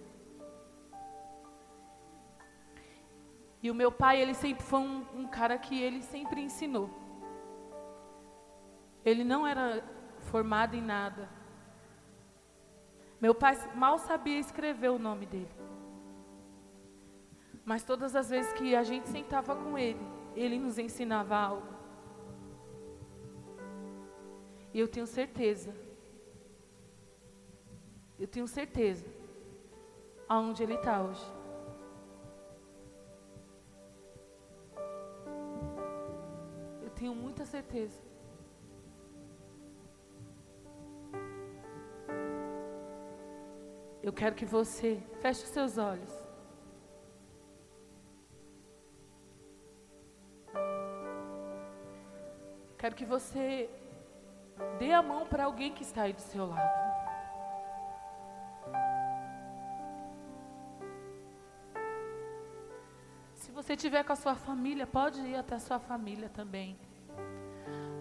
E 3.64 3.72
o 3.72 3.76
meu 3.82 3.92
pai, 3.92 4.22
ele 4.22 4.36
sempre 4.36 4.64
foi 4.64 4.80
um, 4.80 5.06
um 5.22 5.28
cara 5.28 5.58
que 5.58 5.76
ele 5.82 6.02
sempre 6.02 6.40
ensinou. 6.42 6.90
Ele 9.04 9.24
não 9.24 9.42
era 9.54 9.84
formado 10.32 10.76
em 10.76 10.82
nada. 10.82 11.28
Meu 13.20 13.34
pai 13.34 13.56
mal 13.76 13.98
sabia 13.98 14.40
escrever 14.40 14.92
o 14.92 15.00
nome 15.00 15.26
dele. 15.26 15.56
Mas 17.66 17.84
todas 17.84 18.16
as 18.16 18.30
vezes 18.30 18.54
que 18.54 18.76
a 18.76 18.84
gente 18.84 19.10
sentava 19.10 19.56
com 19.56 19.78
ele, 19.78 20.06
ele 20.36 20.58
nos 20.60 20.78
ensinava 20.78 21.36
algo. 21.36 21.74
E 24.74 24.80
eu 24.80 24.88
tenho 24.88 25.08
certeza 25.08 25.89
eu 28.20 28.28
tenho 28.28 28.48
certeza 28.48 29.06
aonde 30.28 30.62
ele 30.62 30.74
está 30.74 31.02
hoje. 31.02 31.26
Eu 36.84 36.90
tenho 36.92 37.16
muita 37.16 37.46
certeza. 37.46 38.02
Eu 44.04 44.12
quero 44.12 44.36
que 44.36 44.46
você 44.46 45.02
feche 45.22 45.44
os 45.44 45.50
seus 45.50 45.78
olhos. 45.78 46.12
Quero 52.78 52.96
que 52.96 53.06
você 53.06 53.70
dê 54.78 54.92
a 54.92 55.02
mão 55.02 55.26
para 55.26 55.46
alguém 55.46 55.74
que 55.74 55.84
está 55.84 56.04
aí 56.04 56.14
do 56.14 56.22
seu 56.22 56.46
lado. 56.48 56.89
Você 63.70 63.76
estiver 63.76 64.04
com 64.04 64.14
a 64.14 64.16
sua 64.16 64.34
família, 64.34 64.88
pode 64.88 65.22
ir 65.22 65.36
até 65.36 65.54
a 65.54 65.60
sua 65.60 65.78
família 65.78 66.28
também. 66.28 66.76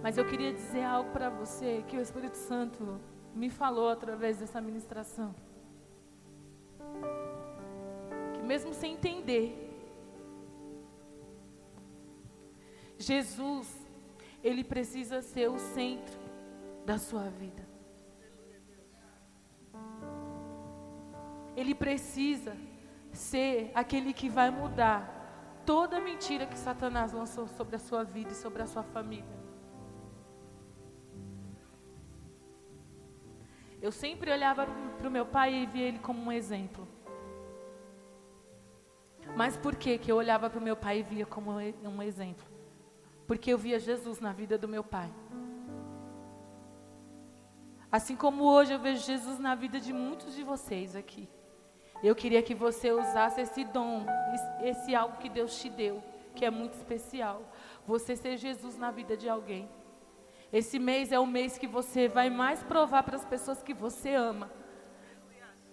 Mas 0.03 0.17
eu 0.17 0.25
queria 0.25 0.51
dizer 0.51 0.83
algo 0.83 1.11
para 1.11 1.29
você 1.29 1.85
que 1.87 1.95
o 1.95 2.01
Espírito 2.01 2.39
Santo 2.39 2.99
me 3.35 3.51
falou 3.51 3.91
através 3.91 4.39
dessa 4.39 4.63
ministração. 4.63 5.35
Que 8.33 8.41
mesmo 8.47 8.73
sem 8.73 8.95
entender, 8.95 9.47
Jesus, 12.97 13.69
ele 14.43 14.65
precisa 14.65 15.21
ser 15.21 15.51
o 15.51 15.59
centro 15.59 16.19
da 16.87 16.97
sua 16.97 17.29
vida. 17.29 17.69
Ele 21.55 21.75
precisa 21.75 22.57
ser 23.13 23.71
aquele 23.75 24.15
que 24.15 24.31
vai 24.31 24.51
mudar 24.51 25.18
toda 25.69 26.01
mentira 26.01 26.47
que 26.47 26.57
Satanás 26.57 27.13
lançou 27.13 27.47
sobre 27.47 27.77
a 27.77 27.79
sua 27.79 28.03
vida 28.03 28.33
e 28.33 28.35
sobre 28.35 28.63
a 28.63 28.67
sua 28.67 28.83
família. 28.83 29.37
Eu 33.83 33.93
sempre 33.93 34.33
olhava 34.33 34.67
para 34.97 35.07
o 35.07 35.11
meu 35.11 35.27
pai 35.27 35.53
e 35.53 35.67
via 35.67 35.89
ele 35.89 35.99
como 35.99 36.23
um 36.23 36.33
exemplo. 36.33 36.89
Mas 39.37 39.59
por 39.59 39.77
que, 39.77 39.99
que 39.99 40.11
eu 40.11 40.17
olhava 40.17 40.49
para 40.49 40.59
o 40.59 40.63
meu 40.63 40.75
pai 40.75 41.01
e 41.01 41.03
via 41.03 41.27
como 41.27 41.51
um 41.51 42.03
exemplo? 42.03 42.47
Porque 43.27 43.53
eu 43.53 43.59
via 43.59 43.79
Jesus 43.79 44.21
na 44.21 44.33
vida 44.33 44.57
do 44.57 44.67
meu 44.67 44.83
pai. 44.83 45.13
Assim 47.93 48.17
como 48.17 48.45
hoje 48.45 48.73
eu 48.73 48.79
vejo 48.79 49.05
Jesus 49.05 49.39
na 49.39 49.55
vida 49.55 49.79
de 49.79 49.93
muitos 49.93 50.35
de 50.35 50.43
vocês 50.43 50.97
aqui. 50.97 51.29
Eu 52.03 52.15
queria 52.15 52.43
que 52.43 52.55
você 52.55 52.93
usasse 52.93 53.41
esse 53.41 53.65
dom, 53.65 54.07
esse 54.63 54.95
algo 54.95 55.17
que 55.19 55.29
Deus 55.29 55.61
te 55.61 55.69
deu, 55.69 56.03
que 56.35 56.45
é 56.45 56.51
muito 56.51 56.75
especial. 56.75 57.43
Você 57.87 58.15
ser 58.15 58.37
Jesus 58.37 58.79
na 58.79 58.91
vida 58.91 59.17
de 59.17 59.29
alguém. 59.29 59.69
Esse 60.53 60.79
mês 60.79 61.13
é 61.13 61.19
o 61.19 61.27
mês 61.27 61.59
que 61.59 61.67
você 61.67 62.09
vai 62.09 62.31
mais 62.31 62.63
provar 62.63 63.03
para 63.03 63.17
as 63.17 63.25
pessoas 63.25 63.63
que 63.63 63.75
você 63.75 64.15
ama, 64.15 64.51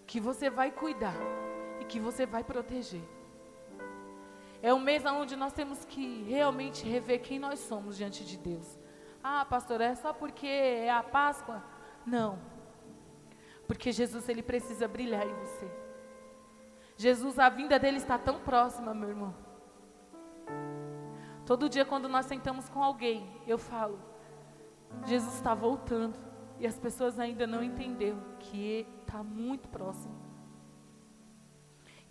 que 0.05 0.19
você 0.19 0.49
vai 0.49 0.71
cuidar 0.71 1.15
e 1.79 1.85
que 1.85 1.99
você 1.99 2.25
vai 2.25 2.43
proteger. 2.43 3.03
É 4.61 4.73
um 4.73 4.79
mês 4.79 5.05
onde 5.05 5.35
nós 5.35 5.53
temos 5.53 5.85
que 5.85 6.23
realmente 6.23 6.89
rever 6.89 7.21
quem 7.21 7.37
nós 7.37 7.59
somos 7.59 7.95
diante 7.95 8.25
de 8.25 8.35
Deus. 8.35 8.79
Ah, 9.23 9.45
pastor, 9.45 9.79
é 9.79 9.93
só 9.95 10.11
porque 10.11 10.47
é 10.47 10.89
a 10.89 11.03
Páscoa? 11.03 11.63
Não. 12.05 12.39
Porque 13.67 13.91
Jesus 13.91 14.27
ele 14.27 14.43
precisa 14.43 14.87
brilhar 14.87 15.25
em 15.25 15.33
você. 15.35 15.84
Jesus, 16.97 17.39
a 17.39 17.49
vinda 17.49 17.77
dele 17.77 17.97
está 17.97 18.17
tão 18.17 18.39
próxima, 18.39 18.93
meu 18.93 19.09
irmão. 19.09 19.35
Todo 21.45 21.69
dia, 21.69 21.85
quando 21.85 22.07
nós 22.07 22.25
sentamos 22.25 22.69
com 22.69 22.83
alguém, 22.83 23.29
eu 23.45 23.57
falo: 23.57 23.99
Jesus 25.05 25.33
está 25.35 25.53
voltando. 25.53 26.17
E 26.57 26.65
as 26.65 26.79
pessoas 26.79 27.19
ainda 27.19 27.45
não 27.45 27.61
entenderam 27.61 28.21
que 28.39 28.87
está 29.01 29.21
muito 29.21 29.67
próximo. 29.67 30.15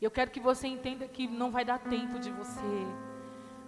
Eu 0.00 0.10
quero 0.10 0.30
que 0.30 0.38
você 0.38 0.66
entenda 0.66 1.08
que 1.08 1.26
não 1.26 1.50
vai 1.50 1.64
dar 1.64 1.78
tempo 1.78 2.18
de 2.18 2.30
você 2.30 2.86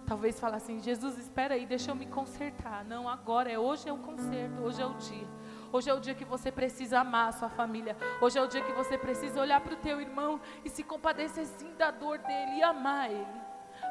Talvez 0.07 0.39
falar 0.39 0.55
assim, 0.55 0.79
Jesus, 0.79 1.17
espera 1.17 1.55
aí, 1.55 1.65
deixa 1.65 1.91
eu 1.91 1.95
me 1.95 2.05
consertar. 2.05 2.85
Não, 2.85 3.09
agora 3.09 3.51
é 3.51 3.59
hoje 3.59 3.89
é 3.89 3.91
o 3.91 3.97
conserto, 3.97 4.61
hoje 4.63 4.81
é 4.81 4.85
o 4.85 4.93
dia. 4.93 5.27
Hoje 5.71 5.89
é 5.89 5.93
o 5.93 5.99
dia 5.99 6.15
que 6.15 6.23
você 6.23 6.51
precisa 6.51 6.99
amar 6.99 7.29
a 7.29 7.31
sua 7.33 7.49
família. 7.49 7.95
Hoje 8.21 8.37
é 8.37 8.41
o 8.41 8.47
dia 8.47 8.63
que 8.63 8.71
você 8.71 8.97
precisa 8.97 9.41
olhar 9.41 9.59
para 9.61 9.73
o 9.73 9.77
teu 9.77 9.99
irmão 9.99 10.39
e 10.63 10.69
se 10.69 10.83
compadecer 10.83 11.45
sim 11.45 11.73
da 11.75 11.91
dor 11.91 12.17
dele 12.19 12.57
e 12.57 12.63
amar 12.63 13.11
ele. 13.11 13.41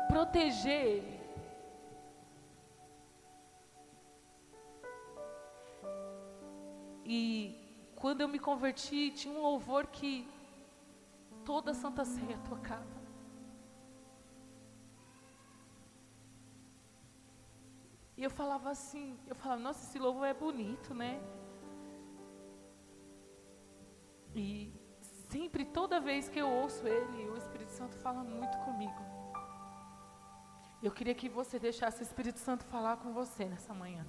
Proteger 0.08 0.86
ele. 0.86 1.20
E 7.04 7.92
quando 7.94 8.20
eu 8.22 8.28
me 8.28 8.38
converti, 8.38 9.10
tinha 9.10 9.32
um 9.32 9.40
louvor 9.40 9.86
que 9.86 10.28
toda 11.44 11.72
Santa 11.72 12.04
Ceia 12.04 12.38
tocava. 12.48 12.96
E 18.16 18.24
eu 18.24 18.30
falava 18.30 18.70
assim, 18.70 19.16
eu 19.28 19.34
falava, 19.34 19.60
nossa, 19.60 19.84
esse 19.84 19.98
louvor 19.98 20.26
é 20.26 20.32
bonito, 20.32 20.94
né? 20.94 21.20
E 24.36 24.70
sempre, 25.30 25.64
toda 25.64 25.98
vez 25.98 26.28
que 26.28 26.38
eu 26.38 26.46
ouço 26.46 26.86
ele, 26.86 27.30
o 27.30 27.38
Espírito 27.38 27.72
Santo 27.72 27.96
fala 27.96 28.22
muito 28.22 28.58
comigo. 28.58 29.02
Eu 30.82 30.92
queria 30.92 31.14
que 31.14 31.26
você 31.26 31.58
deixasse 31.58 32.02
o 32.02 32.04
Espírito 32.04 32.38
Santo 32.38 32.62
falar 32.66 32.98
com 32.98 33.14
você 33.14 33.46
nessa 33.46 33.72
manhã. 33.72 34.06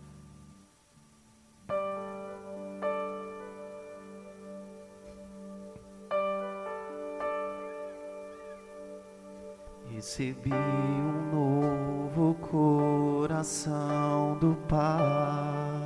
Recebi 9.89 10.51
um 10.53 11.31
novo 11.31 12.35
coração 12.35 14.37
do 14.39 14.55
Pai, 14.67 15.76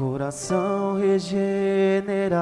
coração 0.00 0.96
regenerado, 0.98 2.40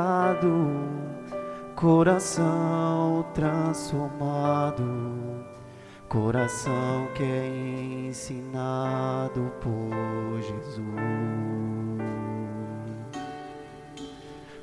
coração 1.75 3.27
transformado, 3.35 4.85
coração 6.09 7.09
que 7.17 7.25
é 7.25 8.07
ensinado 8.07 9.51
por 9.61 10.41
Jesus 10.41 10.79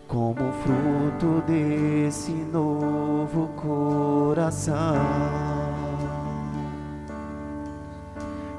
como 0.07 0.53
fruto 0.63 1.43
desse 1.45 2.31
novo 2.31 3.49
coração. 3.57 4.95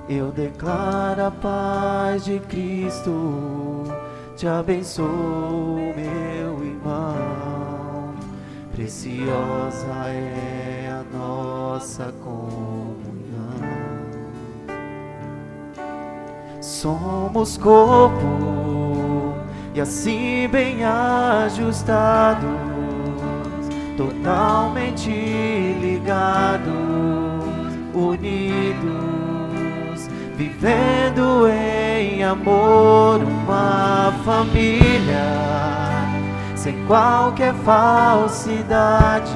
Eu 0.08 0.30
declaro 0.30 1.24
a 1.24 1.30
paz 1.32 2.24
de 2.26 2.38
Cristo, 2.38 3.65
te 4.36 4.46
abençoo, 4.46 5.94
meu 5.96 6.62
irmão. 6.62 8.14
Preciosa 8.70 9.86
é 10.08 10.90
a 10.92 11.02
nossa 11.16 12.12
comunhão. 12.22 13.06
Somos 16.60 17.56
corpo 17.56 19.34
e 19.74 19.80
assim 19.80 20.46
bem 20.48 20.84
ajustados, 20.84 22.44
totalmente 23.96 25.08
ligados, 25.80 26.74
unidos, 27.94 29.25
vivendo 30.36 31.48
em 31.48 32.22
amor 32.22 33.20
uma 33.22 34.12
família, 34.24 35.24
sem 36.54 36.84
qualquer 36.86 37.54
falsidade, 37.64 39.32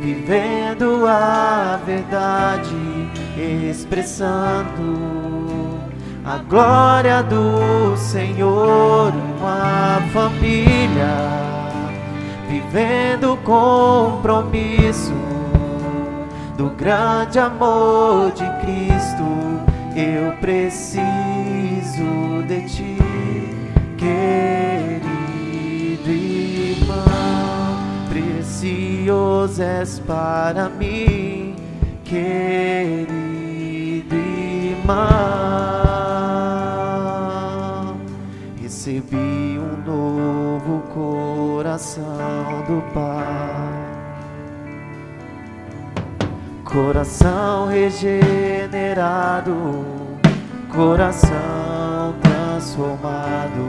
vivendo 0.00 1.06
a 1.06 1.80
verdade, 1.84 2.76
expressando 3.70 5.16
a 6.24 6.38
glória 6.38 7.22
do 7.22 7.96
Senhor, 7.96 9.12
uma 9.38 10.02
família 10.12 11.46
vivendo 12.48 13.38
compromisso 13.44 15.14
do 16.56 16.70
grande 16.70 17.38
amor 17.38 18.32
de 18.32 18.44
Cristo. 18.60 18.95
Eu 19.96 20.32
preciso 20.42 20.92
de 22.46 22.60
ti, 22.68 22.98
querido 23.96 25.00
irmão, 26.10 27.78
precioso 28.10 29.62
és 29.62 29.98
para 30.00 30.68
mim, 30.68 31.56
querido 32.04 33.06
irmão. 34.14 35.46
recebi 38.86 39.58
um 39.58 39.82
novo 39.84 40.82
coração 40.92 42.04
do 42.68 42.82
Pai. 42.92 43.85
Coração 46.76 47.68
regenerado, 47.68 49.56
coração 50.70 52.14
transformado, 52.20 53.66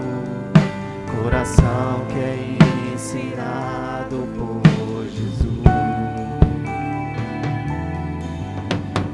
coração 1.23 2.01
que 2.09 2.19
é 2.19 2.57
ensinado 2.93 4.27
por 4.35 5.05
Jesus. 5.05 5.63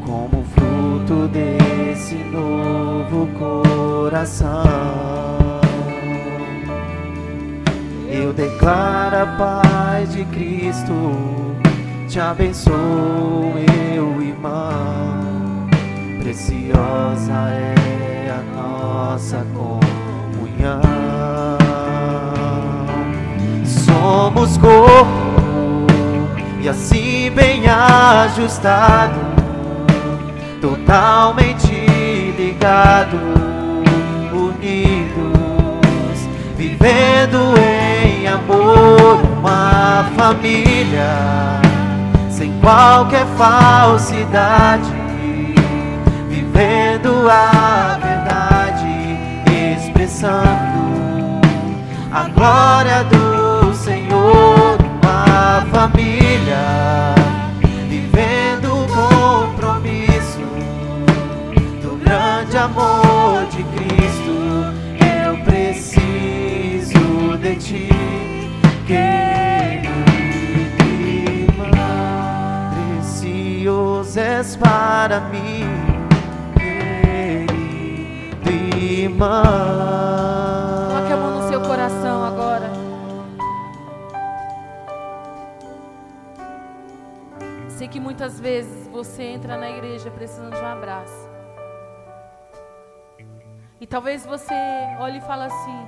Como 0.03 0.43
fruto 0.55 1.27
desse 1.27 2.15
novo 2.15 3.27
coração 3.37 4.63
eu 8.09 8.33
declaro 8.33 9.17
a 9.17 9.25
paz 9.37 10.11
de 10.13 10.25
Cristo, 10.25 10.93
te 12.13 12.19
abençoo, 12.19 13.55
meu 13.55 14.21
irmão. 14.21 15.67
Preciosa 16.21 17.33
é 17.49 18.29
a 18.29 18.55
nossa 18.55 19.43
comunhão. 19.51 20.79
Somos 23.65 24.59
corpo 24.59 25.87
e 26.61 26.69
assim 26.69 27.31
bem 27.31 27.63
ajustado, 27.67 29.19
totalmente 30.61 31.73
ligado, 32.37 33.17
unidos, 34.31 36.29
vivendo 36.55 37.55
em 37.57 38.27
amor 38.27 39.19
uma 39.39 40.05
família 40.15 41.32
qualquer 42.63 43.25
falsidade, 43.37 44.89
vivendo 46.29 47.29
a 47.29 47.99
verdade, 48.01 49.19
expressando 49.75 51.41
a 52.09 52.29
glória 52.29 53.03
do 53.03 53.12
és 74.33 74.55
para 74.55 75.19
mim, 75.29 75.63
querida 76.57 78.49
irmã. 78.51 79.43
Coloque 80.87 81.13
a 81.13 81.17
mão 81.17 81.39
no 81.39 81.47
seu 81.47 81.61
coração 81.61 82.23
agora. 82.23 82.71
Sei 87.69 87.87
que 87.87 87.99
muitas 87.99 88.39
vezes 88.39 88.87
você 88.87 89.21
entra 89.21 89.55
na 89.55 89.69
igreja 89.69 90.09
precisando 90.09 90.55
de 90.55 90.61
um 90.61 90.65
abraço. 90.65 91.29
E 93.79 93.85
talvez 93.85 94.25
você 94.25 94.55
olhe 94.99 95.19
e 95.19 95.21
fale 95.21 95.43
assim: 95.43 95.87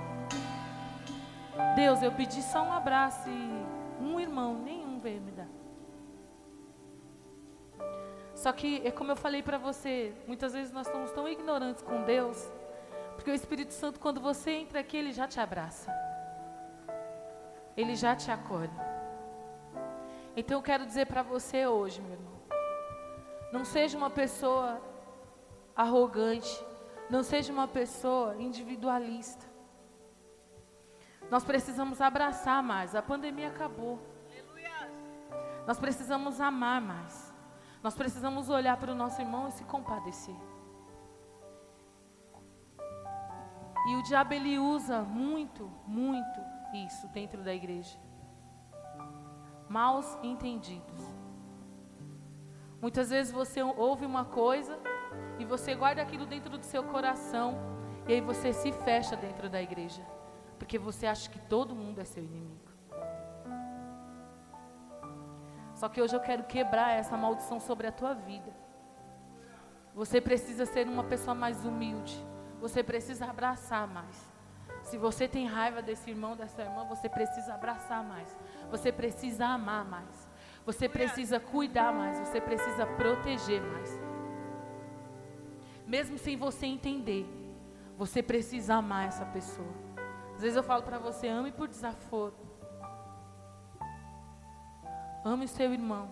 Deus, 1.76 2.04
eu 2.04 2.12
pedi 2.12 2.43
só 2.43 2.62
um 2.64 2.72
abraço 2.72 3.28
e 3.28 3.66
um 4.00 4.20
irmão, 4.20 4.54
nenhum 4.64 5.00
veio 5.00 5.20
Só 8.46 8.52
que 8.54 8.80
é 8.86 8.91
como 8.91 9.12
eu 9.12 9.16
falei 9.16 9.41
para 9.41 9.58
você, 9.58 10.14
muitas 10.28 10.54
vezes 10.54 10.72
nós 10.72 10.86
somos 10.86 11.10
tão 11.10 11.28
ignorantes 11.28 11.82
com 11.82 12.04
Deus, 12.04 12.48
porque 13.16 13.32
o 13.32 13.34
Espírito 13.34 13.74
Santo, 13.74 14.00
quando 14.00 14.22
você 14.22 14.52
entra 14.52 14.82
aqui, 14.82 14.96
ele 14.96 15.12
já 15.12 15.28
te 15.28 15.39
abraça. 15.39 15.91
Ele 17.76 17.96
já 17.96 18.16
te 18.16 18.30
acolhe. 18.30 18.70
Então 20.38 20.60
eu 20.60 20.62
quero 20.62 20.86
dizer 20.86 21.08
para 21.08 21.24
você 21.24 21.66
hoje, 21.66 22.00
meu 22.04 22.12
irmão, 22.12 22.39
não 23.52 23.66
seja 23.66 23.98
uma 23.98 24.12
pessoa 24.12 24.80
arrogante, 25.76 26.64
não 27.10 27.24
seja 27.24 27.52
uma 27.52 27.68
pessoa 27.68 28.36
individualista. 28.38 29.43
Nós 31.32 31.43
precisamos 31.43 32.00
abraçar 32.00 32.62
mais. 32.62 32.93
A 32.93 33.02
pandemia 33.02 33.48
acabou. 33.48 34.00
Nós 35.66 35.80
precisamos 35.80 36.39
amar 36.39 36.80
mais. 36.80 37.24
Nós 37.86 37.93
precisamos 37.93 38.49
olhar 38.49 38.77
para 38.77 38.91
o 38.91 38.95
nosso 38.95 39.21
irmão 39.21 39.47
e 39.47 39.51
se 39.51 39.63
compadecer. 39.65 40.33
E 43.88 43.95
o 43.95 44.01
diabo 44.01 44.33
ele 44.33 44.57
usa 44.57 45.03
muito, 45.03 45.69
muito 45.86 46.39
isso 46.88 47.07
dentro 47.09 47.43
da 47.43 47.53
igreja. 47.53 47.95
Maus 49.69 50.17
entendidos. 50.23 50.99
Muitas 52.81 53.11
vezes 53.11 53.31
você 53.31 53.61
ouve 53.61 54.03
uma 54.03 54.25
coisa 54.25 54.79
e 55.38 55.45
você 55.45 55.75
guarda 55.75 56.01
aquilo 56.01 56.25
dentro 56.25 56.57
do 56.57 56.65
seu 56.65 56.83
coração 56.86 57.53
e 58.07 58.13
aí 58.13 58.21
você 58.21 58.51
se 58.51 58.71
fecha 58.71 59.15
dentro 59.15 59.47
da 59.47 59.61
igreja, 59.61 60.01
porque 60.57 60.79
você 60.79 61.05
acha 61.05 61.29
que 61.29 61.38
todo 61.38 61.75
mundo 61.75 62.01
é 62.01 62.03
seu 62.03 62.23
inimigo. 62.23 62.64
Só 65.76 65.89
que 65.89 66.01
hoje 66.01 66.15
eu 66.15 66.21
quero 66.21 66.43
quebrar 66.45 66.93
essa 66.93 67.17
maldição 67.17 67.59
sobre 67.59 67.86
a 67.86 67.91
tua 67.91 68.13
vida. 68.13 68.51
Você 69.93 70.19
precisa 70.19 70.65
ser 70.65 70.88
uma 70.88 71.03
pessoa 71.03 71.36
mais 71.36 71.65
humilde. 71.65 72.17
Você 72.59 72.82
precisa 72.82 73.26
abraçar 73.26 73.88
mais. 73.88 74.30
Se 74.84 74.97
você 74.97 75.28
tem 75.28 75.45
raiva 75.45 75.82
desse 75.82 76.09
irmão, 76.09 76.36
dessa 76.36 76.61
irmã, 76.61 76.86
você 76.86 77.09
precisa 77.09 77.53
abraçar 77.53 78.03
mais. 78.03 78.38
Você 78.71 78.91
precisa 78.91 79.45
amar 79.45 79.84
mais. 79.86 80.30
Você 80.65 80.88
precisa 80.88 81.39
cuidar 81.39 81.91
mais. 81.91 82.19
Você 82.19 82.39
precisa 82.39 82.86
proteger 82.86 83.61
mais. 83.61 83.99
Mesmo 85.86 86.17
sem 86.17 86.36
você 86.36 86.65
entender, 86.65 87.26
você 87.97 88.23
precisa 88.23 88.76
amar 88.76 89.07
essa 89.07 89.26
pessoa. 89.26 89.73
Às 90.36 90.41
vezes 90.41 90.57
eu 90.57 90.63
falo 90.63 90.84
para 90.84 90.99
você, 90.99 91.28
ame 91.28 91.51
por 91.51 91.67
desaforo. 91.67 92.34
Ame 95.26 95.47
seu 95.47 95.73
irmão. 95.73 96.07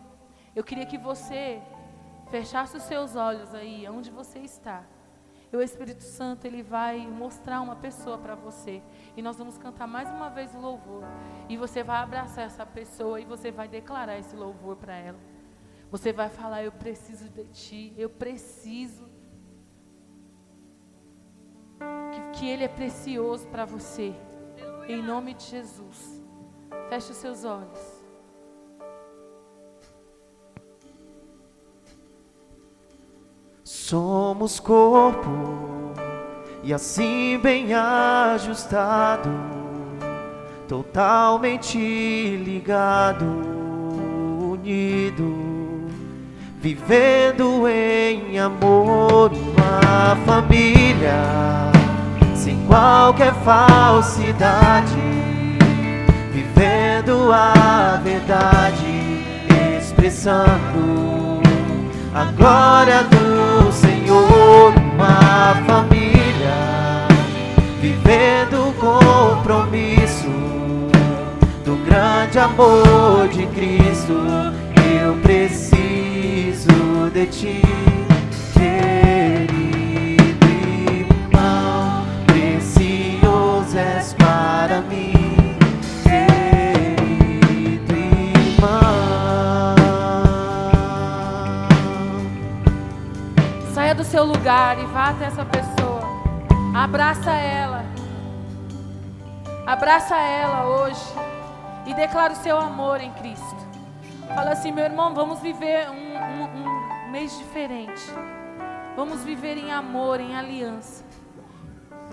Eu 0.56 0.64
queria 0.64 0.88
que 0.88 0.98
você 0.98 1.62
fechasse 2.32 2.76
os 2.76 2.82
seus 2.82 3.16
olhos 3.16 3.54
aí, 3.54 3.88
onde 3.88 4.10
você 4.10 4.40
está. 4.40 4.84
E 5.52 5.56
o 5.56 5.62
Espírito 5.62 6.02
Santo, 6.02 6.48
ele 6.48 6.64
vai 6.64 7.06
mostrar 7.06 7.62
uma 7.62 7.76
pessoa 7.76 8.18
para 8.18 8.34
você. 8.34 8.82
E 9.16 9.22
nós 9.22 9.38
vamos 9.38 9.56
cantar 9.56 9.86
mais 9.88 10.10
uma 10.10 10.32
vez 10.32 10.56
o 10.56 10.60
louvor. 10.60 11.04
E 11.48 11.56
você 11.56 11.84
vai 11.84 11.98
abraçar 11.98 12.46
essa 12.46 12.66
pessoa 12.66 13.22
e 13.22 13.26
você 13.26 13.52
vai 13.52 13.68
declarar 13.68 14.18
esse 14.18 14.36
louvor 14.36 14.78
para 14.78 14.96
ela. 14.96 15.20
Você 15.92 16.12
vai 16.12 16.28
falar: 16.28 16.64
Eu 16.64 16.72
preciso 16.72 17.30
de 17.30 17.44
ti, 17.46 17.94
eu 17.96 18.10
preciso. 18.10 19.08
Que, 21.78 22.40
que 22.40 22.50
Ele 22.50 22.64
é 22.64 22.68
precioso 22.68 23.48
para 23.50 23.64
você. 23.64 24.12
Em 24.88 25.04
nome 25.04 25.36
de 25.36 25.44
Jesus. 25.44 26.20
Feche 26.90 27.12
os 27.12 27.18
seus 27.18 27.46
olhos. 27.46 27.93
Somos 33.86 34.62
corpo 34.62 35.92
e 36.64 36.74
assim 36.74 37.38
bem 37.38 37.74
ajustado, 37.74 39.30
totalmente 40.70 41.78
ligado, 42.38 43.26
unido, 44.54 45.86
vivendo 46.62 47.68
em 47.68 48.40
amor, 48.40 49.34
uma 49.34 50.16
família, 50.26 51.20
sem 52.36 52.66
qualquer 52.66 53.34
falsidade, 53.44 54.96
vivendo 56.32 57.34
a 57.34 58.00
verdade, 58.02 59.20
expressando 59.78 61.44
a 62.16 62.26
glória 62.38 63.04
do 63.04 63.53
Senhor, 64.04 64.74
uma 64.96 65.56
família 65.66 67.08
vivendo 67.80 68.68
o 68.68 68.74
compromisso 68.74 70.30
do 71.64 71.78
grande 71.86 72.38
amor 72.38 73.30
de 73.30 73.46
Cristo. 73.48 74.14
Eu 75.02 75.16
preciso 75.22 76.68
de 77.14 77.26
ti, 77.28 77.62
Do 93.96 94.04
seu 94.04 94.24
lugar 94.26 94.80
e 94.80 94.86
vá 94.88 95.10
até 95.10 95.26
essa 95.26 95.46
pessoa. 95.46 96.02
Abraça 96.76 97.32
ela. 97.32 97.84
Abraça 99.68 100.16
ela 100.18 100.66
hoje. 100.68 101.04
E 101.86 101.94
declara 101.94 102.34
o 102.34 102.36
seu 102.36 102.58
amor 102.58 103.00
em 103.02 103.12
Cristo. 103.14 103.56
Fala 104.28 104.52
assim, 104.52 104.72
meu 104.72 104.86
irmão, 104.86 105.14
vamos 105.14 105.40
viver 105.42 105.90
um, 105.90 105.94
um- 105.94 107.06
um 107.08 107.12
mês 107.12 107.38
diferente. 107.38 108.02
Vamos 108.96 109.24
viver 109.24 109.58
em 109.58 109.72
amor, 109.72 110.20
em 110.20 110.36
aliança. 110.36 111.04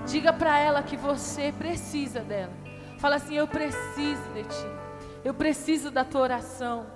Diga 0.06 0.32
para 0.32 0.58
ela 0.58 0.82
que 0.82 0.96
você 0.96 1.52
precisa 1.58 2.20
dela. 2.20 2.52
Fala 2.98 3.16
assim, 3.16 3.34
eu 3.34 3.48
preciso 3.48 4.22
de 4.34 4.44
ti. 4.44 4.66
Eu 5.24 5.32
preciso 5.32 5.90
da 5.90 6.04
tua 6.04 6.20
oração. 6.20 6.86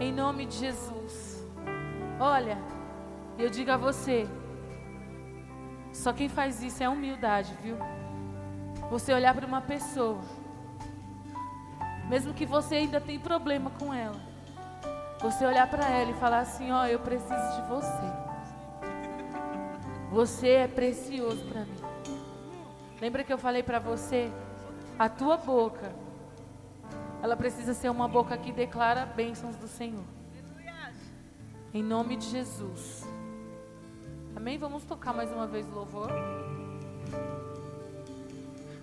Em 0.00 0.10
nome 0.12 0.46
de 0.46 0.56
Jesus. 0.56 1.46
Olha, 2.18 2.56
eu 3.42 3.50
digo 3.50 3.70
a 3.70 3.76
você, 3.76 4.28
só 5.92 6.12
quem 6.12 6.28
faz 6.28 6.62
isso 6.62 6.82
é 6.82 6.88
humildade, 6.88 7.52
viu? 7.60 7.76
Você 8.88 9.12
olhar 9.12 9.34
para 9.34 9.46
uma 9.46 9.60
pessoa, 9.60 10.20
mesmo 12.08 12.32
que 12.32 12.46
você 12.46 12.76
ainda 12.76 13.00
tenha 13.00 13.18
problema 13.18 13.70
com 13.70 13.92
ela, 13.92 14.20
você 15.20 15.44
olhar 15.44 15.68
para 15.68 15.88
ela 15.88 16.10
e 16.10 16.14
falar 16.14 16.40
assim: 16.40 16.70
Ó, 16.72 16.84
eu 16.86 16.98
preciso 16.98 17.56
de 17.56 17.68
você. 17.68 18.32
Você 20.10 20.48
é 20.48 20.68
precioso 20.68 21.44
para 21.46 21.60
mim. 21.60 21.76
Lembra 23.00 23.24
que 23.24 23.32
eu 23.32 23.38
falei 23.38 23.62
para 23.62 23.78
você? 23.78 24.30
A 24.98 25.08
tua 25.08 25.36
boca, 25.36 25.92
ela 27.22 27.36
precisa 27.36 27.72
ser 27.74 27.88
uma 27.88 28.06
boca 28.06 28.36
que 28.36 28.52
declara 28.52 29.06
bênçãos 29.06 29.56
do 29.56 29.66
Senhor. 29.66 30.04
Em 31.72 31.82
nome 31.82 32.16
de 32.16 32.28
Jesus. 32.28 33.01
Amém? 34.36 34.58
Vamos 34.58 34.82
tocar 34.84 35.12
mais 35.12 35.30
uma 35.32 35.46
vez 35.46 35.66
o 35.68 35.74
louvor. 35.74 36.10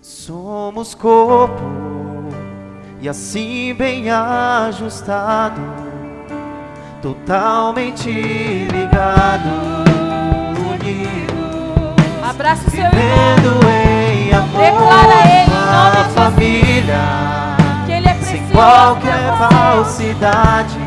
Somos 0.01 0.95
corpo 0.95 1.61
e 3.01 3.09
assim 3.09 3.73
bem 3.73 4.09
ajustado, 4.09 5.61
totalmente 7.01 8.09
ligado, 8.09 9.49
unido, 10.71 12.29
Abraça 12.29 12.67
o 12.67 12.71
seu 12.71 12.79
irmão. 12.85 13.59
em 13.69 14.33
amor, 14.33 14.61
Declara 14.61 15.21
ele 15.27 15.51
em 15.51 15.65
nome 15.65 16.07
de 16.07 16.13
família, 16.13 16.99
Que 17.85 17.91
ele 17.91 18.07
é 18.07 18.13
sem 18.21 18.47
qualquer 18.49 19.37
falsidade, 19.37 20.78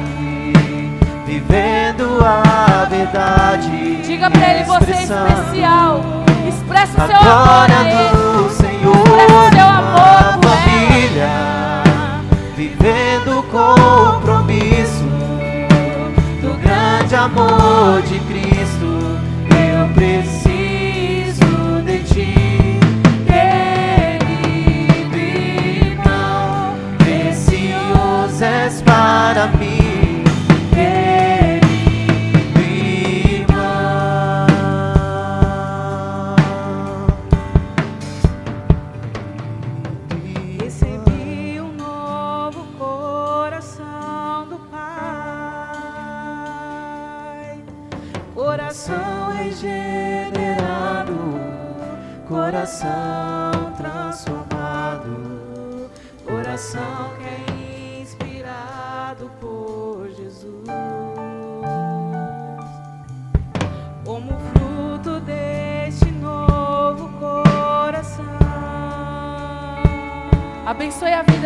vivendo 1.32 2.18
a 2.22 2.84
verdade. 2.90 3.96
Diga 4.04 4.30
pra 4.30 4.50
ele, 4.50 4.64
você 4.64 4.92
é 4.92 5.02
especial. 5.02 6.00
Expressa 6.46 7.04
o 7.04 7.06
seu 7.06 7.16
amor 7.16 7.70
a 7.70 7.84
ele. 7.88 8.50
Senhor, 8.50 8.96
Expressa 8.96 9.32
o 9.32 9.54
seu 9.54 9.66
amor 9.66 10.38
por 10.40 10.48
ela. 10.48 10.56
família, 10.60 11.30
vivendo 12.54 13.38
o 13.38 13.42
compromisso 13.44 15.04
do 16.42 16.54
grande 16.60 17.14
amor 17.14 18.02
de 18.02 18.18
Cristo. 18.20 19.20
Eu 19.48 19.88
preciso 19.94 20.41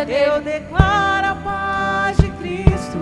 eu 0.08 0.40
declaro 0.40 1.26
a 1.28 1.34
paz 1.34 2.16
de 2.18 2.28
Cristo, 2.30 2.98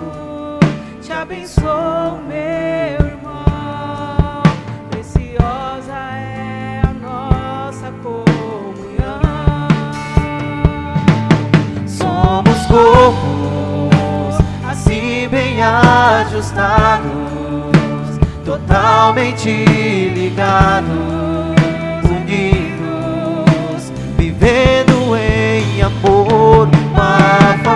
te 1.02 1.12
abençoo, 1.12 2.18
meu 2.26 3.07
irmão. 3.07 4.42
Preciosa 4.90 5.92
é 5.92 6.80
a 6.82 6.92
nossa 6.94 7.92
comunhão. 8.02 9.20
Somos 11.86 12.66
corpos 12.66 14.36
assim 14.66 15.28
bem 15.28 15.62
ajustados, 15.62 17.05
totalmente 18.46 19.50
ligados, 20.14 20.88
unidos, 22.11 23.92
vivendo 24.16 24.93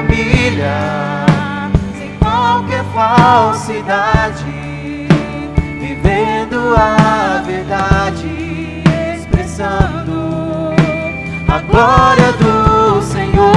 família, 0.08 1.26
sem 1.96 2.10
qualquer 2.18 2.84
falsidade, 2.94 4.44
vivendo 5.80 6.74
a 6.76 7.42
verdade, 7.44 8.82
expressando 9.14 10.72
a 11.46 11.58
glória 11.60 12.32
do 12.32 13.02
Senhor, 13.02 13.52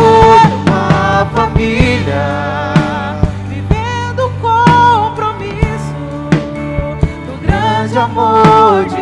uma 0.68 1.26
família. 1.34 2.74
Vivendo 3.48 4.32
compromisso 4.42 5.96
do 7.26 7.42
grande 7.42 7.98
amor 7.98 8.86
de 8.86 9.01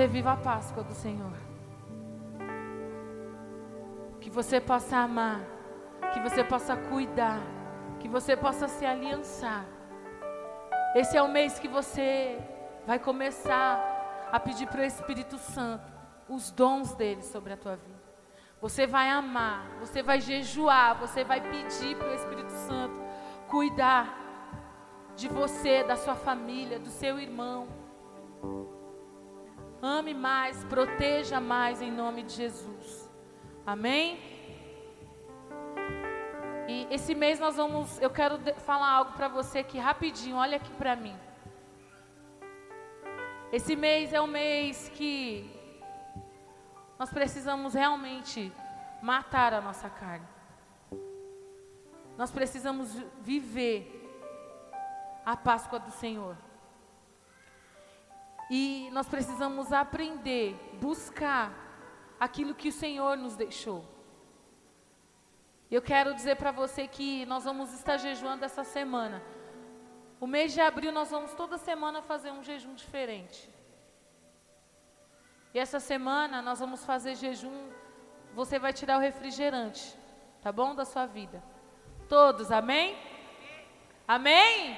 você 0.00 0.06
viva 0.06 0.32
a 0.32 0.36
Páscoa 0.38 0.82
do 0.82 0.94
Senhor. 0.94 1.34
Que 4.18 4.30
você 4.30 4.58
possa 4.58 4.96
amar. 4.96 5.42
Que 6.14 6.20
você 6.20 6.42
possa 6.42 6.74
cuidar. 6.74 7.38
Que 7.98 8.08
você 8.08 8.34
possa 8.34 8.66
se 8.66 8.86
aliançar. 8.86 9.66
Esse 10.94 11.18
é 11.18 11.22
o 11.22 11.28
mês 11.28 11.58
que 11.58 11.68
você 11.68 12.40
vai 12.86 12.98
começar 12.98 13.78
a 14.32 14.40
pedir 14.40 14.68
para 14.68 14.80
o 14.80 14.84
Espírito 14.84 15.36
Santo 15.36 15.92
os 16.30 16.50
dons 16.50 16.94
dele 16.94 17.20
sobre 17.20 17.52
a 17.52 17.56
tua 17.58 17.76
vida. 17.76 18.00
Você 18.58 18.86
vai 18.86 19.10
amar, 19.10 19.66
você 19.80 20.02
vai 20.02 20.18
jejuar, 20.18 20.98
você 20.98 21.24
vai 21.24 21.42
pedir 21.42 21.94
para 21.98 22.08
o 22.08 22.14
Espírito 22.14 22.52
Santo 22.52 22.98
cuidar 23.48 24.16
de 25.14 25.28
você, 25.28 25.84
da 25.84 25.96
sua 25.96 26.14
família, 26.14 26.78
do 26.78 26.88
seu 26.88 27.18
irmão. 27.18 27.68
Ame 29.82 30.12
mais, 30.14 30.62
proteja 30.64 31.40
mais 31.40 31.80
em 31.80 31.90
nome 31.90 32.22
de 32.22 32.32
Jesus. 32.34 33.10
Amém? 33.66 34.18
E 36.68 36.86
esse 36.90 37.14
mês 37.14 37.40
nós 37.40 37.56
vamos, 37.56 38.00
eu 38.00 38.10
quero 38.10 38.38
falar 38.60 38.90
algo 38.90 39.12
para 39.12 39.28
você 39.28 39.60
aqui 39.60 39.78
rapidinho, 39.78 40.36
olha 40.36 40.56
aqui 40.56 40.72
para 40.74 40.94
mim. 40.94 41.16
Esse 43.52 43.74
mês 43.74 44.12
é 44.12 44.20
um 44.20 44.26
mês 44.26 44.88
que 44.90 45.50
nós 46.98 47.10
precisamos 47.10 47.74
realmente 47.74 48.52
matar 49.02 49.52
a 49.54 49.60
nossa 49.60 49.88
carne. 49.88 50.26
Nós 52.16 52.30
precisamos 52.30 52.94
vi- 52.94 53.06
viver 53.22 53.96
a 55.24 55.34
Páscoa 55.36 55.78
do 55.80 55.90
Senhor. 55.90 56.36
E 58.50 58.90
nós 58.90 59.06
precisamos 59.06 59.72
aprender, 59.72 60.56
buscar 60.80 61.52
aquilo 62.18 62.52
que 62.52 62.68
o 62.68 62.72
Senhor 62.72 63.16
nos 63.16 63.36
deixou. 63.36 63.84
Eu 65.70 65.80
quero 65.80 66.12
dizer 66.12 66.34
para 66.34 66.50
você 66.50 66.88
que 66.88 67.24
nós 67.26 67.44
vamos 67.44 67.72
estar 67.72 67.96
jejuando 67.96 68.44
essa 68.44 68.64
semana. 68.64 69.22
O 70.20 70.26
mês 70.26 70.52
de 70.52 70.60
abril 70.60 70.90
nós 70.90 71.12
vamos 71.12 71.32
toda 71.32 71.56
semana 71.56 72.02
fazer 72.02 72.32
um 72.32 72.42
jejum 72.42 72.74
diferente. 72.74 73.48
E 75.54 75.58
essa 75.58 75.78
semana 75.78 76.42
nós 76.42 76.58
vamos 76.58 76.84
fazer 76.84 77.14
jejum. 77.14 77.70
Você 78.34 78.58
vai 78.58 78.72
tirar 78.72 78.96
o 78.98 79.00
refrigerante, 79.00 79.96
tá 80.42 80.50
bom? 80.50 80.74
Da 80.74 80.84
sua 80.84 81.06
vida. 81.06 81.40
Todos, 82.08 82.50
amém? 82.50 82.96
Amém? 84.08 84.76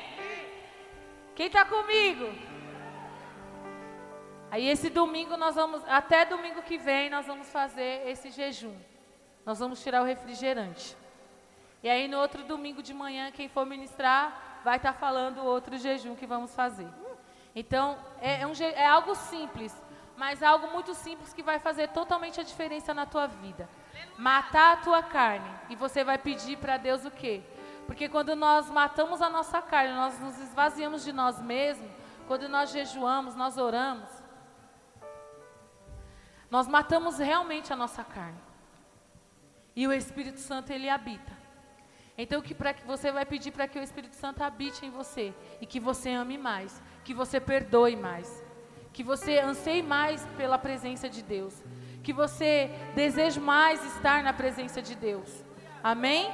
Quem 1.35 1.47
está 1.47 1.65
comigo? 1.65 2.52
Aí 4.53 4.69
esse 4.69 4.91
domingo 4.91 5.35
nós 5.39 5.55
vamos, 5.55 5.83
até 5.89 6.27
domingo 6.27 6.61
que 6.61 6.77
vem 6.77 7.09
nós 7.09 7.27
vamos 7.27 7.49
fazer 7.49 8.07
esse 8.07 8.31
jejum. 8.31 8.77
Nós 9.47 9.59
vamos 9.59 9.83
tirar 9.83 10.03
o 10.03 10.05
refrigerante. 10.05 10.95
E 11.83 11.89
aí 11.89 12.07
no 12.07 12.19
outro 12.19 12.45
domingo 12.45 12.83
de 12.83 12.93
manhã, 12.93 13.33
quem 13.33 13.49
for 13.49 13.65
ministrar 13.65 14.61
vai 14.63 14.77
estar 14.77 14.93
falando 14.93 15.39
o 15.39 15.47
outro 15.47 15.79
jejum 15.79 16.15
que 16.15 16.27
vamos 16.27 16.55
fazer. 16.55 16.87
Então 17.57 17.97
é, 18.21 18.43
é 18.43 18.47
um 18.47 18.53
é 18.61 18.85
algo 18.85 19.15
simples, 19.15 19.75
mas 20.19 20.43
algo 20.43 20.67
muito 20.71 20.93
simples 20.93 21.33
que 21.33 21.43
vai 21.43 21.59
fazer 21.59 21.89
totalmente 21.89 22.39
a 22.39 22.45
diferença 22.45 22.93
na 22.93 23.07
tua 23.07 23.27
vida. 23.27 23.67
Matar 24.19 24.75
a 24.75 24.77
tua 24.77 25.03
carne. 25.03 25.51
E 25.71 25.77
você 25.77 26.05
vai 26.05 26.19
pedir 26.19 26.59
para 26.59 26.77
Deus 26.77 27.07
o 27.07 27.11
quê? 27.11 27.41
Porque 27.87 28.07
quando 28.07 28.37
nós 28.37 28.69
matamos 28.69 29.23
a 29.23 29.31
nossa 29.31 29.63
carne, 29.63 29.95
nós 29.95 30.21
nos 30.21 30.39
esvaziamos 30.39 31.03
de 31.03 31.11
nós 31.11 31.41
mesmos, 31.41 31.91
quando 32.29 32.51
nós 32.51 32.71
jejuamos, 32.71 33.35
nós 33.35 33.57
oramos, 33.57 34.22
nós 36.53 36.69
matamos 36.69 37.17
realmente 37.17 37.73
a 37.73 37.77
nossa 37.77 38.05
carne. 38.05 38.39
E 39.75 39.87
o 39.87 39.93
Espírito 39.93 40.39
Santo 40.39 40.71
ele 40.71 40.87
habita. 40.87 41.33
Então 42.17 42.43
que 42.43 42.55
para 42.55 42.75
que 42.75 42.85
você 42.87 43.11
vai 43.11 43.25
pedir 43.25 43.53
para 43.53 43.67
que 43.67 43.79
o 43.79 43.83
Espírito 43.83 44.15
Santo 44.15 44.45
habite 44.45 44.85
em 44.85 44.91
você 44.91 45.33
e 45.63 45.65
que 45.65 45.81
você 45.81 46.11
ame 46.11 46.37
mais, 46.37 46.83
que 47.05 47.15
você 47.15 47.41
perdoe 47.41 47.97
mais, 47.97 48.45
que 48.93 49.03
você 49.03 49.39
anseie 49.39 49.83
mais 49.83 50.27
pela 50.37 50.59
presença 50.59 51.09
de 51.09 51.23
Deus, 51.23 51.55
que 52.05 52.13
você 52.13 52.71
deseje 52.95 53.41
mais 53.41 53.83
estar 53.97 54.23
na 54.23 54.35
presença 54.35 54.83
de 54.83 54.95
Deus. 54.95 55.43
Amém? 55.83 56.31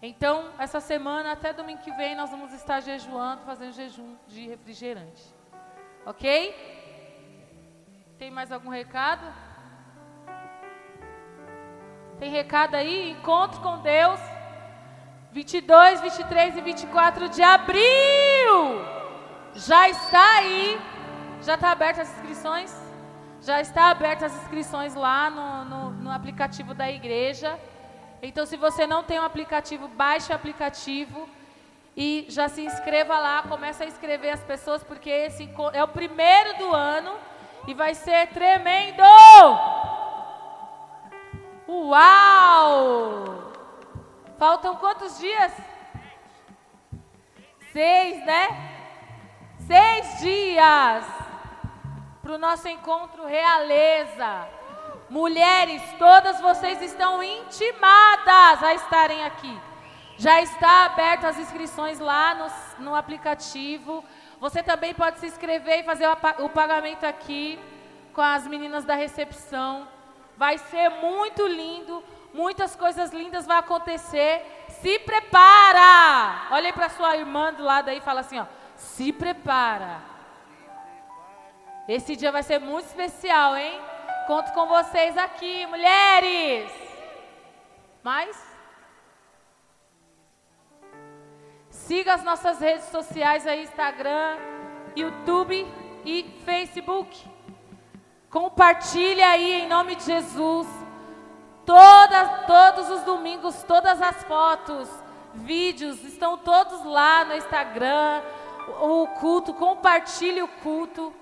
Então, 0.00 0.52
essa 0.60 0.78
semana 0.78 1.32
até 1.32 1.52
domingo 1.52 1.82
que 1.82 1.90
vem 1.94 2.14
nós 2.14 2.30
vamos 2.30 2.52
estar 2.52 2.78
jejuando, 2.78 3.42
fazendo 3.42 3.72
jejum 3.72 4.14
de 4.28 4.46
refrigerante. 4.46 5.24
OK? 6.06 6.81
Tem 8.22 8.30
mais 8.30 8.52
algum 8.52 8.70
recado? 8.70 9.26
Tem 12.20 12.30
recado 12.30 12.76
aí? 12.76 13.10
Encontro 13.10 13.60
com 13.60 13.78
Deus. 13.78 14.20
22, 15.32 16.00
23 16.02 16.56
e 16.56 16.60
24 16.60 17.28
de 17.28 17.42
abril. 17.42 17.80
Já 19.56 19.88
está 19.88 20.36
aí. 20.36 20.80
Já 21.40 21.56
está 21.56 21.72
aberta 21.72 22.02
as 22.02 22.16
inscrições? 22.16 22.72
Já 23.40 23.60
está 23.60 23.90
aberta 23.90 24.26
as 24.26 24.36
inscrições 24.36 24.94
lá 24.94 25.28
no, 25.28 25.64
no, 25.64 25.90
no 25.90 26.10
aplicativo 26.12 26.74
da 26.74 26.88
igreja. 26.88 27.58
Então, 28.22 28.46
se 28.46 28.56
você 28.56 28.86
não 28.86 29.02
tem 29.02 29.18
o 29.18 29.24
aplicativo, 29.24 29.88
baixe 29.88 30.30
o 30.30 30.36
aplicativo 30.36 31.28
e 31.96 32.24
já 32.28 32.48
se 32.48 32.64
inscreva 32.64 33.18
lá. 33.18 33.42
Comece 33.42 33.82
a 33.82 33.86
inscrever 33.86 34.32
as 34.32 34.44
pessoas, 34.44 34.84
porque 34.84 35.10
esse 35.10 35.52
é 35.72 35.82
o 35.82 35.88
primeiro 35.88 36.56
do 36.58 36.72
ano 36.72 37.31
e 37.66 37.74
vai 37.74 37.94
ser 37.94 38.28
tremendo! 38.28 39.02
Uau! 41.68 43.52
Faltam 44.38 44.76
quantos 44.76 45.18
dias? 45.18 45.52
Seis, 47.72 48.24
né? 48.26 48.48
Seis 49.66 50.20
dias 50.20 51.04
para 52.22 52.34
o 52.34 52.38
nosso 52.38 52.68
encontro 52.68 53.26
realeza. 53.26 54.48
Mulheres, 55.10 55.82
todas 55.98 56.40
vocês 56.40 56.80
estão 56.80 57.22
intimadas 57.22 58.62
a 58.62 58.74
estarem 58.74 59.24
aqui. 59.24 59.60
Já 60.16 60.40
está 60.40 60.86
aberto 60.86 61.26
as 61.26 61.38
inscrições 61.38 61.98
lá 61.98 62.34
no, 62.34 62.84
no 62.84 62.94
aplicativo. 62.94 64.04
Você 64.42 64.60
também 64.60 64.92
pode 64.92 65.20
se 65.20 65.26
inscrever 65.26 65.78
e 65.78 65.82
fazer 65.84 66.04
o, 66.40 66.48
pagamento 66.48 67.04
aqui 67.04 67.60
com 68.12 68.20
as 68.20 68.44
meninas 68.44 68.84
da 68.84 68.96
recepção. 68.96 69.86
Vai 70.36 70.58
ser 70.58 70.88
muito 70.88 71.46
lindo, 71.46 72.02
muitas 72.34 72.74
coisas 72.74 73.12
lindas 73.12 73.46
vão 73.46 73.56
acontecer. 73.56 74.66
Se 74.80 74.98
prepara! 74.98 76.48
Olhe 76.50 76.72
para 76.72 76.88
sua 76.88 77.16
irmã 77.16 77.54
do 77.54 77.62
lado 77.62 77.88
aí 77.88 77.98
e 77.98 78.00
fala 78.00 78.18
assim, 78.18 78.40
ó, 78.40 78.46
se 78.76 79.12
prepara. 79.12 80.00
Esse 81.86 82.16
dia 82.16 82.32
vai 82.32 82.42
ser 82.42 82.58
muito 82.58 82.86
especial, 82.86 83.56
hein? 83.56 83.80
Conto 84.26 84.52
com 84.52 84.66
vocês 84.66 85.16
aqui, 85.16 85.66
mulheres. 85.66 86.68
Mais? 88.02 88.51
Siga 91.86 92.14
as 92.14 92.22
nossas 92.22 92.60
redes 92.60 92.84
sociais 92.86 93.44
aí, 93.44 93.64
Instagram, 93.64 94.36
YouTube 94.94 95.66
e 96.04 96.22
Facebook. 96.44 97.28
Compartilhe 98.30 99.20
aí 99.20 99.62
em 99.62 99.68
nome 99.68 99.96
de 99.96 100.04
Jesus. 100.04 100.68
Todos 101.66 102.88
os 102.88 103.02
domingos, 103.02 103.64
todas 103.64 104.00
as 104.00 104.22
fotos, 104.22 104.88
vídeos, 105.34 106.04
estão 106.04 106.38
todos 106.38 106.84
lá 106.84 107.24
no 107.24 107.34
Instagram. 107.34 108.22
O 108.80 109.08
culto, 109.18 109.52
compartilhe 109.52 110.40
o 110.40 110.48
culto, 110.48 111.12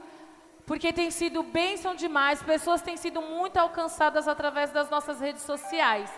porque 0.66 0.92
tem 0.92 1.10
sido 1.10 1.42
bênção 1.42 1.94
demais. 1.94 2.42
Pessoas 2.42 2.82
têm 2.82 2.98
sido 2.98 3.22
muito 3.22 3.56
alcançadas 3.56 4.28
através 4.28 4.70
das 4.70 4.90
nossas 4.90 5.20
redes 5.20 5.42
sociais. 5.42 6.12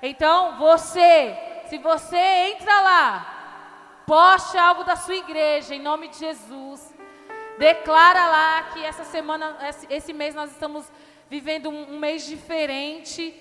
Então, 0.00 0.56
você, 0.58 1.36
se 1.68 1.76
você 1.78 2.16
entra 2.16 2.80
lá, 2.82 3.39
poste 4.06 4.56
algo 4.58 4.84
da 4.84 4.96
sua 4.96 5.14
igreja, 5.14 5.74
em 5.74 5.80
nome 5.80 6.08
de 6.08 6.18
Jesus. 6.18 6.94
Declara 7.58 8.26
lá 8.26 8.62
que 8.72 8.84
essa 8.84 9.04
semana, 9.04 9.56
esse 9.88 10.12
mês 10.12 10.34
nós 10.34 10.50
estamos 10.50 10.90
vivendo 11.28 11.68
um, 11.68 11.98
mês 11.98 12.26
diferente, 12.26 13.34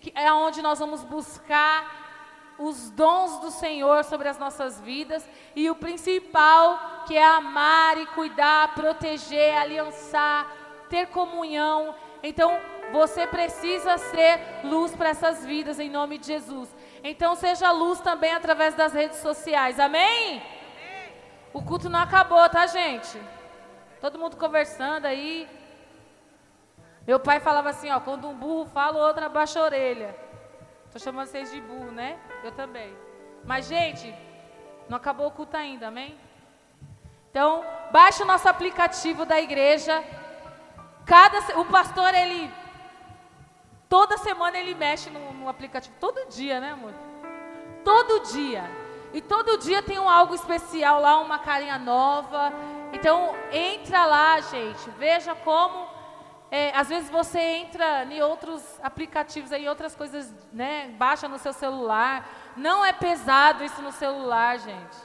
que 0.00 0.12
é 0.14 0.32
onde 0.32 0.62
nós 0.62 0.78
vamos 0.78 1.02
buscar 1.02 2.54
os 2.58 2.88
dons 2.90 3.40
do 3.40 3.50
Senhor 3.50 4.04
sobre 4.04 4.28
as 4.28 4.38
nossas 4.38 4.80
vidas 4.80 5.28
e 5.56 5.68
o 5.68 5.74
principal, 5.74 7.04
que 7.06 7.16
é 7.16 7.24
amar 7.24 7.98
e 7.98 8.06
cuidar, 8.06 8.74
proteger, 8.74 9.56
aliançar, 9.58 10.46
ter 10.88 11.06
comunhão. 11.08 11.94
Então, 12.22 12.58
você 12.92 13.26
precisa 13.26 13.98
ser 13.98 14.40
luz 14.64 14.94
para 14.94 15.08
essas 15.08 15.44
vidas 15.44 15.80
em 15.80 15.90
nome 15.90 16.16
de 16.16 16.28
Jesus. 16.28 16.74
Então, 17.06 17.34
seja 17.34 17.70
luz 17.70 18.00
também 18.00 18.32
através 18.32 18.74
das 18.74 18.94
redes 18.94 19.18
sociais. 19.18 19.78
Amém? 19.78 20.42
O 21.52 21.62
culto 21.62 21.90
não 21.90 22.00
acabou, 22.00 22.48
tá, 22.48 22.66
gente? 22.66 23.20
Todo 24.00 24.18
mundo 24.18 24.38
conversando 24.38 25.04
aí. 25.04 25.46
Meu 27.06 27.20
pai 27.20 27.40
falava 27.40 27.68
assim, 27.68 27.90
ó, 27.90 28.00
quando 28.00 28.26
um 28.26 28.34
burro 28.34 28.64
fala, 28.70 28.96
o 28.96 29.06
outro 29.06 29.26
abaixa 29.26 29.60
a 29.60 29.64
orelha. 29.64 30.16
Tô 30.90 30.98
chamando 30.98 31.26
vocês 31.26 31.50
de 31.50 31.60
burro, 31.60 31.92
né? 31.92 32.18
Eu 32.42 32.52
também. 32.52 32.96
Mas, 33.44 33.66
gente, 33.66 34.14
não 34.88 34.96
acabou 34.96 35.26
o 35.26 35.30
culto 35.30 35.58
ainda, 35.58 35.88
amém? 35.88 36.18
Então, 37.30 37.62
baixe 37.92 38.22
o 38.22 38.26
nosso 38.26 38.48
aplicativo 38.48 39.26
da 39.26 39.38
igreja. 39.38 40.02
Cada, 41.04 41.60
o 41.60 41.66
pastor, 41.66 42.14
ele. 42.14 42.50
Toda 43.88 44.18
semana 44.18 44.58
ele 44.58 44.74
mexe 44.74 45.10
no, 45.10 45.32
no 45.32 45.48
aplicativo. 45.48 45.94
Todo 46.00 46.28
dia, 46.28 46.60
né, 46.60 46.72
amor? 46.72 46.92
Todo 47.84 48.20
dia. 48.32 48.64
E 49.12 49.20
todo 49.20 49.58
dia 49.58 49.82
tem 49.82 49.98
um 49.98 50.08
algo 50.08 50.34
especial 50.34 51.00
lá, 51.00 51.20
uma 51.20 51.38
carinha 51.38 51.78
nova. 51.78 52.52
Então, 52.92 53.34
entra 53.52 54.04
lá, 54.06 54.40
gente, 54.40 54.90
veja 54.98 55.34
como. 55.34 55.86
É, 56.50 56.76
às 56.76 56.88
vezes 56.88 57.10
você 57.10 57.40
entra 57.40 58.04
em 58.04 58.22
outros 58.22 58.62
aplicativos, 58.82 59.50
em 59.52 59.68
outras 59.68 59.94
coisas, 59.94 60.32
né? 60.52 60.88
Baixa 60.98 61.28
no 61.28 61.38
seu 61.38 61.52
celular. 61.52 62.28
Não 62.56 62.84
é 62.84 62.92
pesado 62.92 63.64
isso 63.64 63.80
no 63.82 63.92
celular, 63.92 64.58
gente. 64.58 64.96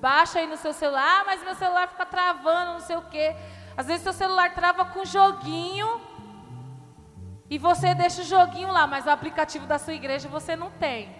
Baixa 0.00 0.38
aí 0.38 0.46
no 0.46 0.56
seu 0.56 0.72
celular, 0.72 1.20
ah, 1.20 1.24
mas 1.26 1.42
meu 1.42 1.54
celular 1.56 1.88
fica 1.88 2.06
travando, 2.06 2.74
não 2.74 2.80
sei 2.80 2.96
o 2.96 3.02
quê. 3.02 3.34
Às 3.76 3.86
vezes 3.86 4.02
seu 4.02 4.12
celular 4.12 4.54
trava 4.54 4.84
com 4.84 5.04
joguinho 5.04 6.00
e 7.50 7.58
você 7.58 7.94
deixa 7.94 8.22
o 8.22 8.24
joguinho 8.24 8.70
lá, 8.70 8.86
mas 8.86 9.06
o 9.06 9.10
aplicativo 9.10 9.66
da 9.66 9.78
sua 9.78 9.94
igreja 9.94 10.28
você 10.28 10.54
não 10.54 10.70
tem. 10.70 11.14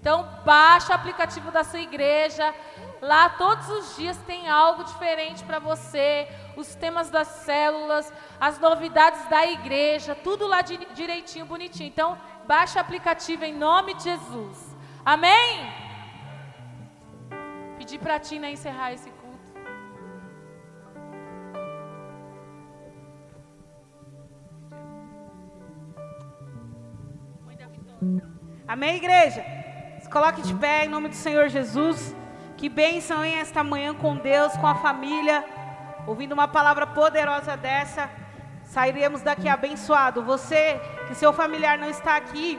Então 0.00 0.28
baixa 0.44 0.92
o 0.92 0.94
aplicativo 0.94 1.50
da 1.50 1.64
sua 1.64 1.80
igreja, 1.80 2.54
Lá 3.00 3.28
todos 3.28 3.68
os 3.68 3.96
dias 3.96 4.16
tem 4.26 4.48
algo 4.48 4.82
diferente 4.82 5.44
para 5.44 5.58
você, 5.58 6.28
os 6.56 6.74
temas 6.74 7.10
das 7.10 7.28
células, 7.28 8.12
as 8.40 8.58
novidades 8.58 9.24
da 9.28 9.46
igreja, 9.46 10.16
tudo 10.16 10.46
lá 10.46 10.62
direitinho, 10.62 11.46
bonitinho. 11.46 11.88
Então, 11.88 12.18
baixa 12.46 12.78
o 12.78 12.82
aplicativo 12.82 13.44
em 13.44 13.54
nome 13.54 13.94
de 13.94 14.04
Jesus. 14.04 14.76
Amém? 15.04 15.72
Pedir 17.78 17.98
para 17.98 18.16
a 18.16 18.20
Tina 18.20 18.50
encerrar 18.50 18.92
esse 18.92 19.10
Amém, 28.66 28.96
igreja? 28.96 29.44
Se 30.00 30.08
coloque 30.08 30.42
de 30.42 30.54
pé 30.54 30.84
em 30.84 30.88
nome 30.88 31.08
do 31.08 31.14
Senhor 31.14 31.48
Jesus. 31.48 32.14
Que 32.56 32.68
bênção 32.68 33.24
em 33.24 33.38
esta 33.38 33.64
manhã 33.64 33.94
com 33.94 34.16
Deus, 34.16 34.56
com 34.56 34.66
a 34.66 34.74
família, 34.76 35.44
ouvindo 36.06 36.32
uma 36.32 36.46
palavra 36.46 36.86
poderosa 36.86 37.56
dessa. 37.56 38.08
Sairemos 38.64 39.22
daqui 39.22 39.48
abençoado. 39.48 40.22
Você, 40.22 40.80
que 41.08 41.14
seu 41.14 41.32
familiar 41.32 41.78
não 41.78 41.88
está 41.88 42.16
aqui, 42.16 42.58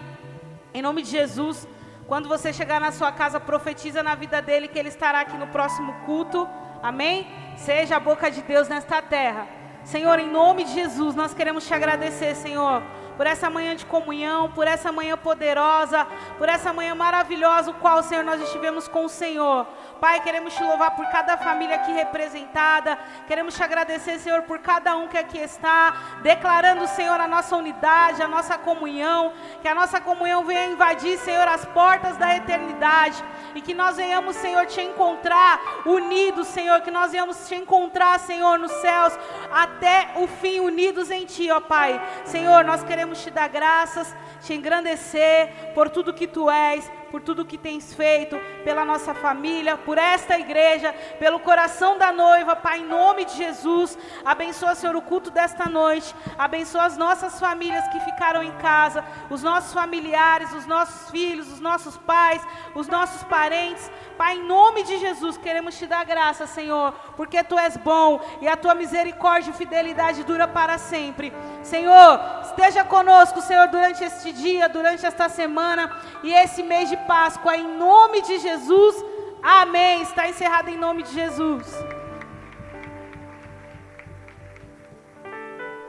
em 0.74 0.82
nome 0.82 1.04
de 1.04 1.10
Jesus, 1.10 1.68
quando 2.08 2.28
você 2.28 2.52
chegar 2.52 2.82
na 2.82 2.92
sua 2.92 3.12
casa, 3.12 3.40
profetiza 3.40 4.04
na 4.04 4.16
vida 4.16 4.42
dele 4.42 4.68
que 4.68 4.80
ele 4.80 4.90
estará 4.90 5.22
aqui 5.22 5.38
no 5.38 5.48
próximo 5.48 5.94
culto. 6.06 6.48
Amém? 6.82 7.28
Seja 7.56 7.98
a 7.98 8.00
boca 8.00 8.30
de 8.30 8.42
Deus 8.42 8.68
nesta 8.68 9.02
terra. 9.02 9.48
Senhor, 9.84 10.20
em 10.20 10.30
nome 10.30 10.66
de 10.66 10.74
Jesus, 10.74 11.16
nós 11.16 11.34
queremos 11.34 11.66
te 11.68 11.74
agradecer, 11.74 12.36
Senhor, 12.36 12.84
por 13.20 13.28
essa 13.28 13.49
manhã 13.49 13.76
de 13.76 13.86
comunhão, 13.86 14.49
por 14.49 14.65
essa 14.65 14.93
manhã 14.93 15.17
poderosa, 15.17 16.07
por 16.38 16.47
essa 16.47 16.72
manhã 16.72 16.95
maravilhosa, 16.95 17.70
o 17.70 17.74
qual, 17.74 18.01
Senhor, 18.01 18.24
nós 18.24 18.41
estivemos 18.41 18.88
com 18.88 19.03
o 19.03 19.09
Senhor. 19.09 19.67
Pai, 20.00 20.22
queremos 20.22 20.56
te 20.56 20.64
louvar 20.64 20.95
por 20.95 21.06
cada 21.08 21.38
família 21.38 21.76
aqui 21.76 21.91
representada. 21.91 22.97
Queremos 23.28 23.54
te 23.54 23.62
agradecer, 23.62 24.18
Senhor, 24.18 24.43
por 24.43 24.60
cada 24.60 24.95
um 24.95 25.10
que 25.10 25.18
aqui 25.18 25.38
está, 25.38 26.20
declarando, 26.22 26.88
Senhor, 26.88 27.20
a 27.20 27.28
nossa 27.28 27.56
unidade, 27.58 28.24
a 28.24 28.28
nossa 28.28 28.58
comunhão, 28.58 29.34
que 29.62 29.68
a 29.68 29.76
nossa 29.76 30.00
comunhão 30.00 30.45
venha 30.45 30.68
invadir, 30.68 31.18
Senhor, 31.18 31.45
as 31.47 31.66
portas 31.66 32.16
da 32.16 32.34
eternidade 32.34 33.22
e 33.54 33.62
que 33.62 33.74
nós 33.74 33.97
venhamos, 33.97 34.38
Senhor, 34.38 34.66
te 34.68 34.82
encontrar 34.82 35.60
unidos, 35.86 36.47
Senhor, 36.47 36.80
que 36.80 36.91
nós 36.91 37.12
venhamos 37.12 37.47
te 37.47 37.56
encontrar, 37.56 38.20
Senhor, 38.20 38.58
nos 38.58 38.72
céus 38.72 39.18
até 39.52 40.12
o 40.16 40.28
fim 40.28 40.62
unidos 40.62 41.12
em 41.12 41.26
ti, 41.26 41.52
ó 41.52 41.60
Pai. 41.60 42.02
Senhor, 42.24 42.64
nós 42.64 42.84
queremos 42.84 43.22
te 43.22 43.30
dar 43.30 43.50
graças, 43.50 44.16
te 44.41 44.54
engrandecer 44.54 45.74
por 45.74 45.89
tudo 45.89 46.14
que 46.14 46.28
tu 46.28 46.50
és 46.50 46.89
por 47.10 47.22
tudo 47.22 47.45
que 47.45 47.57
tens 47.57 47.93
feito, 47.93 48.38
pela 48.64 48.86
nossa 48.86 49.14
família, 49.14 49.78
por 49.78 49.97
esta 49.97 50.38
igreja, 50.38 50.93
pelo 51.20 51.39
coração 51.39 51.97
da 51.97 52.12
noiva, 52.12 52.55
Pai, 52.55 52.80
em 52.80 52.86
nome 52.86 53.26
de 53.26 53.36
Jesus. 53.36 53.97
Abençoa, 54.24 54.76
Senhor, 54.76 54.95
o 54.95 55.01
culto 55.01 55.30
desta 55.32 55.66
noite. 55.66 56.14
Abençoa 56.38 56.86
as 56.86 56.97
nossas 56.97 57.39
famílias 57.39 57.88
que 57.89 57.99
ficaram 57.99 58.43
em 58.43 58.51
casa, 58.53 59.03
os 59.30 59.43
nossos 59.43 59.74
familiares, 59.74 60.53
os 60.53 60.66
nossos 60.66 61.10
filhos, 61.10 61.51
os 61.51 61.60
nossos 61.60 61.97
pais, 61.97 62.41
os 62.76 62.88
nossos 62.88 63.24
parentes. 63.24 63.91
Pai, 64.18 64.36
em 64.36 64.43
nome 64.43 64.84
de 64.84 64.97
Jesus, 64.97 65.38
queremos 65.38 65.78
te 65.78 65.88
dar 65.88 66.05
graça, 66.05 66.45
Senhor, 66.45 66.93
porque 67.16 67.43
tu 67.43 67.57
és 67.57 67.78
bom 67.78 68.20
e 68.41 68.47
a 68.47 68.57
tua 68.57 68.76
misericórdia 68.76 69.51
e 69.51 69.53
fidelidade 69.53 70.24
dura 70.24 70.47
para 70.47 70.78
sempre. 70.78 71.34
Senhor, 71.64 72.20
esteja 72.43 72.84
conosco, 72.84 73.41
Senhor, 73.41 73.68
durante 73.68 74.03
este 74.03 74.32
dia, 74.32 74.68
durante 74.68 75.05
esta 75.05 75.30
semana 75.30 75.95
e 76.24 76.34
esse 76.34 76.62
mês 76.64 76.89
de 76.89 76.97
Páscoa, 77.08 77.58
em 77.58 77.78
nome 77.78 78.22
de 78.22 78.39
Jesus. 78.39 79.04
Amém. 79.41 80.02
Está 80.02 80.30
encerrado 80.30 80.70
em 80.70 80.78
nome 80.78 81.04
de 81.04 81.14
Jesus. 81.14 81.66